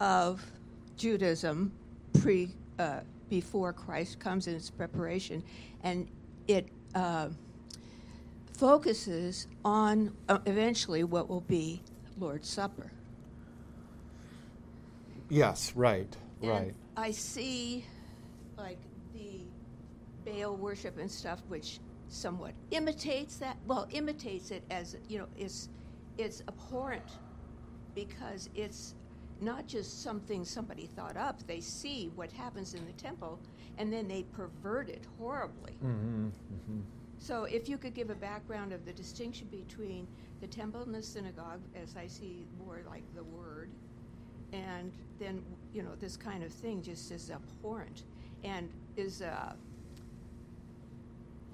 of 0.00 0.44
Judaism 0.96 1.72
pre 2.20 2.50
uh, 2.78 3.00
before 3.28 3.72
Christ 3.72 4.18
comes 4.18 4.46
in 4.46 4.54
its 4.54 4.70
preparation, 4.70 5.42
and 5.82 6.08
it 6.46 6.68
uh, 6.94 7.28
focuses 8.56 9.46
on 9.64 10.14
uh, 10.28 10.38
eventually 10.46 11.04
what 11.04 11.28
will 11.28 11.42
be 11.42 11.82
Lord's 12.18 12.48
Supper. 12.48 12.90
Yes, 15.28 15.74
right, 15.76 16.16
and 16.40 16.50
right. 16.50 16.74
I 16.96 17.10
see, 17.10 17.84
like 18.56 18.78
the 19.14 19.40
Baal 20.24 20.56
worship 20.56 20.98
and 20.98 21.10
stuff, 21.10 21.42
which 21.48 21.80
somewhat 22.08 22.54
imitates 22.70 23.36
that. 23.36 23.58
Well, 23.66 23.86
imitates 23.90 24.50
it 24.50 24.64
as 24.70 24.96
you 25.08 25.18
know, 25.18 25.28
it's 25.36 25.68
it's 26.16 26.42
abhorrent 26.48 27.04
because 27.94 28.48
it's 28.54 28.94
not 29.40 29.66
just 29.66 30.02
something 30.02 30.44
somebody 30.44 30.86
thought 30.86 31.16
up, 31.16 31.46
they 31.46 31.60
see 31.60 32.10
what 32.14 32.32
happens 32.32 32.74
in 32.74 32.84
the 32.86 32.92
temple 32.92 33.38
and 33.78 33.92
then 33.92 34.08
they 34.08 34.24
pervert 34.24 34.88
it 34.88 35.04
horribly. 35.18 35.72
Mm-hmm, 35.84 36.26
mm-hmm. 36.26 36.80
So, 37.20 37.44
if 37.44 37.68
you 37.68 37.78
could 37.78 37.94
give 37.94 38.10
a 38.10 38.14
background 38.14 38.72
of 38.72 38.84
the 38.84 38.92
distinction 38.92 39.48
between 39.50 40.06
the 40.40 40.46
temple 40.46 40.82
and 40.82 40.94
the 40.94 41.02
synagogue, 41.02 41.60
as 41.80 41.96
I 41.96 42.06
see 42.06 42.46
more 42.64 42.80
like 42.88 43.02
the 43.14 43.24
word, 43.24 43.70
and 44.52 44.92
then, 45.18 45.42
you 45.74 45.82
know, 45.82 45.94
this 45.98 46.16
kind 46.16 46.42
of 46.42 46.52
thing 46.52 46.82
just 46.82 47.10
is 47.10 47.30
abhorrent 47.30 48.04
and 48.44 48.68
is 48.96 49.20
uh, 49.20 49.52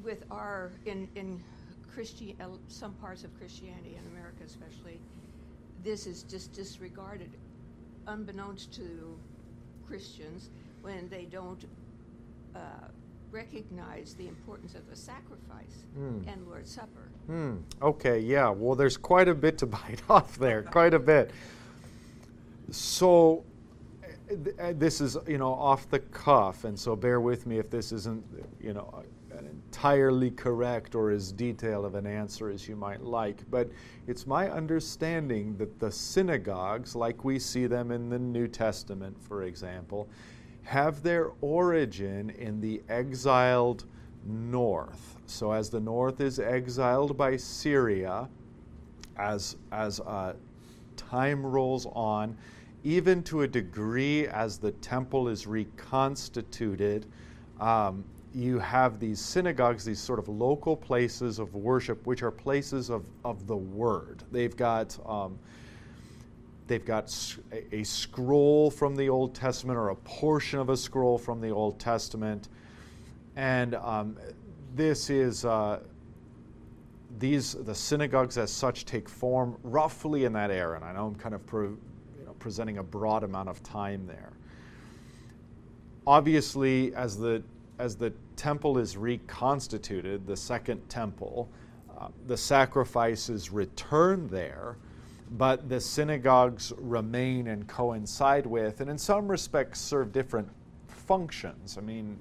with 0.03 0.24
our, 0.30 0.70
in, 0.85 1.09
in 1.14 1.43
Christi- 1.93 2.37
uh, 2.41 2.49
some 2.68 2.93
parts 2.95 3.24
of 3.24 3.37
Christianity 3.39 3.97
in 3.99 4.07
America 4.12 4.43
especially, 4.45 5.01
this 5.82 6.07
is 6.07 6.22
just 6.24 6.53
disregarded 6.53 7.30
unbeknownst 8.07 8.73
to 8.75 9.19
Christians 9.87 10.51
when 10.83 11.09
they 11.09 11.25
don't 11.25 11.65
uh, 12.55 12.59
recognize 13.31 14.15
the 14.15 14.29
importance 14.29 14.75
of 14.75 14.89
the 14.89 14.97
sacrifice 14.97 15.85
mm. 15.99 16.27
and 16.33 16.47
Lord's 16.47 16.71
Supper. 16.71 17.09
Mm. 17.29 17.63
Okay, 17.83 18.21
yeah. 18.21 18.49
Well, 18.49 18.77
there's 18.77 18.97
quite 18.97 19.29
a 19.29 19.35
bit 19.35 19.59
to 19.59 19.67
bite 19.79 20.03
off 20.09 20.39
there, 20.39 20.63
quite 20.63 20.95
a 20.95 20.99
bit. 20.99 21.33
So, 22.71 23.45
uh, 24.59 24.73
this 24.75 25.01
is 25.01 25.17
you 25.27 25.39
know 25.39 25.53
off 25.53 25.89
the 25.91 25.99
cuff, 25.99 26.65
and 26.65 26.79
so 26.79 26.97
bear 26.97 27.21
with 27.21 27.47
me 27.47 27.59
if 27.59 27.71
this 27.71 27.93
isn't 27.93 28.25
you 28.61 28.73
know 28.73 29.03
an 29.45 29.62
entirely 29.66 30.30
correct 30.30 30.95
or 30.95 31.11
as 31.11 31.32
detailed 31.32 31.84
of 31.84 31.95
an 31.95 32.07
answer 32.07 32.49
as 32.51 32.68
you 32.68 32.76
might 32.76 33.03
like, 33.03 33.38
but 33.51 33.68
it's 34.07 34.26
my 34.26 34.51
understanding 34.51 35.57
that 35.57 35.78
the 35.78 35.90
synagogues, 35.90 36.95
like 36.95 37.24
we 37.24 37.38
see 37.38 37.66
them 37.66 37.90
in 37.90 38.09
the 38.09 38.18
New 38.18 38.49
Testament, 38.49 39.16
for 39.20 39.45
example, 39.45 40.09
have 40.62 41.03
their 41.03 41.30
origin 41.40 42.30
in 42.30 42.61
the 42.61 42.82
exiled 42.88 43.84
north. 44.26 45.16
So, 45.26 45.53
as 45.53 45.70
the 45.70 45.80
north 45.80 46.20
is 46.20 46.38
exiled 46.38 47.16
by 47.16 47.36
Syria, 47.36 48.28
as, 49.16 49.57
as 49.72 50.01
uh, 50.01 50.34
time 50.97 51.45
rolls 51.45 51.86
on, 51.92 52.36
even 52.82 53.22
to 53.24 53.42
a 53.42 53.49
degree 53.49 54.26
as 54.28 54.59
the 54.59 54.72
temple 54.72 55.28
is 55.28 55.47
reconstituted, 55.47 57.07
um, 57.61 58.05
you 58.35 58.59
have 58.59 58.99
these 58.99 59.20
synagogues, 59.20 59.85
these 59.85 60.01
sort 60.01 60.18
of 60.18 60.28
local 60.28 60.76
places 60.76 61.39
of 61.39 61.55
worship, 61.55 62.05
which 62.07 62.22
are 62.22 62.32
places 62.32 62.91
of, 62.91 63.05
of 63.24 63.47
the 63.47 63.57
word. 63.57 64.24
They've 64.32 64.57
got 64.57 64.99
um, 65.07 65.39
they've 66.66 66.85
got 66.85 67.14
a, 67.72 67.85
scroll 67.85 68.70
from 68.70 68.97
the 68.97 69.09
Old 69.09 69.35
Testament 69.35 69.78
or 69.78 69.91
a 69.91 69.97
portion 69.97 70.59
of 70.59 70.68
a 70.68 70.76
scroll 70.76 71.16
from 71.16 71.41
the 71.41 71.51
Old 71.51 71.78
Testament, 71.78 72.49
and 73.37 73.74
um, 73.76 74.16
this 74.74 75.11
is. 75.11 75.45
Uh, 75.45 75.80
these 77.20 77.55
the 77.55 77.74
synagogues 77.74 78.37
as 78.39 78.51
such 78.51 78.85
take 78.87 79.09
form 79.09 79.57
roughly 79.62 80.24
in 80.24 80.32
that 80.32 80.51
era, 80.51 80.74
and 80.74 80.85
I 80.85 80.93
know 80.93 81.07
I'm 81.07 81.14
kind 81.14 81.32
of 81.32 81.47
pre, 81.47 81.68
you 81.68 81.78
know, 82.26 82.32
presenting 82.41 82.78
a 82.78 82.82
broad 82.82 83.22
amount 83.22 83.49
of 83.49 83.62
time 83.62 84.05
there. 84.07 84.32
Obviously, 86.09 86.93
as 86.97 87.16
the 87.16 87.41
as 87.78 87.97
the 87.97 88.12
temple 88.37 88.78
is 88.78 88.97
reconstituted, 88.97 90.26
the 90.26 90.37
second 90.37 90.89
temple, 90.89 91.49
uh, 91.99 92.09
the 92.26 92.37
sacrifices 92.37 93.51
return 93.51 94.28
there, 94.28 94.76
but 95.32 95.68
the 95.68 95.80
synagogues 95.80 96.72
remain 96.78 97.49
and 97.49 97.66
coincide 97.66 98.47
with, 98.47 98.80
and 98.80 98.91
in 98.91 98.99
some 98.99 99.28
respects 99.28 99.80
serve 99.80 100.12
different 100.12 100.49
functions. 100.89 101.76
I 101.78 101.80
mean, 101.80 102.18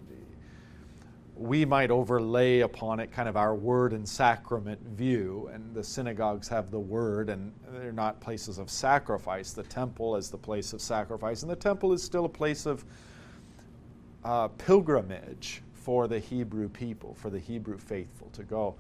we 1.36 1.66
might 1.66 1.90
overlay 1.90 2.60
upon 2.60 3.00
it 3.00 3.12
kind 3.12 3.28
of 3.28 3.36
our 3.36 3.56
word 3.56 3.94
and 3.94 4.08
sacrament 4.08 4.80
view, 4.90 5.50
and 5.54 5.74
the 5.74 5.84
synagogues 5.84 6.48
have 6.48 6.70
the 6.70 6.80
word, 6.80 7.30
and 7.30 7.52
they're 7.72 7.92
not 7.92 8.20
places 8.20 8.60
of 8.60 8.70
sacrifice. 8.70 9.52
The 9.52 9.64
temple 9.64 10.16
is 10.16 10.30
the 10.30 10.38
place 10.38 10.74
of 10.74 10.82
sacrifice, 10.82 11.42
and 11.42 11.52
the 11.52 11.56
temple 11.56 11.92
is 11.92 12.04
still 12.04 12.26
a 12.26 12.30
place 12.30 12.66
of 12.66 12.86
uh, 14.24 14.48
pilgrimage 14.50 15.62
for 15.84 16.08
the 16.08 16.20
Hebrew 16.20 16.70
people, 16.70 17.14
for 17.16 17.30
the 17.30 17.40
Hebrew 17.40 17.78
faithful 17.78 18.30
to 18.34 18.44
go. 18.44 18.76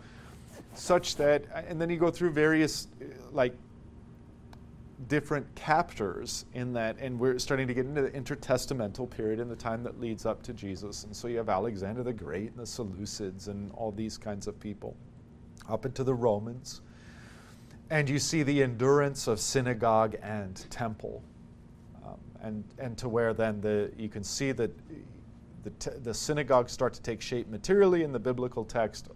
Such 0.73 1.15
that, 1.17 1.43
and 1.67 1.79
then 1.79 1.89
you 1.89 1.97
go 1.97 2.09
through 2.11 2.31
various, 2.31 2.87
like, 3.31 3.53
different 5.09 5.45
captors 5.55 6.45
in 6.53 6.71
that, 6.73 6.95
and 6.99 7.19
we're 7.19 7.37
starting 7.37 7.67
to 7.67 7.73
get 7.73 7.85
into 7.85 8.03
the 8.03 8.11
intertestamental 8.11 9.09
period 9.09 9.39
in 9.39 9.49
the 9.49 9.55
time 9.55 9.83
that 9.83 9.99
leads 9.99 10.25
up 10.25 10.41
to 10.43 10.53
Jesus. 10.53 11.03
And 11.03 11.15
so 11.15 11.27
you 11.27 11.37
have 11.37 11.49
Alexander 11.49 12.03
the 12.03 12.13
Great 12.13 12.51
and 12.51 12.57
the 12.57 12.63
Seleucids 12.63 13.49
and 13.49 13.71
all 13.73 13.91
these 13.91 14.17
kinds 14.17 14.47
of 14.47 14.57
people, 14.59 14.95
up 15.67 15.85
into 15.85 16.03
the 16.03 16.13
Romans. 16.13 16.81
And 17.89 18.09
you 18.09 18.17
see 18.17 18.43
the 18.43 18.63
endurance 18.63 19.27
of 19.27 19.39
synagogue 19.39 20.15
and 20.23 20.55
temple. 20.69 21.21
Um, 22.05 22.19
and, 22.41 22.63
and 22.79 22.97
to 22.99 23.09
where 23.09 23.33
then 23.33 23.59
the, 23.59 23.91
you 23.97 24.07
can 24.07 24.23
see 24.23 24.53
that 24.53 24.71
the, 25.63 25.99
the 26.03 26.13
synagogues 26.13 26.71
start 26.71 26.93
to 26.93 27.01
take 27.01 27.21
shape 27.21 27.47
materially 27.47 28.03
in 28.03 28.11
the 28.11 28.19
biblical 28.19 28.65
text, 28.65 29.07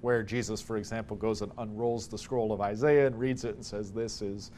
where 0.00 0.22
Jesus, 0.22 0.60
for 0.60 0.76
example, 0.76 1.16
goes 1.16 1.42
and 1.42 1.52
unrolls 1.58 2.08
the 2.08 2.18
scroll 2.18 2.52
of 2.52 2.60
Isaiah 2.60 3.06
and 3.06 3.18
reads 3.18 3.44
it 3.44 3.56
and 3.56 3.64
says, 3.64 3.92
This 3.92 4.22
is 4.22 4.50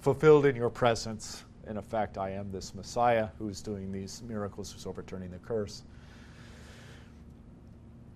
fulfilled 0.00 0.46
in 0.46 0.56
your 0.56 0.70
presence. 0.70 1.44
In 1.68 1.76
effect, 1.76 2.16
I 2.16 2.30
am 2.30 2.50
this 2.50 2.74
Messiah 2.74 3.28
who's 3.38 3.60
doing 3.60 3.92
these 3.92 4.22
miracles, 4.26 4.72
who's 4.72 4.86
overturning 4.86 5.30
the 5.30 5.38
curse. 5.38 5.82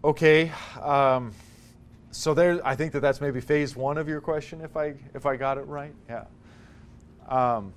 Okay, 0.03 0.51
um, 0.81 1.33
so 2.11 2.35
there. 2.35 2.67
I 2.67 2.75
think 2.75 2.93
that 2.93 3.01
that's 3.01 3.21
maybe 3.21 3.41
phase 3.41 3.77
one 3.77 3.99
of 3.99 4.09
your 4.09 4.21
question, 4.21 4.61
if 4.63 4.77
I 4.77 4.95
if 5.15 5.27
I 5.27 5.37
got 5.37 5.59
it 5.59 5.67
right. 5.67 5.95
Yeah. 6.09 6.25
Um, 7.29 7.73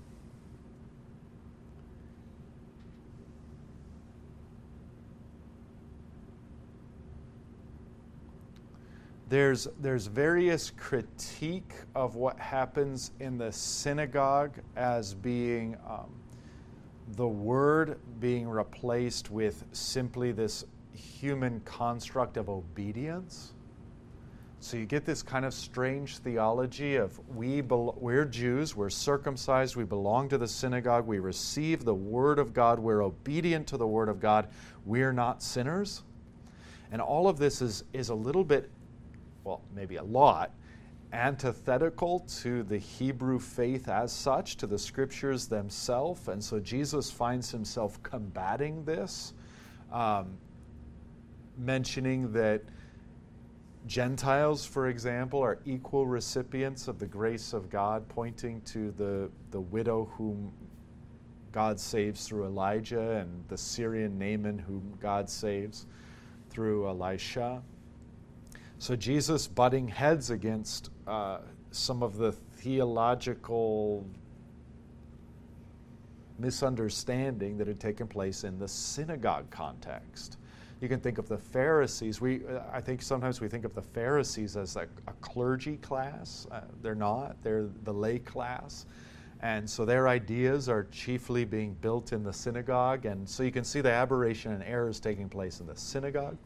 there's, 9.28 9.67
there's 9.82 10.05
various 10.05 10.71
critique 10.71 11.73
of 11.95 12.15
what 12.15 12.39
happens 12.39 13.11
in 13.19 13.38
the 13.38 13.51
synagogue 13.51 14.53
as 14.76 15.13
being 15.15 15.76
um, 15.89 16.09
the 17.15 17.28
word 17.28 17.99
being 18.19 18.47
replaced 18.47 19.32
with 19.32 19.63
simply 19.71 20.32
this 20.32 20.65
human 20.93 21.59
construct 21.61 22.38
of 22.38 22.49
obedience. 22.49 23.53
So 24.59 24.78
you 24.78 24.86
get 24.86 25.05
this 25.05 25.21
kind 25.21 25.45
of 25.45 25.53
strange 25.53 26.17
theology 26.17 26.95
of 26.95 27.19
we 27.36 27.61
we're 27.61 28.26
Jews, 28.26 28.76
we're 28.76 28.89
circumcised, 28.89 29.76
we 29.76 29.84
belong 29.84 30.28
to 30.30 30.38
the 30.39 30.47
synagogue, 30.47 31.05
we 31.05 31.19
receive 31.19 31.86
the 31.86 31.93
word 31.93 32.39
of 32.39 32.53
God, 32.53 32.80
we're 32.80 33.03
obedient 33.03 33.67
to 33.67 33.78
the 33.78 33.88
word 33.88 34.09
of 34.09 34.19
God, 34.19 34.47
we're 34.86 35.13
not 35.13 35.43
sinners. 35.43 36.03
And 36.91 37.01
all 37.01 37.28
of 37.28 37.38
this 37.38 37.61
is, 37.61 37.84
is 37.93 38.09
a 38.09 38.15
little 38.15 38.43
bit 38.43 38.71
well, 39.46 39.62
maybe 39.74 39.96
a 39.96 40.04
lot, 40.04 40.52
antithetical 41.14 42.20
to 42.41 42.64
the 42.64 42.78
Hebrew 42.78 43.39
faith 43.39 43.88
as 43.88 44.12
such, 44.12 44.58
to 44.58 44.68
the 44.68 44.78
scriptures 44.78 45.48
themselves. 45.48 46.28
And 46.28 46.43
so 46.43 46.60
Jesus 46.60 47.10
finds 47.10 47.50
himself 47.52 48.02
combating 48.04 48.84
this, 48.84 49.34
um, 49.93 50.38
mentioning 51.58 52.34
that 52.34 52.64
Gentiles, 53.88 54.66
for 54.66 54.89
example, 54.89 55.39
are 55.39 55.60
equal 55.66 56.08
recipients 56.08 56.88
of 56.88 56.98
the 56.98 57.06
grace 57.06 57.54
of 57.54 57.70
God, 57.70 58.08
pointing 58.10 58.62
to 58.62 58.91
the, 58.91 59.30
the 59.52 59.62
widow 59.62 60.10
whom 60.18 60.52
God 61.52 61.80
saves 61.80 62.28
through 62.28 62.46
Elijah 62.46 63.12
and 63.12 63.48
the 63.48 63.58
Syrian 63.58 64.18
Naaman 64.18 64.58
whom 64.58 64.98
God 65.00 65.30
saves 65.30 65.86
through 66.50 66.89
Elisha. 66.89 67.62
So 68.86 68.96
Jesus 68.96 69.48
butting 69.48 69.88
heads 69.88 70.30
against 70.30 70.92
uh, 71.08 71.40
some 71.72 72.04
of 72.04 72.18
the 72.18 72.32
theological 72.32 74.06
misunderstanding 76.38 77.58
that 77.58 77.66
had 77.66 77.80
taken 77.80 78.06
place 78.06 78.44
in 78.44 78.60
the 78.60 78.68
synagogue 78.68 79.50
context. 79.50 80.38
You 80.82 80.88
can 80.88 81.00
think 81.00 81.18
of 81.18 81.28
the 81.28 81.40
Pharisees. 81.40 82.22
We, 82.22 82.42
I 82.72 82.80
think 82.80 83.02
sometimes 83.02 83.42
we 83.42 83.48
think 83.48 83.66
of 83.66 83.74
the 83.74 83.82
Pharisees 83.82 84.56
as 84.56 84.76
a, 84.76 84.88
a 85.08 85.14
clergy 85.20 85.78
class. 85.78 86.46
Uh, 86.52 86.62
they're 86.84 86.94
not. 86.94 87.38
They're 87.42 87.66
the 87.86 87.94
lay 87.94 88.20
class. 88.20 88.86
And 89.42 89.68
so 89.68 89.84
their 89.84 90.08
ideas 90.08 90.70
are 90.70 90.84
chiefly 90.92 91.44
being 91.44 91.74
built 91.82 92.14
in 92.14 92.24
the 92.24 92.34
synagogue. 92.34 93.08
And 93.08 93.28
so 93.28 93.42
you 93.42 93.52
can 93.52 93.64
see 93.64 93.82
the 93.82 93.92
aberration 93.92 94.52
and 94.52 94.64
errors 94.64 95.00
taking 95.00 95.28
place 95.28 95.60
in 95.60 95.66
the 95.66 95.76
synagogue. 95.76 96.38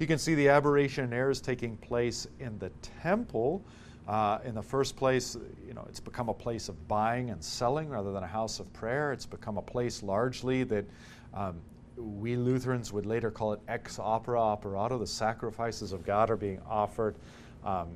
You 0.00 0.06
can 0.06 0.18
see 0.18 0.34
the 0.34 0.48
aberration 0.48 1.04
and 1.04 1.12
errors 1.12 1.42
taking 1.42 1.76
place 1.76 2.26
in 2.38 2.58
the 2.58 2.70
temple. 3.02 3.62
Uh, 4.08 4.38
in 4.44 4.54
the 4.54 4.62
first 4.62 4.96
place, 4.96 5.36
you 5.68 5.74
know, 5.74 5.84
it's 5.90 6.00
become 6.00 6.30
a 6.30 6.34
place 6.34 6.70
of 6.70 6.88
buying 6.88 7.28
and 7.28 7.44
selling 7.44 7.90
rather 7.90 8.10
than 8.10 8.22
a 8.22 8.26
house 8.26 8.60
of 8.60 8.72
prayer. 8.72 9.12
It's 9.12 9.26
become 9.26 9.58
a 9.58 9.62
place 9.62 10.02
largely 10.02 10.64
that 10.64 10.86
um, 11.34 11.60
we 11.98 12.34
Lutherans 12.34 12.94
would 12.94 13.04
later 13.04 13.30
call 13.30 13.52
it 13.52 13.60
ex 13.68 13.98
opere 13.98 14.38
operato. 14.38 14.98
The 14.98 15.06
sacrifices 15.06 15.92
of 15.92 16.02
God 16.02 16.30
are 16.30 16.36
being 16.36 16.62
offered 16.66 17.16
um, 17.62 17.88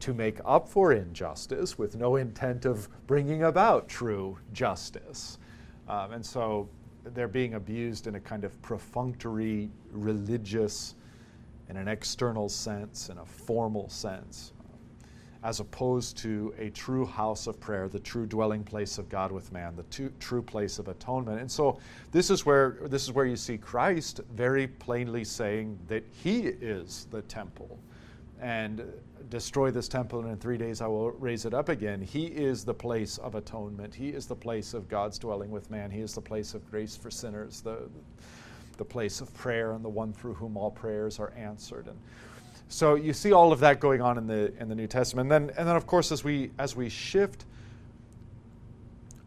to 0.00 0.12
make 0.12 0.38
up 0.44 0.68
for 0.68 0.92
injustice 0.92 1.78
with 1.78 1.96
no 1.96 2.16
intent 2.16 2.66
of 2.66 2.90
bringing 3.06 3.44
about 3.44 3.88
true 3.88 4.36
justice. 4.52 5.38
Um, 5.88 6.12
and 6.12 6.26
so 6.26 6.68
they're 7.04 7.28
being 7.28 7.54
abused 7.54 8.06
in 8.06 8.14
a 8.14 8.20
kind 8.20 8.44
of 8.44 8.60
perfunctory, 8.62 9.70
religious, 9.90 10.94
in 11.68 11.76
an 11.76 11.88
external 11.88 12.48
sense, 12.48 13.08
in 13.08 13.18
a 13.18 13.24
formal 13.24 13.88
sense, 13.88 14.52
as 15.42 15.58
opposed 15.60 16.16
to 16.18 16.54
a 16.58 16.70
true 16.70 17.04
house 17.06 17.46
of 17.46 17.58
prayer, 17.58 17.88
the 17.88 17.98
true 17.98 18.26
dwelling 18.26 18.62
place 18.62 18.98
of 18.98 19.08
God 19.08 19.32
with 19.32 19.50
man, 19.52 19.74
the 19.74 20.10
true 20.20 20.42
place 20.42 20.78
of 20.78 20.88
atonement. 20.88 21.40
And 21.40 21.50
so 21.50 21.78
this 22.10 22.30
is 22.30 22.46
where 22.46 22.78
this 22.84 23.04
is 23.04 23.12
where 23.12 23.24
you 23.24 23.36
see 23.36 23.58
Christ 23.58 24.20
very 24.34 24.66
plainly 24.66 25.24
saying 25.24 25.78
that 25.88 26.04
he 26.10 26.40
is 26.40 27.06
the 27.10 27.22
temple. 27.22 27.78
And 28.42 28.84
destroy 29.30 29.70
this 29.70 29.88
temple, 29.88 30.20
and 30.20 30.30
in 30.30 30.36
three 30.36 30.58
days 30.58 30.82
I 30.82 30.86
will 30.88 31.12
raise 31.12 31.46
it 31.46 31.54
up 31.54 31.68
again. 31.70 32.02
He 32.02 32.26
is 32.26 32.64
the 32.64 32.74
place 32.74 33.16
of 33.18 33.34
atonement. 33.34 33.94
He 33.94 34.10
is 34.10 34.26
the 34.26 34.36
place 34.36 34.74
of 34.74 34.88
God's 34.88 35.18
dwelling 35.18 35.50
with 35.50 35.70
man. 35.70 35.90
He 35.90 36.00
is 36.00 36.12
the 36.12 36.20
place 36.20 36.52
of 36.52 36.68
grace 36.70 36.96
for 36.96 37.10
sinners, 37.10 37.60
the, 37.60 37.88
the 38.76 38.84
place 38.84 39.20
of 39.20 39.32
prayer, 39.32 39.72
and 39.72 39.84
the 39.84 39.88
one 39.88 40.12
through 40.12 40.34
whom 40.34 40.56
all 40.56 40.70
prayers 40.70 41.18
are 41.18 41.32
answered. 41.36 41.86
And 41.86 41.96
so 42.68 42.94
you 42.96 43.12
see 43.12 43.32
all 43.32 43.52
of 43.52 43.60
that 43.60 43.80
going 43.80 44.02
on 44.02 44.18
in 44.18 44.26
the 44.26 44.52
in 44.58 44.68
the 44.68 44.74
New 44.74 44.86
Testament. 44.86 45.32
And 45.32 45.48
then, 45.48 45.56
and 45.56 45.68
then 45.68 45.76
of 45.76 45.86
course, 45.86 46.10
as 46.10 46.24
we 46.24 46.50
as 46.58 46.74
we 46.74 46.88
shift 46.88 47.46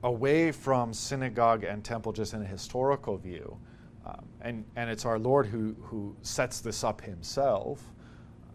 away 0.03 0.51
from 0.51 0.93
synagogue 0.93 1.63
and 1.63 1.83
temple 1.83 2.11
just 2.11 2.33
in 2.33 2.41
a 2.41 2.45
historical 2.45 3.17
view, 3.17 3.57
um, 4.05 4.25
and, 4.41 4.63
and 4.75 4.89
it's 4.89 5.03
our 5.03 5.17
Lord 5.17 5.47
who, 5.47 5.75
who 5.81 6.15
sets 6.21 6.59
this 6.59 6.83
up 6.83 7.01
himself 7.01 7.81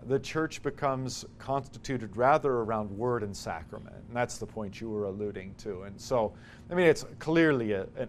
the 0.07 0.18
church 0.18 0.62
becomes 0.62 1.24
constituted 1.38 2.16
rather 2.16 2.53
around 2.53 2.90
word 2.90 3.22
and 3.22 3.36
sacrament. 3.36 3.96
And 4.09 4.16
that's 4.16 4.38
the 4.38 4.46
point 4.46 4.80
you 4.80 4.90
were 4.90 5.05
alluding 5.05 5.55
to. 5.59 5.82
And 5.82 6.01
so, 6.01 6.32
I 6.70 6.74
mean, 6.74 6.86
it's 6.86 7.05
clearly 7.18 7.72
a, 7.72 7.82
an, 7.96 8.09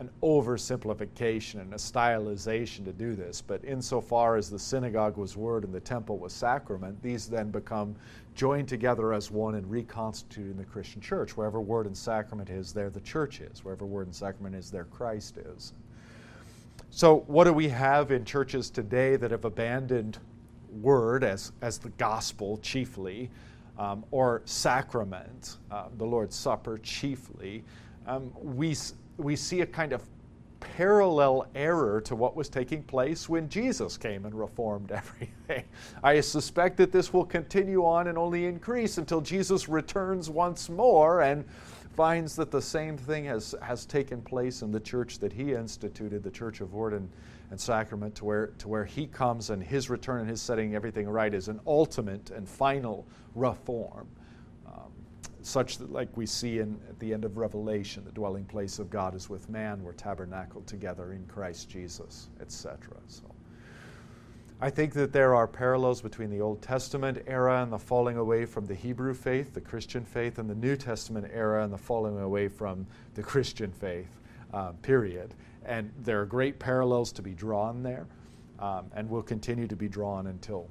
an 0.00 0.10
oversimplification 0.22 1.60
and 1.60 1.72
a 1.72 1.76
stylization 1.76 2.84
to 2.84 2.92
do 2.92 3.14
this. 3.14 3.40
But 3.40 3.64
insofar 3.64 4.36
as 4.36 4.50
the 4.50 4.58
synagogue 4.58 5.16
was 5.16 5.36
word 5.36 5.64
and 5.64 5.72
the 5.72 5.80
temple 5.80 6.18
was 6.18 6.32
sacrament, 6.32 7.02
these 7.02 7.28
then 7.28 7.50
become 7.50 7.94
joined 8.34 8.68
together 8.68 9.12
as 9.12 9.30
one 9.30 9.54
and 9.54 9.70
reconstituted 9.70 10.52
in 10.52 10.56
the 10.56 10.64
Christian 10.64 11.00
church. 11.00 11.36
Wherever 11.36 11.60
word 11.60 11.86
and 11.86 11.96
sacrament 11.96 12.50
is, 12.50 12.72
there 12.72 12.90
the 12.90 13.00
church 13.00 13.40
is. 13.40 13.64
Wherever 13.64 13.86
word 13.86 14.06
and 14.06 14.14
sacrament 14.14 14.54
is, 14.54 14.70
there 14.70 14.84
Christ 14.84 15.38
is. 15.38 15.72
So, 16.90 17.20
what 17.26 17.44
do 17.44 17.52
we 17.52 17.68
have 17.68 18.10
in 18.10 18.24
churches 18.24 18.68
today 18.68 19.16
that 19.16 19.30
have 19.30 19.44
abandoned 19.44 20.18
word 20.80 21.24
as, 21.24 21.52
as 21.60 21.78
the 21.78 21.90
gospel 21.90 22.58
chiefly, 22.58 23.30
um, 23.78 24.04
or 24.10 24.42
sacrament, 24.44 25.56
uh, 25.70 25.86
the 25.98 26.04
Lord's 26.04 26.36
Supper 26.36 26.78
chiefly, 26.78 27.64
um, 28.06 28.32
we, 28.40 28.76
we 29.16 29.36
see 29.36 29.62
a 29.62 29.66
kind 29.66 29.92
of 29.92 30.02
parallel 30.60 31.46
error 31.54 32.00
to 32.00 32.14
what 32.14 32.36
was 32.36 32.48
taking 32.48 32.82
place 32.84 33.28
when 33.28 33.48
Jesus 33.48 33.96
came 33.96 34.24
and 34.24 34.34
reformed 34.34 34.92
everything. 34.92 35.64
I 36.02 36.20
suspect 36.20 36.76
that 36.78 36.92
this 36.92 37.12
will 37.12 37.24
continue 37.24 37.84
on 37.84 38.06
and 38.06 38.16
only 38.16 38.46
increase 38.46 38.98
until 38.98 39.20
Jesus 39.20 39.68
returns 39.68 40.30
once 40.30 40.68
more 40.68 41.22
and 41.22 41.44
finds 41.94 42.34
that 42.36 42.50
the 42.50 42.62
same 42.62 42.96
thing 42.96 43.24
has, 43.26 43.54
has 43.60 43.84
taken 43.84 44.22
place 44.22 44.62
in 44.62 44.72
the 44.72 44.80
church 44.80 45.18
that 45.18 45.32
he 45.32 45.52
instituted, 45.52 46.22
the 46.22 46.30
Church 46.30 46.60
of 46.60 46.72
Word 46.72 46.94
and, 47.52 47.60
Sacrament, 47.60 48.16
to 48.16 48.24
where, 48.24 48.46
to 48.58 48.66
where 48.66 48.84
he 48.84 49.06
comes 49.06 49.50
and 49.50 49.62
his 49.62 49.88
return 49.88 50.22
and 50.22 50.28
his 50.28 50.42
setting 50.42 50.74
everything 50.74 51.08
right 51.08 51.32
is 51.32 51.46
an 51.46 51.60
ultimate 51.66 52.30
and 52.30 52.48
final 52.48 53.06
reform 53.36 54.08
such 55.42 55.78
that, 55.78 55.92
like 55.92 56.16
we 56.16 56.26
see 56.26 56.58
in, 56.60 56.80
at 56.88 56.98
the 56.98 57.12
end 57.12 57.24
of 57.24 57.36
Revelation, 57.36 58.04
the 58.04 58.12
dwelling 58.12 58.44
place 58.44 58.78
of 58.78 58.90
God 58.90 59.14
is 59.14 59.28
with 59.28 59.48
man. 59.48 59.82
We're 59.82 59.92
tabernacled 59.92 60.66
together 60.66 61.12
in 61.12 61.26
Christ 61.26 61.68
Jesus, 61.68 62.28
etc. 62.40 62.78
So, 63.08 63.24
I 64.60 64.70
think 64.70 64.92
that 64.94 65.12
there 65.12 65.34
are 65.34 65.48
parallels 65.48 66.00
between 66.00 66.30
the 66.30 66.40
Old 66.40 66.62
Testament 66.62 67.18
era 67.26 67.62
and 67.62 67.72
the 67.72 67.78
falling 67.78 68.16
away 68.16 68.44
from 68.44 68.66
the 68.66 68.74
Hebrew 68.74 69.12
faith, 69.12 69.52
the 69.52 69.60
Christian 69.60 70.04
faith, 70.04 70.38
and 70.38 70.48
the 70.48 70.54
New 70.54 70.76
Testament 70.76 71.28
era 71.32 71.64
and 71.64 71.72
the 71.72 71.78
falling 71.78 72.18
away 72.20 72.46
from 72.46 72.86
the 73.14 73.22
Christian 73.22 73.72
faith. 73.72 74.20
Uh, 74.52 74.72
period. 74.82 75.34
And 75.64 75.92
there 76.02 76.20
are 76.20 76.26
great 76.26 76.58
parallels 76.58 77.12
to 77.12 77.22
be 77.22 77.32
drawn 77.32 77.82
there, 77.82 78.06
um, 78.58 78.86
and 78.94 79.08
will 79.08 79.22
continue 79.22 79.66
to 79.68 79.76
be 79.76 79.88
drawn 79.88 80.26
until 80.26 80.68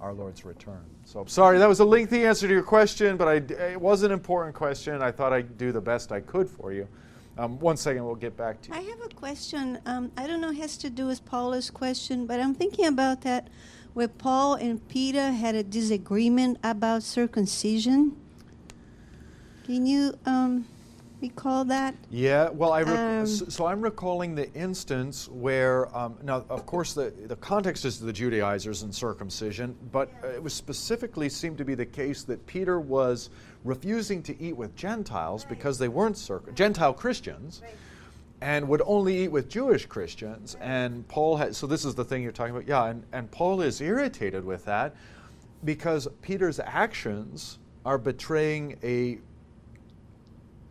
our 0.00 0.14
Lord's 0.14 0.44
return. 0.44 0.84
So 1.04 1.24
sorry, 1.26 1.58
that 1.58 1.68
was 1.68 1.80
a 1.80 1.84
lengthy 1.84 2.24
answer 2.24 2.48
to 2.48 2.52
your 2.52 2.62
question, 2.62 3.16
but 3.16 3.28
I, 3.28 3.34
it 3.72 3.80
was 3.80 4.02
an 4.02 4.12
important 4.12 4.54
question. 4.54 5.02
I 5.02 5.10
thought 5.10 5.32
I'd 5.32 5.58
do 5.58 5.72
the 5.72 5.80
best 5.80 6.10
I 6.10 6.20
could 6.20 6.48
for 6.48 6.72
you. 6.72 6.88
Um, 7.36 7.58
one 7.58 7.76
second, 7.76 8.04
we'll 8.04 8.14
get 8.14 8.36
back 8.36 8.60
to 8.62 8.70
you. 8.70 8.74
I 8.74 8.80
have 8.80 9.00
a 9.02 9.14
question. 9.14 9.78
Um, 9.86 10.10
I 10.16 10.26
don't 10.26 10.40
know, 10.40 10.50
it 10.50 10.56
has 10.56 10.76
to 10.78 10.90
do 10.90 11.06
with 11.06 11.24
Paula's 11.24 11.70
question, 11.70 12.26
but 12.26 12.40
I'm 12.40 12.54
thinking 12.54 12.86
about 12.86 13.22
that 13.22 13.48
where 13.92 14.08
Paul 14.08 14.54
and 14.54 14.86
Peter 14.88 15.32
had 15.32 15.54
a 15.54 15.62
disagreement 15.62 16.58
about 16.62 17.02
circumcision. 17.02 18.16
Can 19.64 19.86
you 19.86 20.14
um, 20.26 20.66
recall 21.20 21.64
that? 21.66 21.94
Yeah, 22.10 22.48
well, 22.50 22.72
I 22.72 22.82
Um, 22.82 23.26
so, 23.26 23.66
I'm 23.66 23.80
recalling 23.80 24.34
the 24.34 24.52
instance 24.54 25.28
where, 25.28 25.94
um, 25.96 26.16
now, 26.22 26.44
of 26.48 26.66
course, 26.66 26.94
the, 26.94 27.12
the 27.26 27.36
context 27.36 27.84
is 27.84 28.00
the 28.00 28.12
Judaizers 28.12 28.82
and 28.82 28.94
circumcision, 28.94 29.76
but 29.92 30.10
it 30.24 30.42
was 30.42 30.54
specifically 30.54 31.28
seemed 31.28 31.58
to 31.58 31.64
be 31.64 31.74
the 31.74 31.86
case 31.86 32.22
that 32.24 32.46
Peter 32.46 32.80
was 32.80 33.30
refusing 33.64 34.22
to 34.24 34.42
eat 34.42 34.56
with 34.56 34.74
Gentiles 34.74 35.44
because 35.44 35.78
they 35.78 35.88
weren't 35.88 36.16
circ- 36.16 36.54
Gentile 36.54 36.94
Christians. 36.94 37.62
And 38.42 38.68
would 38.68 38.80
only 38.86 39.24
eat 39.24 39.28
with 39.28 39.50
Jewish 39.50 39.84
Christians. 39.84 40.56
And 40.62 41.06
Paul 41.08 41.36
had, 41.36 41.54
so 41.54 41.66
this 41.66 41.84
is 41.84 41.94
the 41.94 42.04
thing 42.06 42.22
you're 42.22 42.32
talking 42.32 42.56
about. 42.56 42.66
Yeah, 42.66 42.86
and, 42.86 43.04
and 43.12 43.30
Paul 43.30 43.60
is 43.60 43.82
irritated 43.82 44.46
with 44.46 44.64
that 44.64 44.96
because 45.62 46.08
Peter's 46.22 46.58
actions 46.58 47.58
are 47.84 47.98
betraying 47.98 48.78
a 48.82 49.18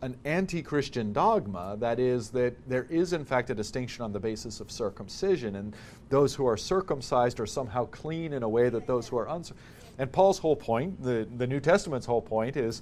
an 0.02 0.16
anti 0.24 0.62
Christian 0.62 1.12
dogma 1.12 1.76
that 1.78 1.98
is, 1.98 2.30
that 2.30 2.54
there 2.68 2.86
is, 2.90 3.12
in 3.12 3.24
fact, 3.24 3.50
a 3.50 3.54
distinction 3.54 4.02
on 4.02 4.12
the 4.12 4.20
basis 4.20 4.60
of 4.60 4.70
circumcision, 4.70 5.56
and 5.56 5.74
those 6.08 6.34
who 6.34 6.46
are 6.46 6.56
circumcised 6.56 7.38
are 7.40 7.46
somehow 7.46 7.86
clean 7.86 8.32
in 8.32 8.42
a 8.42 8.48
way 8.48 8.68
that 8.68 8.86
those 8.86 9.08
who 9.08 9.18
are 9.18 9.26
uncircumcised. 9.28 9.76
And 9.98 10.10
Paul's 10.10 10.38
whole 10.38 10.56
point, 10.56 11.02
the, 11.02 11.28
the 11.36 11.46
New 11.46 11.60
Testament's 11.60 12.06
whole 12.06 12.22
point, 12.22 12.56
is 12.56 12.80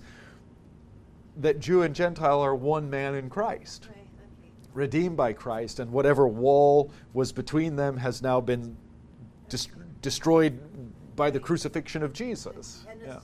that 1.38 1.58
Jew 1.58 1.82
and 1.82 1.94
Gentile 1.94 2.40
are 2.40 2.54
one 2.54 2.88
man 2.88 3.16
in 3.16 3.28
Christ, 3.28 3.88
redeemed 4.72 5.16
by 5.16 5.32
Christ, 5.32 5.80
and 5.80 5.90
whatever 5.90 6.28
wall 6.28 6.92
was 7.14 7.32
between 7.32 7.74
them 7.74 7.96
has 7.96 8.22
now 8.22 8.40
been 8.40 8.76
dis- 9.48 9.66
destroyed 10.00 10.60
by 11.16 11.30
the 11.30 11.40
crucifixion 11.40 12.04
of 12.04 12.12
Jesus. 12.12 12.86
Yeah. 13.04 13.18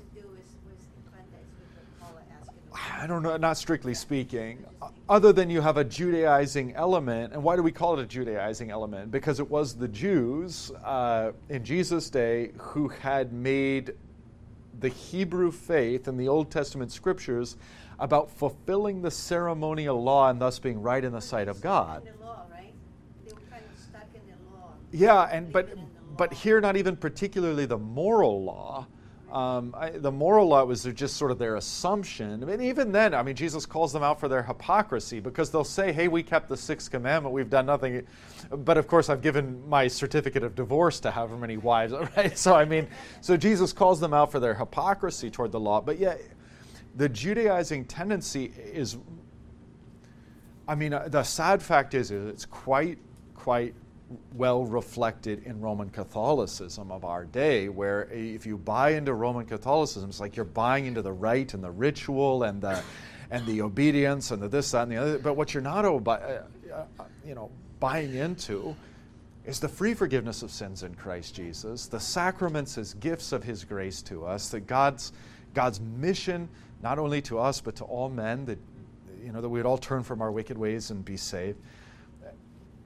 I 3.04 3.06
don't 3.06 3.22
know, 3.22 3.36
not 3.36 3.58
strictly 3.58 3.92
speaking, 3.92 4.64
other 5.10 5.30
than 5.30 5.50
you 5.50 5.60
have 5.60 5.76
a 5.76 5.84
Judaizing 5.84 6.72
element. 6.74 7.34
And 7.34 7.42
why 7.42 7.54
do 7.54 7.62
we 7.62 7.70
call 7.70 7.98
it 7.98 8.02
a 8.02 8.06
Judaizing 8.06 8.70
element? 8.70 9.10
Because 9.10 9.40
it 9.40 9.50
was 9.50 9.74
the 9.74 9.88
Jews 9.88 10.70
uh, 10.82 11.32
in 11.50 11.62
Jesus' 11.62 12.08
day 12.08 12.52
who 12.56 12.88
had 12.88 13.30
made 13.30 13.92
the 14.80 14.88
Hebrew 14.88 15.52
faith 15.52 16.08
and 16.08 16.18
the 16.18 16.28
Old 16.28 16.50
Testament 16.50 16.90
scriptures 16.92 17.58
about 17.98 18.30
fulfilling 18.30 19.02
the 19.02 19.10
ceremonial 19.10 20.02
law 20.02 20.30
and 20.30 20.40
thus 20.40 20.58
being 20.58 20.80
right 20.80 21.04
in 21.04 21.12
the 21.12 21.20
sight 21.20 21.46
of 21.48 21.60
God. 21.60 22.08
Yeah, 24.92 25.24
and 25.24 25.52
but 25.52 25.68
but 26.16 26.32
here 26.32 26.58
not 26.58 26.78
even 26.78 26.96
particularly 26.96 27.66
the 27.66 27.76
moral 27.76 28.42
law. 28.42 28.86
Um, 29.34 29.74
I, 29.76 29.90
the 29.90 30.12
moral 30.12 30.46
law 30.46 30.64
was 30.64 30.84
just 30.84 31.16
sort 31.16 31.32
of 31.32 31.38
their 31.38 31.56
assumption. 31.56 32.46
Mean, 32.46 32.60
even 32.60 32.92
then, 32.92 33.14
I 33.14 33.24
mean, 33.24 33.34
Jesus 33.34 33.66
calls 33.66 33.92
them 33.92 34.04
out 34.04 34.20
for 34.20 34.28
their 34.28 34.44
hypocrisy 34.44 35.18
because 35.18 35.50
they'll 35.50 35.64
say, 35.64 35.92
"Hey, 35.92 36.06
we 36.06 36.22
kept 36.22 36.48
the 36.48 36.56
sixth 36.56 36.92
commandment. 36.92 37.34
We've 37.34 37.50
done 37.50 37.66
nothing." 37.66 38.06
But 38.50 38.78
of 38.78 38.86
course, 38.86 39.10
I've 39.10 39.22
given 39.22 39.68
my 39.68 39.88
certificate 39.88 40.44
of 40.44 40.54
divorce 40.54 41.00
to 41.00 41.10
however 41.10 41.36
many 41.36 41.56
wives, 41.56 41.92
right? 42.16 42.38
So 42.38 42.54
I 42.54 42.64
mean, 42.64 42.86
so 43.22 43.36
Jesus 43.36 43.72
calls 43.72 43.98
them 43.98 44.14
out 44.14 44.30
for 44.30 44.38
their 44.38 44.54
hypocrisy 44.54 45.30
toward 45.30 45.50
the 45.50 45.60
law. 45.60 45.80
But 45.80 45.98
yeah, 45.98 46.14
the 46.94 47.08
Judaizing 47.08 47.86
tendency 47.86 48.52
is. 48.72 48.98
I 50.68 50.76
mean, 50.76 50.94
uh, 50.94 51.08
the 51.08 51.24
sad 51.24 51.60
fact 51.60 51.92
is, 51.92 52.10
is 52.12 52.24
it's 52.26 52.46
quite, 52.46 52.98
quite 53.34 53.74
well 54.34 54.64
reflected 54.64 55.44
in 55.44 55.60
Roman 55.60 55.90
Catholicism 55.90 56.90
of 56.90 57.04
our 57.04 57.24
day, 57.24 57.68
where 57.68 58.08
if 58.10 58.46
you 58.46 58.58
buy 58.58 58.90
into 58.90 59.14
Roman 59.14 59.46
Catholicism, 59.46 60.10
it's 60.10 60.20
like 60.20 60.36
you're 60.36 60.44
buying 60.44 60.86
into 60.86 61.02
the 61.02 61.12
rite 61.12 61.54
and 61.54 61.62
the 61.62 61.70
ritual 61.70 62.42
and 62.42 62.60
the 62.60 62.82
and 63.30 63.46
the 63.46 63.62
obedience 63.62 64.30
and 64.30 64.42
the 64.42 64.48
this, 64.48 64.70
that, 64.72 64.82
and 64.82 64.92
the 64.92 64.96
other. 64.96 65.18
But 65.18 65.34
what 65.34 65.54
you're 65.54 65.62
not, 65.62 65.84
uh, 65.84 65.98
uh, 66.06 66.84
you 67.26 67.34
know, 67.34 67.50
buying 67.80 68.14
into 68.14 68.76
is 69.44 69.60
the 69.60 69.68
free 69.68 69.94
forgiveness 69.94 70.42
of 70.42 70.50
sins 70.50 70.82
in 70.82 70.94
Christ 70.94 71.34
Jesus, 71.34 71.86
the 71.86 72.00
sacraments 72.00 72.78
as 72.78 72.94
gifts 72.94 73.32
of 73.32 73.42
His 73.42 73.64
grace 73.64 74.02
to 74.02 74.24
us, 74.24 74.50
that 74.50 74.66
God's 74.66 75.12
God's 75.52 75.80
mission 75.80 76.48
not 76.82 76.98
only 76.98 77.22
to 77.22 77.38
us 77.38 77.60
but 77.60 77.76
to 77.76 77.84
all 77.84 78.08
men 78.08 78.44
that 78.46 78.58
you 79.22 79.32
know 79.32 79.40
that 79.40 79.48
we'd 79.48 79.64
all 79.64 79.78
turn 79.78 80.02
from 80.02 80.20
our 80.20 80.30
wicked 80.30 80.58
ways 80.58 80.90
and 80.90 81.04
be 81.04 81.16
saved 81.16 81.58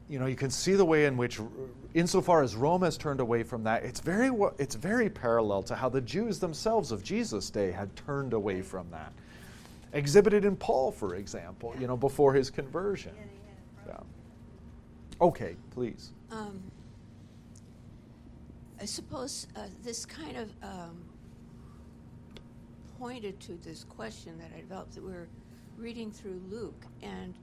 you 0.08 0.18
know, 0.18 0.26
you 0.26 0.36
can 0.36 0.50
see 0.50 0.74
the 0.74 0.84
way 0.84 1.04
in 1.04 1.16
which, 1.16 1.38
insofar 1.94 2.42
as 2.42 2.56
Rome 2.56 2.82
has 2.82 2.96
turned 2.96 3.20
away 3.20 3.42
from 3.42 3.62
that, 3.64 3.84
it's 3.84 4.00
very, 4.00 4.30
it's 4.58 4.74
very 4.74 5.10
parallel 5.10 5.62
to 5.64 5.74
how 5.74 5.88
the 5.88 6.00
Jews 6.00 6.38
themselves 6.38 6.92
of 6.92 7.02
Jesus' 7.02 7.50
day 7.50 7.70
had 7.70 7.94
turned 7.94 8.32
away 8.32 8.62
from 8.62 8.90
that. 8.90 9.12
Exhibited 9.92 10.44
in 10.44 10.56
Paul, 10.56 10.90
for 10.90 11.16
example, 11.16 11.74
you 11.78 11.86
know, 11.86 11.96
before 11.96 12.32
his 12.32 12.50
conversion. 12.50 13.12
Yeah. 13.86 13.96
Okay, 15.20 15.56
please. 15.70 16.12
Um, 16.30 16.62
I 18.80 18.84
suppose 18.84 19.48
uh, 19.56 19.62
this 19.82 20.06
kind 20.06 20.36
of 20.36 20.50
um, 20.62 21.04
pointed 22.98 23.40
to 23.40 23.54
this 23.56 23.84
question 23.84 24.38
that 24.38 24.50
I 24.56 24.60
developed 24.60 24.94
that 24.94 25.02
we're 25.02 25.28
reading 25.76 26.10
through 26.10 26.40
Luke, 26.48 26.84
and 27.02 27.34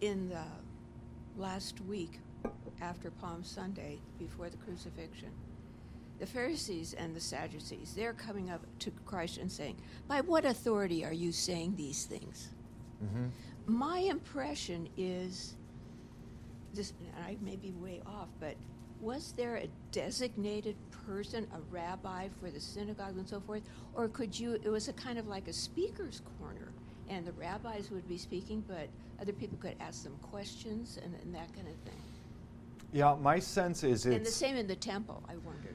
in 0.00 0.28
the 0.28 0.44
last 1.36 1.80
week 1.82 2.20
after 2.80 3.10
Palm 3.10 3.42
Sunday, 3.42 3.98
before 4.18 4.48
the 4.48 4.56
crucifixion, 4.58 5.30
the 6.18 6.26
Pharisees 6.26 6.94
and 6.94 7.14
the 7.14 7.20
Sadducees, 7.20 7.94
they're 7.96 8.12
coming 8.12 8.50
up 8.50 8.60
to 8.80 8.90
Christ 9.04 9.38
and 9.38 9.50
saying, 9.50 9.76
By 10.06 10.20
what 10.20 10.44
authority 10.44 11.04
are 11.04 11.12
you 11.12 11.32
saying 11.32 11.74
these 11.76 12.04
things? 12.04 12.50
Mm-hmm. 13.04 13.26
My 13.66 13.98
impression 13.98 14.88
is 14.96 15.54
this, 16.74 16.92
I 17.26 17.36
may 17.40 17.56
be 17.56 17.72
way 17.72 18.00
off, 18.06 18.28
but 18.40 18.56
was 19.00 19.34
there 19.36 19.56
a 19.56 19.68
designated 19.92 20.76
person, 21.06 21.46
a 21.54 21.60
rabbi 21.72 22.28
for 22.40 22.50
the 22.50 22.60
synagogue 22.60 23.16
and 23.16 23.28
so 23.28 23.40
forth? 23.40 23.62
Or 23.94 24.08
could 24.08 24.38
you, 24.38 24.54
it 24.54 24.68
was 24.68 24.88
a 24.88 24.92
kind 24.92 25.18
of 25.18 25.26
like 25.26 25.48
a 25.48 25.52
speaker's 25.52 26.22
corner, 26.38 26.72
and 27.08 27.26
the 27.26 27.32
rabbis 27.32 27.90
would 27.90 28.08
be 28.08 28.18
speaking, 28.18 28.64
but 28.66 28.88
other 29.20 29.32
people 29.32 29.58
could 29.58 29.74
ask 29.80 30.04
them 30.04 30.16
questions 30.22 30.98
and, 31.02 31.14
and 31.22 31.34
that 31.34 31.52
kind 31.54 31.68
of 31.68 31.74
thing. 31.90 32.00
Yeah, 32.92 33.16
my 33.20 33.38
sense 33.38 33.82
is 33.82 34.06
it's. 34.06 34.16
And 34.16 34.24
the 34.24 34.30
same 34.30 34.56
in 34.56 34.66
the 34.66 34.76
temple, 34.76 35.22
I 35.28 35.34
wondered. 35.38 35.74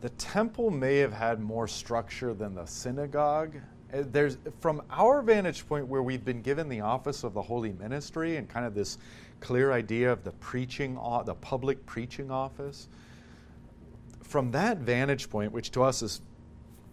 the 0.00 0.08
temple 0.10 0.70
may 0.70 0.98
have 0.98 1.12
had 1.12 1.40
more 1.40 1.66
structure 1.66 2.34
than 2.34 2.54
the 2.54 2.66
synagogue. 2.66 3.56
Uh, 3.92 4.02
there's, 4.12 4.38
from 4.60 4.82
our 4.90 5.22
vantage 5.22 5.66
point, 5.66 5.86
where 5.86 6.02
we've 6.02 6.24
been 6.24 6.42
given 6.42 6.68
the 6.68 6.80
office 6.80 7.24
of 7.24 7.34
the 7.34 7.42
holy 7.42 7.72
ministry 7.72 8.36
and 8.36 8.48
kind 8.48 8.66
of 8.66 8.74
this 8.74 8.98
clear 9.40 9.72
idea 9.72 10.10
of 10.10 10.22
the 10.24 10.32
preaching, 10.32 10.98
the 11.24 11.34
public 11.34 11.84
preaching 11.86 12.30
office, 12.30 12.88
from 14.22 14.50
that 14.52 14.78
vantage 14.78 15.28
point, 15.28 15.52
which 15.52 15.70
to 15.72 15.82
us 15.82 16.02
is 16.02 16.20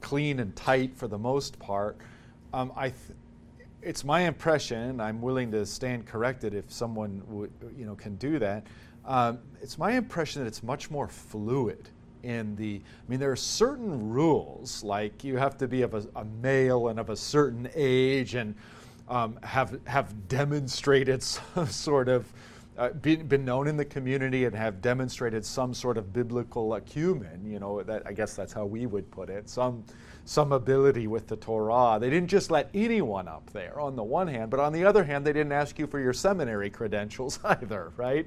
clean 0.01 0.39
and 0.39 0.55
tight 0.55 0.95
for 0.95 1.07
the 1.07 1.17
most 1.17 1.57
part, 1.59 1.97
um, 2.53 2.71
I 2.75 2.89
th- 2.89 3.17
it's 3.81 4.03
my 4.03 4.21
impression. 4.21 4.99
I'm 4.99 5.21
willing 5.21 5.51
to 5.51 5.65
stand 5.65 6.05
corrected 6.05 6.53
if 6.53 6.71
someone 6.71 7.21
would, 7.27 7.51
you 7.77 7.85
know, 7.85 7.95
can 7.95 8.15
do 8.15 8.37
that. 8.39 8.67
Um, 9.05 9.39
it's 9.61 9.77
my 9.77 9.93
impression 9.93 10.43
that 10.43 10.47
it's 10.47 10.61
much 10.61 10.91
more 10.91 11.07
fluid 11.07 11.89
in 12.23 12.55
the. 12.55 12.79
I 12.79 13.09
mean, 13.09 13.19
there 13.19 13.31
are 13.31 13.35
certain 13.35 14.09
rules, 14.09 14.83
like 14.83 15.23
you 15.23 15.37
have 15.37 15.57
to 15.57 15.67
be 15.67 15.81
of 15.81 15.93
a, 15.93 16.05
a 16.15 16.25
male 16.25 16.89
and 16.89 16.99
of 16.99 17.09
a 17.09 17.15
certain 17.15 17.69
age, 17.73 18.35
and 18.35 18.55
um, 19.09 19.39
have 19.43 19.79
have 19.85 20.27
demonstrated 20.27 21.23
some 21.23 21.67
sort 21.67 22.07
of. 22.09 22.31
Uh, 22.81 22.89
been, 22.93 23.27
been 23.27 23.45
known 23.45 23.67
in 23.67 23.77
the 23.77 23.85
community 23.85 24.45
and 24.45 24.55
have 24.55 24.81
demonstrated 24.81 25.45
some 25.45 25.71
sort 25.71 25.99
of 25.99 26.11
biblical 26.11 26.73
acumen. 26.73 27.39
You 27.45 27.59
know, 27.59 27.83
that 27.83 28.01
I 28.07 28.11
guess 28.11 28.33
that's 28.35 28.51
how 28.51 28.65
we 28.65 28.87
would 28.87 29.11
put 29.11 29.29
it. 29.29 29.47
Some 29.47 29.83
some 30.25 30.51
ability 30.51 31.05
with 31.05 31.27
the 31.27 31.35
Torah. 31.35 31.99
They 32.01 32.09
didn't 32.09 32.29
just 32.29 32.49
let 32.49 32.71
anyone 32.73 33.27
up 33.27 33.47
there 33.51 33.79
on 33.79 33.95
the 33.95 34.03
one 34.03 34.27
hand, 34.27 34.49
but 34.49 34.59
on 34.59 34.73
the 34.73 34.83
other 34.83 35.03
hand, 35.03 35.23
they 35.23 35.31
didn't 35.31 35.51
ask 35.51 35.77
you 35.77 35.85
for 35.85 35.99
your 35.99 36.11
seminary 36.11 36.71
credentials 36.71 37.39
either, 37.43 37.91
right? 37.97 38.25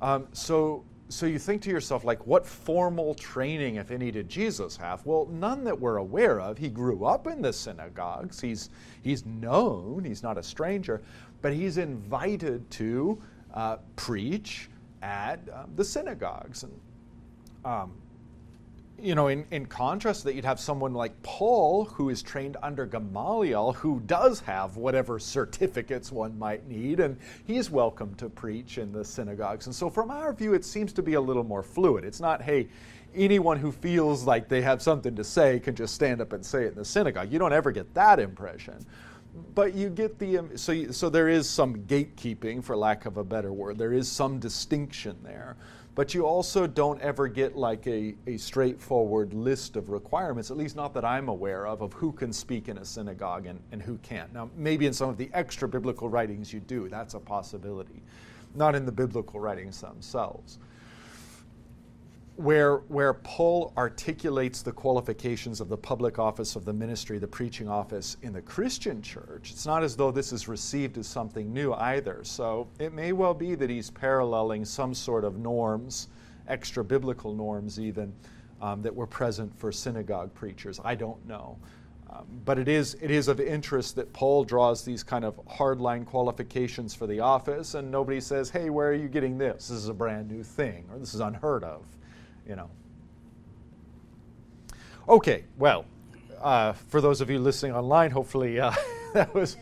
Um, 0.00 0.28
so, 0.32 0.84
so 1.08 1.26
you 1.26 1.40
think 1.40 1.60
to 1.62 1.70
yourself, 1.70 2.04
like, 2.04 2.24
what 2.24 2.46
formal 2.46 3.14
training, 3.14 3.76
if 3.76 3.90
any, 3.90 4.12
did 4.12 4.28
Jesus 4.28 4.76
have? 4.76 5.04
Well, 5.04 5.26
none 5.26 5.64
that 5.64 5.80
we're 5.80 5.96
aware 5.96 6.40
of. 6.40 6.56
He 6.56 6.68
grew 6.68 7.04
up 7.04 7.26
in 7.26 7.42
the 7.42 7.52
synagogues. 7.52 8.40
He's 8.40 8.70
he's 9.02 9.26
known. 9.26 10.04
He's 10.04 10.22
not 10.22 10.38
a 10.38 10.42
stranger, 10.42 11.02
but 11.40 11.52
he's 11.52 11.78
invited 11.78 12.70
to 12.72 13.20
uh, 13.54 13.76
preach 13.96 14.68
at 15.02 15.40
um, 15.52 15.70
the 15.76 15.84
synagogues 15.84 16.62
and. 16.62 16.72
Um, 17.64 17.92
you 19.02 19.16
know, 19.16 19.26
in, 19.26 19.44
in 19.50 19.66
contrast, 19.66 20.22
that 20.24 20.34
you'd 20.34 20.44
have 20.44 20.60
someone 20.60 20.94
like 20.94 21.20
Paul, 21.24 21.86
who 21.86 22.08
is 22.08 22.22
trained 22.22 22.56
under 22.62 22.86
Gamaliel, 22.86 23.72
who 23.72 24.00
does 24.06 24.38
have 24.40 24.76
whatever 24.76 25.18
certificates 25.18 26.12
one 26.12 26.38
might 26.38 26.68
need, 26.68 27.00
and 27.00 27.18
he's 27.44 27.68
welcome 27.68 28.14
to 28.14 28.28
preach 28.28 28.78
in 28.78 28.92
the 28.92 29.04
synagogues. 29.04 29.66
And 29.66 29.74
so, 29.74 29.90
from 29.90 30.12
our 30.12 30.32
view, 30.32 30.54
it 30.54 30.64
seems 30.64 30.92
to 30.92 31.02
be 31.02 31.14
a 31.14 31.20
little 31.20 31.42
more 31.42 31.64
fluid. 31.64 32.04
It's 32.04 32.20
not, 32.20 32.42
hey, 32.42 32.68
anyone 33.14 33.58
who 33.58 33.72
feels 33.72 34.24
like 34.24 34.48
they 34.48 34.62
have 34.62 34.80
something 34.80 35.16
to 35.16 35.24
say 35.24 35.58
can 35.58 35.74
just 35.74 35.94
stand 35.94 36.20
up 36.20 36.32
and 36.32 36.44
say 36.44 36.64
it 36.64 36.68
in 36.68 36.74
the 36.76 36.84
synagogue. 36.84 37.32
You 37.32 37.40
don't 37.40 37.52
ever 37.52 37.72
get 37.72 37.92
that 37.94 38.20
impression. 38.20 38.86
But 39.54 39.74
you 39.74 39.88
get 39.88 40.18
the, 40.18 40.38
um, 40.38 40.56
so, 40.56 40.72
you, 40.72 40.92
so 40.92 41.08
there 41.08 41.28
is 41.28 41.48
some 41.48 41.84
gatekeeping, 41.84 42.62
for 42.62 42.76
lack 42.76 43.06
of 43.06 43.16
a 43.16 43.24
better 43.24 43.52
word. 43.52 43.78
There 43.78 43.92
is 43.92 44.10
some 44.10 44.38
distinction 44.38 45.16
there 45.22 45.56
but 45.94 46.14
you 46.14 46.24
also 46.24 46.66
don't 46.66 47.00
ever 47.02 47.28
get 47.28 47.54
like 47.54 47.86
a, 47.86 48.14
a 48.26 48.38
straightforward 48.38 49.34
list 49.34 49.76
of 49.76 49.90
requirements, 49.90 50.50
at 50.50 50.56
least 50.56 50.74
not 50.74 50.94
that 50.94 51.04
I'm 51.04 51.28
aware 51.28 51.66
of, 51.66 51.82
of 51.82 51.92
who 51.92 52.12
can 52.12 52.32
speak 52.32 52.68
in 52.68 52.78
a 52.78 52.84
synagogue 52.84 53.46
and, 53.46 53.60
and 53.72 53.82
who 53.82 53.98
can't. 53.98 54.32
Now, 54.32 54.48
maybe 54.56 54.86
in 54.86 54.94
some 54.94 55.10
of 55.10 55.18
the 55.18 55.28
extra 55.34 55.68
biblical 55.68 56.08
writings 56.08 56.52
you 56.52 56.60
do, 56.60 56.88
that's 56.88 57.12
a 57.12 57.20
possibility, 57.20 58.02
not 58.54 58.74
in 58.74 58.86
the 58.86 58.92
biblical 58.92 59.38
writings 59.38 59.80
themselves 59.80 60.58
where, 62.36 62.78
where 62.88 63.12
Paul 63.12 63.72
articulates 63.76 64.62
the 64.62 64.72
qualifications 64.72 65.60
of 65.60 65.68
the 65.68 65.76
public 65.76 66.18
office 66.18 66.56
of 66.56 66.64
the 66.64 66.72
ministry, 66.72 67.18
the 67.18 67.26
preaching 67.26 67.68
office 67.68 68.16
in 68.22 68.32
the 68.32 68.40
Christian 68.40 69.02
church, 69.02 69.50
it's 69.50 69.66
not 69.66 69.82
as 69.82 69.96
though 69.96 70.10
this 70.10 70.32
is 70.32 70.48
received 70.48 70.96
as 70.96 71.06
something 71.06 71.52
new 71.52 71.74
either. 71.74 72.20
So 72.24 72.68
it 72.78 72.94
may 72.94 73.12
well 73.12 73.34
be 73.34 73.54
that 73.56 73.68
he's 73.68 73.90
paralleling 73.90 74.64
some 74.64 74.94
sort 74.94 75.24
of 75.24 75.38
norms, 75.38 76.08
extra 76.48 76.82
biblical 76.82 77.34
norms 77.34 77.78
even, 77.78 78.14
um, 78.62 78.80
that 78.82 78.94
were 78.94 79.06
present 79.06 79.54
for 79.58 79.70
synagogue 79.70 80.32
preachers. 80.32 80.80
I 80.82 80.94
don't 80.94 81.24
know. 81.26 81.58
Um, 82.08 82.26
but 82.44 82.58
it 82.58 82.68
is, 82.68 82.94
it 83.02 83.10
is 83.10 83.28
of 83.28 83.40
interest 83.40 83.96
that 83.96 84.12
Paul 84.12 84.44
draws 84.44 84.84
these 84.84 85.02
kind 85.02 85.24
of 85.24 85.36
hardline 85.46 86.06
qualifications 86.06 86.94
for 86.94 87.06
the 87.06 87.20
office, 87.20 87.74
and 87.74 87.90
nobody 87.90 88.20
says, 88.20 88.50
hey, 88.50 88.70
where 88.70 88.88
are 88.88 88.94
you 88.94 89.08
getting 89.08 89.38
this? 89.38 89.68
This 89.68 89.78
is 89.78 89.88
a 89.88 89.94
brand 89.94 90.30
new 90.30 90.42
thing, 90.42 90.84
or 90.90 90.98
this 90.98 91.14
is 91.14 91.20
unheard 91.20 91.64
of 91.64 91.82
you 92.46 92.56
know. 92.56 92.70
Okay, 95.08 95.44
well, 95.58 95.84
uh, 96.40 96.72
for 96.72 97.00
those 97.00 97.20
of 97.20 97.30
you 97.30 97.38
listening 97.38 97.72
online, 97.72 98.10
hopefully 98.10 98.60
uh, 98.60 98.72
that 99.14 99.34
was 99.34 99.56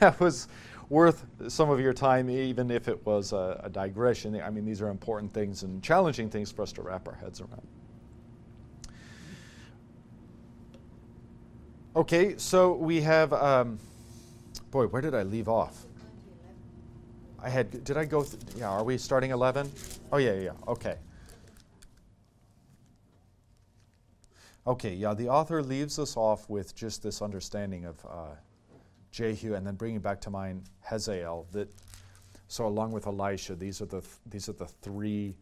that 0.00 0.18
was 0.20 0.48
worth 0.88 1.26
some 1.48 1.70
of 1.70 1.80
your 1.80 1.92
time, 1.92 2.30
even 2.30 2.70
if 2.70 2.88
it 2.88 3.04
was 3.04 3.32
a, 3.32 3.60
a, 3.64 3.68
digression. 3.68 4.40
I 4.40 4.48
mean, 4.50 4.64
these 4.64 4.80
are 4.80 4.88
important 4.88 5.32
things 5.32 5.62
and 5.62 5.82
challenging 5.82 6.30
things 6.30 6.50
for 6.50 6.62
us 6.62 6.72
to 6.72 6.82
wrap 6.82 7.06
our 7.06 7.14
heads 7.14 7.40
around. 7.40 7.66
Okay, 11.96 12.36
so 12.38 12.74
we 12.74 13.00
have. 13.00 13.32
Um, 13.32 13.78
boy, 14.70 14.86
where 14.86 15.02
did 15.02 15.14
I 15.14 15.22
leave 15.22 15.48
off? 15.48 15.84
I 17.42 17.50
had. 17.50 17.84
Did 17.84 17.96
I 17.96 18.04
go? 18.04 18.22
Th- 18.22 18.42
yeah. 18.56 18.68
Are 18.70 18.84
we 18.84 18.98
starting 18.98 19.30
eleven? 19.30 19.70
Oh 20.12 20.18
yeah, 20.18 20.34
yeah. 20.34 20.52
Okay. 20.66 20.96
Okay, 24.68 24.92
yeah, 24.92 25.14
the 25.14 25.30
author 25.30 25.62
leaves 25.62 25.98
us 25.98 26.14
off 26.14 26.50
with 26.50 26.74
just 26.74 27.02
this 27.02 27.22
understanding 27.22 27.86
of 27.86 28.04
uh, 28.04 28.34
Jehu 29.12 29.54
and 29.54 29.66
then 29.66 29.76
bringing 29.76 30.00
back 30.00 30.20
to 30.20 30.30
mind 30.30 30.64
Hazael. 30.82 31.46
That, 31.52 31.70
so, 32.48 32.66
along 32.66 32.92
with 32.92 33.06
Elisha, 33.06 33.54
these 33.54 33.80
are 33.80 33.86
the, 33.86 34.02
th- 34.02 34.12
these 34.26 34.46
are 34.50 34.52
the 34.52 34.66
three 34.66 35.34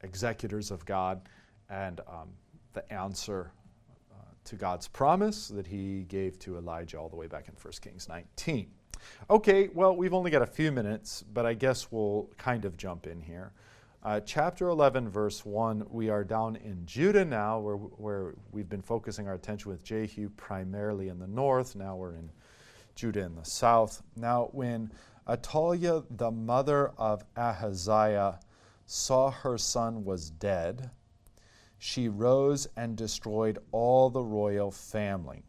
executors 0.00 0.70
of 0.70 0.86
God 0.86 1.20
and 1.68 2.00
um, 2.08 2.30
the 2.72 2.90
answer 2.90 3.52
uh, 4.10 4.24
to 4.44 4.56
God's 4.56 4.88
promise 4.88 5.48
that 5.48 5.66
he 5.66 6.04
gave 6.04 6.38
to 6.38 6.56
Elijah 6.56 6.96
all 6.96 7.10
the 7.10 7.16
way 7.16 7.26
back 7.26 7.48
in 7.48 7.54
1 7.60 7.72
Kings 7.82 8.08
19. 8.08 8.66
Okay, 9.28 9.68
well, 9.74 9.94
we've 9.94 10.14
only 10.14 10.30
got 10.30 10.40
a 10.40 10.46
few 10.46 10.72
minutes, 10.72 11.22
but 11.34 11.44
I 11.44 11.52
guess 11.52 11.92
we'll 11.92 12.30
kind 12.38 12.64
of 12.64 12.78
jump 12.78 13.06
in 13.06 13.20
here. 13.20 13.52
Uh, 14.04 14.18
chapter 14.18 14.66
11, 14.66 15.08
verse 15.08 15.44
1, 15.44 15.86
we 15.88 16.08
are 16.08 16.24
down 16.24 16.56
in 16.56 16.84
Judah 16.86 17.24
now, 17.24 17.60
where, 17.60 17.76
where 17.76 18.34
we've 18.50 18.68
been 18.68 18.82
focusing 18.82 19.28
our 19.28 19.34
attention 19.34 19.70
with 19.70 19.84
Jehu 19.84 20.28
primarily 20.30 21.06
in 21.06 21.20
the 21.20 21.28
north. 21.28 21.76
Now 21.76 21.94
we're 21.94 22.16
in 22.16 22.28
Judah 22.96 23.22
in 23.22 23.36
the 23.36 23.44
south. 23.44 24.02
Now, 24.16 24.48
when 24.50 24.90
Athaliah, 25.28 26.02
the 26.10 26.32
mother 26.32 26.90
of 26.98 27.24
Ahaziah, 27.36 28.40
saw 28.86 29.30
her 29.30 29.56
son 29.56 30.04
was 30.04 30.30
dead, 30.30 30.90
she 31.78 32.08
rose 32.08 32.66
and 32.76 32.96
destroyed 32.96 33.60
all 33.70 34.10
the 34.10 34.24
royal 34.24 34.72
family. 34.72 35.44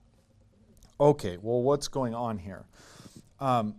Okay, 1.00 1.38
well, 1.42 1.64
what's 1.64 1.88
going 1.88 2.14
on 2.14 2.38
here? 2.38 2.66
Um, 3.40 3.78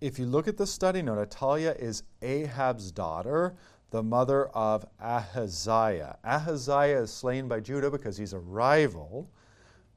if 0.00 0.18
you 0.18 0.26
look 0.26 0.48
at 0.48 0.56
the 0.56 0.66
study 0.66 1.02
note, 1.02 1.18
Athaliah 1.18 1.74
is 1.78 2.02
Ahab's 2.22 2.90
daughter, 2.90 3.54
the 3.90 4.02
mother 4.02 4.46
of 4.48 4.86
Ahaziah. 5.00 6.16
Ahaziah 6.24 7.02
is 7.02 7.12
slain 7.12 7.48
by 7.48 7.60
Judah 7.60 7.90
because 7.90 8.16
he's 8.16 8.32
a 8.32 8.38
rival. 8.38 9.28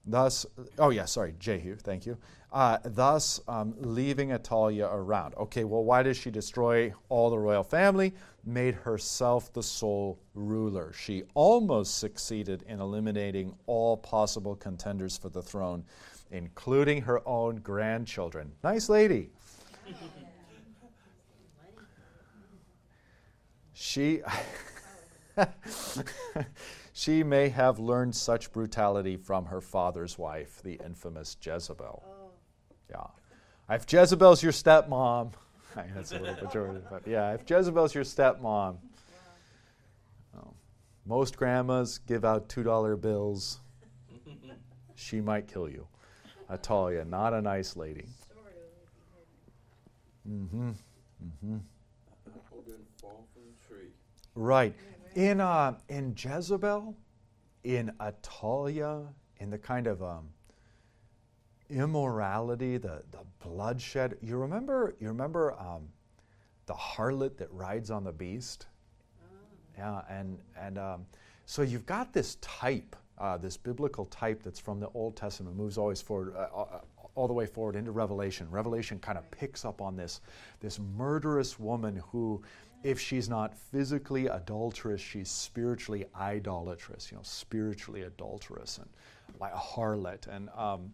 Thus, 0.06 0.46
oh 0.80 0.90
yeah, 0.90 1.06
sorry, 1.06 1.36
Jehu, 1.40 1.76
thank 1.78 2.06
you. 2.06 2.18
Uh, 2.52 2.78
thus, 2.84 3.40
um, 3.48 3.74
leaving 3.80 4.34
Athaliah 4.34 4.90
around. 4.92 5.34
Okay, 5.36 5.64
well, 5.64 5.84
why 5.84 6.04
does 6.04 6.18
she 6.18 6.30
destroy 6.30 6.94
all 7.08 7.30
the 7.30 7.38
royal 7.38 7.64
family? 7.64 8.14
Made 8.44 8.76
herself 8.76 9.54
the 9.54 9.64
sole 9.64 10.20
ruler. 10.36 10.92
She 10.94 11.24
almost 11.34 11.98
succeeded 11.98 12.64
in 12.68 12.82
eliminating 12.82 13.56
all 13.66 13.96
possible 13.96 14.56
contenders 14.56 15.18
for 15.18 15.30
the 15.30 15.42
throne, 15.42 15.86
including 16.32 17.02
her 17.04 17.26
own 17.28 17.56
grandchildren. 17.58 18.52
Nice 18.64 18.90
lady. 18.90 19.30
She 23.74 24.22
she 26.94 27.24
may 27.24 27.50
have 27.50 27.80
learned 27.80 28.16
such 28.16 28.52
brutality 28.52 29.18
from 29.18 29.46
her 29.46 29.62
father's 29.62 30.18
wife, 30.18 30.62
the 30.64 30.80
infamous 30.86 31.36
Jezebel. 31.42 32.04
Oh. 32.06 32.32
Yeah. 32.90 33.76
If 33.76 33.92
Jezebel's 33.92 34.44
your 34.44 34.52
stepmom, 34.52 35.34
that's 35.76 36.12
a 36.12 36.20
little 36.20 36.46
majority, 36.46 36.82
but 36.90 37.08
yeah, 37.08 37.34
if 37.34 37.50
Jezebel's 37.50 37.96
your 37.96 38.04
stepmom, 38.04 38.78
oh, 40.38 40.54
most 41.06 41.38
grandmas 41.38 41.98
give 42.00 42.26
out 42.26 42.50
$2 42.50 43.02
bills. 43.02 43.60
she 44.96 45.22
might 45.22 45.48
kill 45.48 45.70
you. 45.70 45.88
Athaliah, 46.52 47.06
not 47.06 47.34
a 47.34 47.42
nice 47.42 47.76
lady. 47.76 48.06
Mm-hmm. 50.30 50.70
Mm-hmm. 50.70 51.58
Right. 54.36 54.74
In 55.16 55.42
uh, 55.42 55.78
in 55.90 56.16
Jezebel, 56.18 56.96
in 57.64 57.92
Athaliah, 58.02 59.04
in 59.40 59.50
the 59.50 59.58
kind 59.58 59.88
of 59.88 60.02
um, 60.02 60.30
immorality, 61.70 62.78
the, 62.78 63.04
the 63.12 63.20
bloodshed. 63.44 64.18
You 64.22 64.38
remember 64.38 64.96
you 65.00 65.08
remember 65.08 65.54
um, 65.60 65.88
the 66.66 66.74
harlot 66.74 67.38
that 67.38 67.52
rides 67.52 67.92
on 67.92 68.04
the 68.04 68.12
beast? 68.12 68.68
Oh. 69.22 69.26
Yeah, 69.78 70.02
and 70.10 70.40
and 70.60 70.78
um, 70.78 71.06
so 71.46 71.62
you've 71.62 71.86
got 71.86 72.14
this 72.14 72.36
type, 72.42 72.96
uh, 73.18 73.38
this 73.38 73.58
biblical 73.58 74.06
type 74.06 74.42
that's 74.44 74.60
from 74.60 74.80
the 74.80 74.90
Old 74.94 75.16
Testament, 75.16 75.56
moves 75.56 75.78
always 75.78 76.02
forward. 76.02 76.34
Uh, 76.36 76.48
uh 76.62 76.80
all 77.16 77.28
the 77.28 77.34
way 77.34 77.46
forward 77.46 77.76
into 77.76 77.92
Revelation. 77.92 78.50
Revelation 78.50 79.00
kind 79.00 79.18
of 79.18 79.30
picks 79.32 79.66
up 79.66 79.82
on 79.82 79.96
this, 79.96 80.22
this 80.60 80.80
murderous 80.80 81.60
woman 81.60 82.02
who, 82.12 82.42
if 82.84 83.00
she's 83.00 83.30
not 83.30 83.56
physically 83.56 84.28
adulterous, 84.28 85.02
she's 85.02 85.30
spiritually 85.30 86.06
idolatrous, 86.20 87.12
you 87.12 87.18
know, 87.18 87.24
spiritually 87.24 88.02
adulterous 88.02 88.78
and 88.78 88.90
like 89.40 89.54
a 89.54 89.58
harlot. 89.58 90.28
And 90.28 90.50
um, 90.56 90.92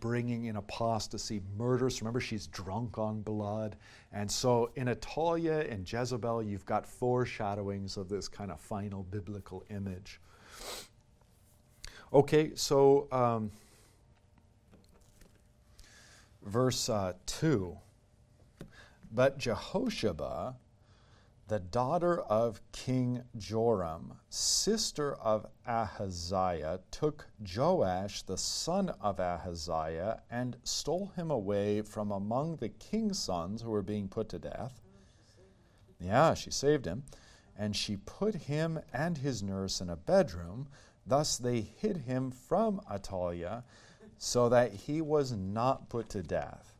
bringing 0.00 0.46
in 0.46 0.56
apostasy, 0.56 1.40
murders. 1.56 2.00
Remember, 2.00 2.20
she's 2.20 2.46
drunk 2.46 2.98
on 2.98 3.22
blood. 3.22 3.76
And 4.12 4.30
so 4.30 4.70
in 4.76 4.88
Athaliah 4.88 5.66
and 5.68 5.90
Jezebel, 5.90 6.42
you've 6.42 6.64
got 6.66 6.86
foreshadowings 6.86 7.96
of 7.96 8.08
this 8.08 8.28
kind 8.28 8.50
of 8.50 8.60
final 8.60 9.02
biblical 9.04 9.64
image. 9.70 10.20
Okay, 12.12 12.52
so 12.54 13.08
um, 13.10 13.50
verse 16.44 16.88
uh, 16.88 17.14
2 17.26 17.76
But 19.10 19.38
Jehosheba, 19.38 20.56
the 21.48 21.60
daughter 21.60 22.20
of 22.20 22.60
King 22.72 23.22
Joram, 23.36 24.14
sister 24.30 25.14
of 25.14 25.46
Ahaziah, 25.66 26.80
took 26.90 27.26
Joash, 27.54 28.22
the 28.22 28.38
son 28.38 28.90
of 29.00 29.20
Ahaziah, 29.20 30.22
and 30.30 30.56
stole 30.64 31.12
him 31.16 31.30
away 31.30 31.82
from 31.82 32.10
among 32.10 32.56
the 32.56 32.70
king's 32.70 33.18
sons 33.18 33.62
who 33.62 33.70
were 33.70 33.82
being 33.82 34.08
put 34.08 34.28
to 34.30 34.38
death. 34.38 34.80
Yeah, 36.00 36.34
she 36.34 36.50
saved 36.50 36.86
him. 36.86 37.04
And 37.56 37.76
she 37.76 37.96
put 37.96 38.34
him 38.34 38.80
and 38.92 39.18
his 39.18 39.42
nurse 39.42 39.80
in 39.80 39.90
a 39.90 39.96
bedroom. 39.96 40.68
Thus 41.06 41.36
they 41.36 41.60
hid 41.60 41.98
him 41.98 42.30
from 42.30 42.80
Athaliah, 42.90 43.64
so 44.24 44.48
that 44.48 44.72
he 44.72 45.02
was 45.02 45.32
not 45.32 45.88
put 45.88 46.08
to 46.08 46.22
death. 46.22 46.76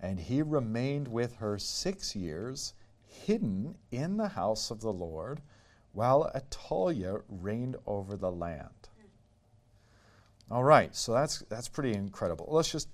And 0.00 0.18
he 0.18 0.42
remained 0.42 1.06
with 1.06 1.36
her 1.36 1.58
six 1.58 2.16
years, 2.16 2.74
hidden 3.06 3.76
in 3.92 4.16
the 4.16 4.26
house 4.26 4.72
of 4.72 4.80
the 4.80 4.92
Lord, 4.92 5.40
while 5.92 6.28
Athaliah 6.34 7.18
reigned 7.28 7.76
over 7.86 8.16
the 8.16 8.32
land. 8.32 8.88
All 10.50 10.64
right, 10.64 10.92
so 10.96 11.12
that's 11.12 11.44
that's 11.48 11.68
pretty 11.68 11.92
incredible. 11.92 12.48
Let's 12.50 12.72
just 12.72 12.88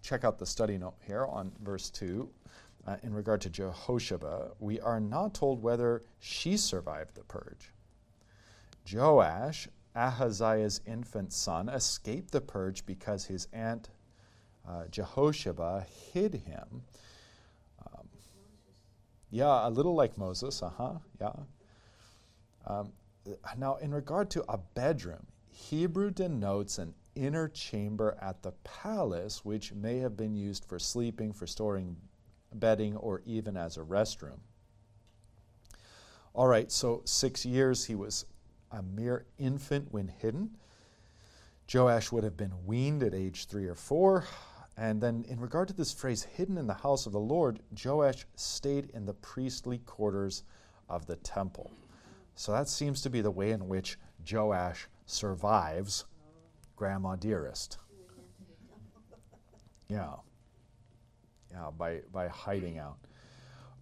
check 0.00 0.24
out 0.24 0.38
the 0.38 0.46
study 0.46 0.78
note 0.78 0.94
here 1.06 1.26
on 1.26 1.52
verse 1.62 1.90
two. 1.90 2.30
Uh, 2.86 2.96
in 3.02 3.12
regard 3.12 3.42
to 3.42 3.50
Jehosheba, 3.50 4.52
we 4.58 4.80
are 4.80 5.00
not 5.00 5.34
told 5.34 5.62
whether 5.62 6.00
she 6.18 6.56
survived 6.56 7.14
the 7.14 7.24
purge. 7.24 7.72
Joash, 8.90 9.68
Ahaziah's 9.94 10.80
infant 10.86 11.32
son, 11.32 11.68
escaped 11.68 12.30
the 12.30 12.40
purge 12.40 12.86
because 12.86 13.24
his 13.24 13.48
aunt 13.52 13.90
uh, 14.68 14.84
Jehosheba 14.90 15.84
hid 16.12 16.34
him. 16.34 16.82
Um, 17.86 18.08
yeah, 19.30 19.66
a 19.66 19.70
little 19.70 19.94
like 19.94 20.16
Moses, 20.16 20.62
uh 20.62 20.70
huh, 20.76 20.94
yeah. 21.20 21.32
Um, 22.66 22.92
now, 23.58 23.76
in 23.76 23.92
regard 23.92 24.30
to 24.30 24.44
a 24.48 24.58
bedroom, 24.58 25.26
Hebrew 25.50 26.10
denotes 26.10 26.78
an 26.78 26.94
inner 27.14 27.48
chamber 27.48 28.16
at 28.20 28.42
the 28.42 28.52
palace, 28.64 29.44
which 29.44 29.72
may 29.72 29.98
have 29.98 30.16
been 30.16 30.34
used 30.34 30.64
for 30.64 30.78
sleeping, 30.78 31.32
for 31.32 31.46
storing 31.46 31.96
bedding, 32.54 32.96
or 32.96 33.22
even 33.26 33.56
as 33.56 33.76
a 33.76 33.80
restroom. 33.80 34.38
All 36.32 36.46
right, 36.46 36.70
so 36.70 37.02
six 37.04 37.44
years 37.44 37.84
he 37.86 37.94
was 37.94 38.24
a 38.70 38.82
mere 38.82 39.26
infant 39.38 39.88
when 39.90 40.08
hidden. 40.08 40.56
Joash 41.72 42.10
would 42.10 42.24
have 42.24 42.36
been 42.36 42.66
weaned 42.66 43.02
at 43.02 43.14
age 43.14 43.46
three 43.46 43.66
or 43.66 43.74
four. 43.74 44.24
And 44.76 45.00
then, 45.00 45.24
in 45.28 45.38
regard 45.38 45.68
to 45.68 45.74
this 45.74 45.92
phrase, 45.92 46.22
hidden 46.22 46.56
in 46.56 46.66
the 46.66 46.74
house 46.74 47.06
of 47.06 47.12
the 47.12 47.20
Lord, 47.20 47.60
Joash 47.84 48.26
stayed 48.34 48.90
in 48.94 49.04
the 49.04 49.14
priestly 49.14 49.78
quarters 49.78 50.42
of 50.88 51.06
the 51.06 51.16
temple. 51.16 51.70
So 52.34 52.52
that 52.52 52.68
seems 52.68 53.02
to 53.02 53.10
be 53.10 53.20
the 53.20 53.30
way 53.30 53.50
in 53.50 53.68
which 53.68 53.98
Joash 54.30 54.88
survives 55.06 56.06
Grandma 56.76 57.16
Dearest. 57.16 57.78
Yeah. 59.88 60.14
Yeah, 61.50 61.70
by, 61.76 62.00
by 62.12 62.28
hiding 62.28 62.78
out. 62.78 62.98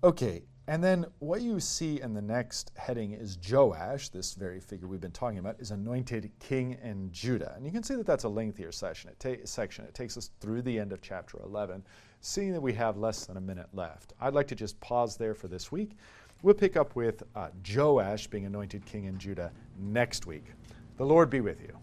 Okay, 0.03 0.43
and 0.69 0.85
then 0.85 1.07
what 1.21 1.41
you 1.41 1.61
see 1.61 1.99
in 2.03 2.13
the 2.13 2.21
next 2.21 2.73
heading 2.77 3.13
is 3.13 3.39
Joash, 3.51 4.11
this 4.11 4.35
very 4.35 4.61
figure 4.61 4.87
we've 4.87 5.01
been 5.01 5.11
talking 5.11 5.39
about, 5.39 5.59
is 5.59 5.71
anointed 5.71 6.31
king 6.41 6.77
in 6.83 7.11
Judah. 7.11 7.55
And 7.57 7.65
you 7.65 7.73
can 7.73 7.83
see 7.83 7.95
that 7.95 8.05
that's 8.05 8.25
a 8.25 8.29
lengthier 8.29 8.71
session. 8.71 9.09
It 9.09 9.19
ta- 9.19 9.47
section. 9.47 9.87
It 9.87 9.95
takes 9.95 10.19
us 10.19 10.31
through 10.41 10.61
the 10.61 10.79
end 10.79 10.93
of 10.93 11.01
chapter 11.01 11.39
11, 11.43 11.83
seeing 12.21 12.53
that 12.53 12.61
we 12.61 12.75
have 12.75 12.99
less 12.99 13.25
than 13.25 13.39
a 13.39 13.41
minute 13.41 13.69
left. 13.73 14.13
I'd 14.21 14.35
like 14.35 14.47
to 14.49 14.55
just 14.55 14.79
pause 14.81 15.17
there 15.17 15.33
for 15.33 15.49
this 15.49 15.73
week. 15.73 15.93
We'll 16.43 16.53
pick 16.53 16.77
up 16.77 16.95
with 16.95 17.23
uh, 17.35 17.49
Joash 17.67 18.27
being 18.27 18.45
anointed 18.45 18.85
king 18.85 19.05
in 19.05 19.17
Judah 19.17 19.51
next 19.79 20.27
week. 20.27 20.45
The 20.99 21.07
Lord 21.07 21.31
be 21.31 21.41
with 21.41 21.63
you. 21.63 21.79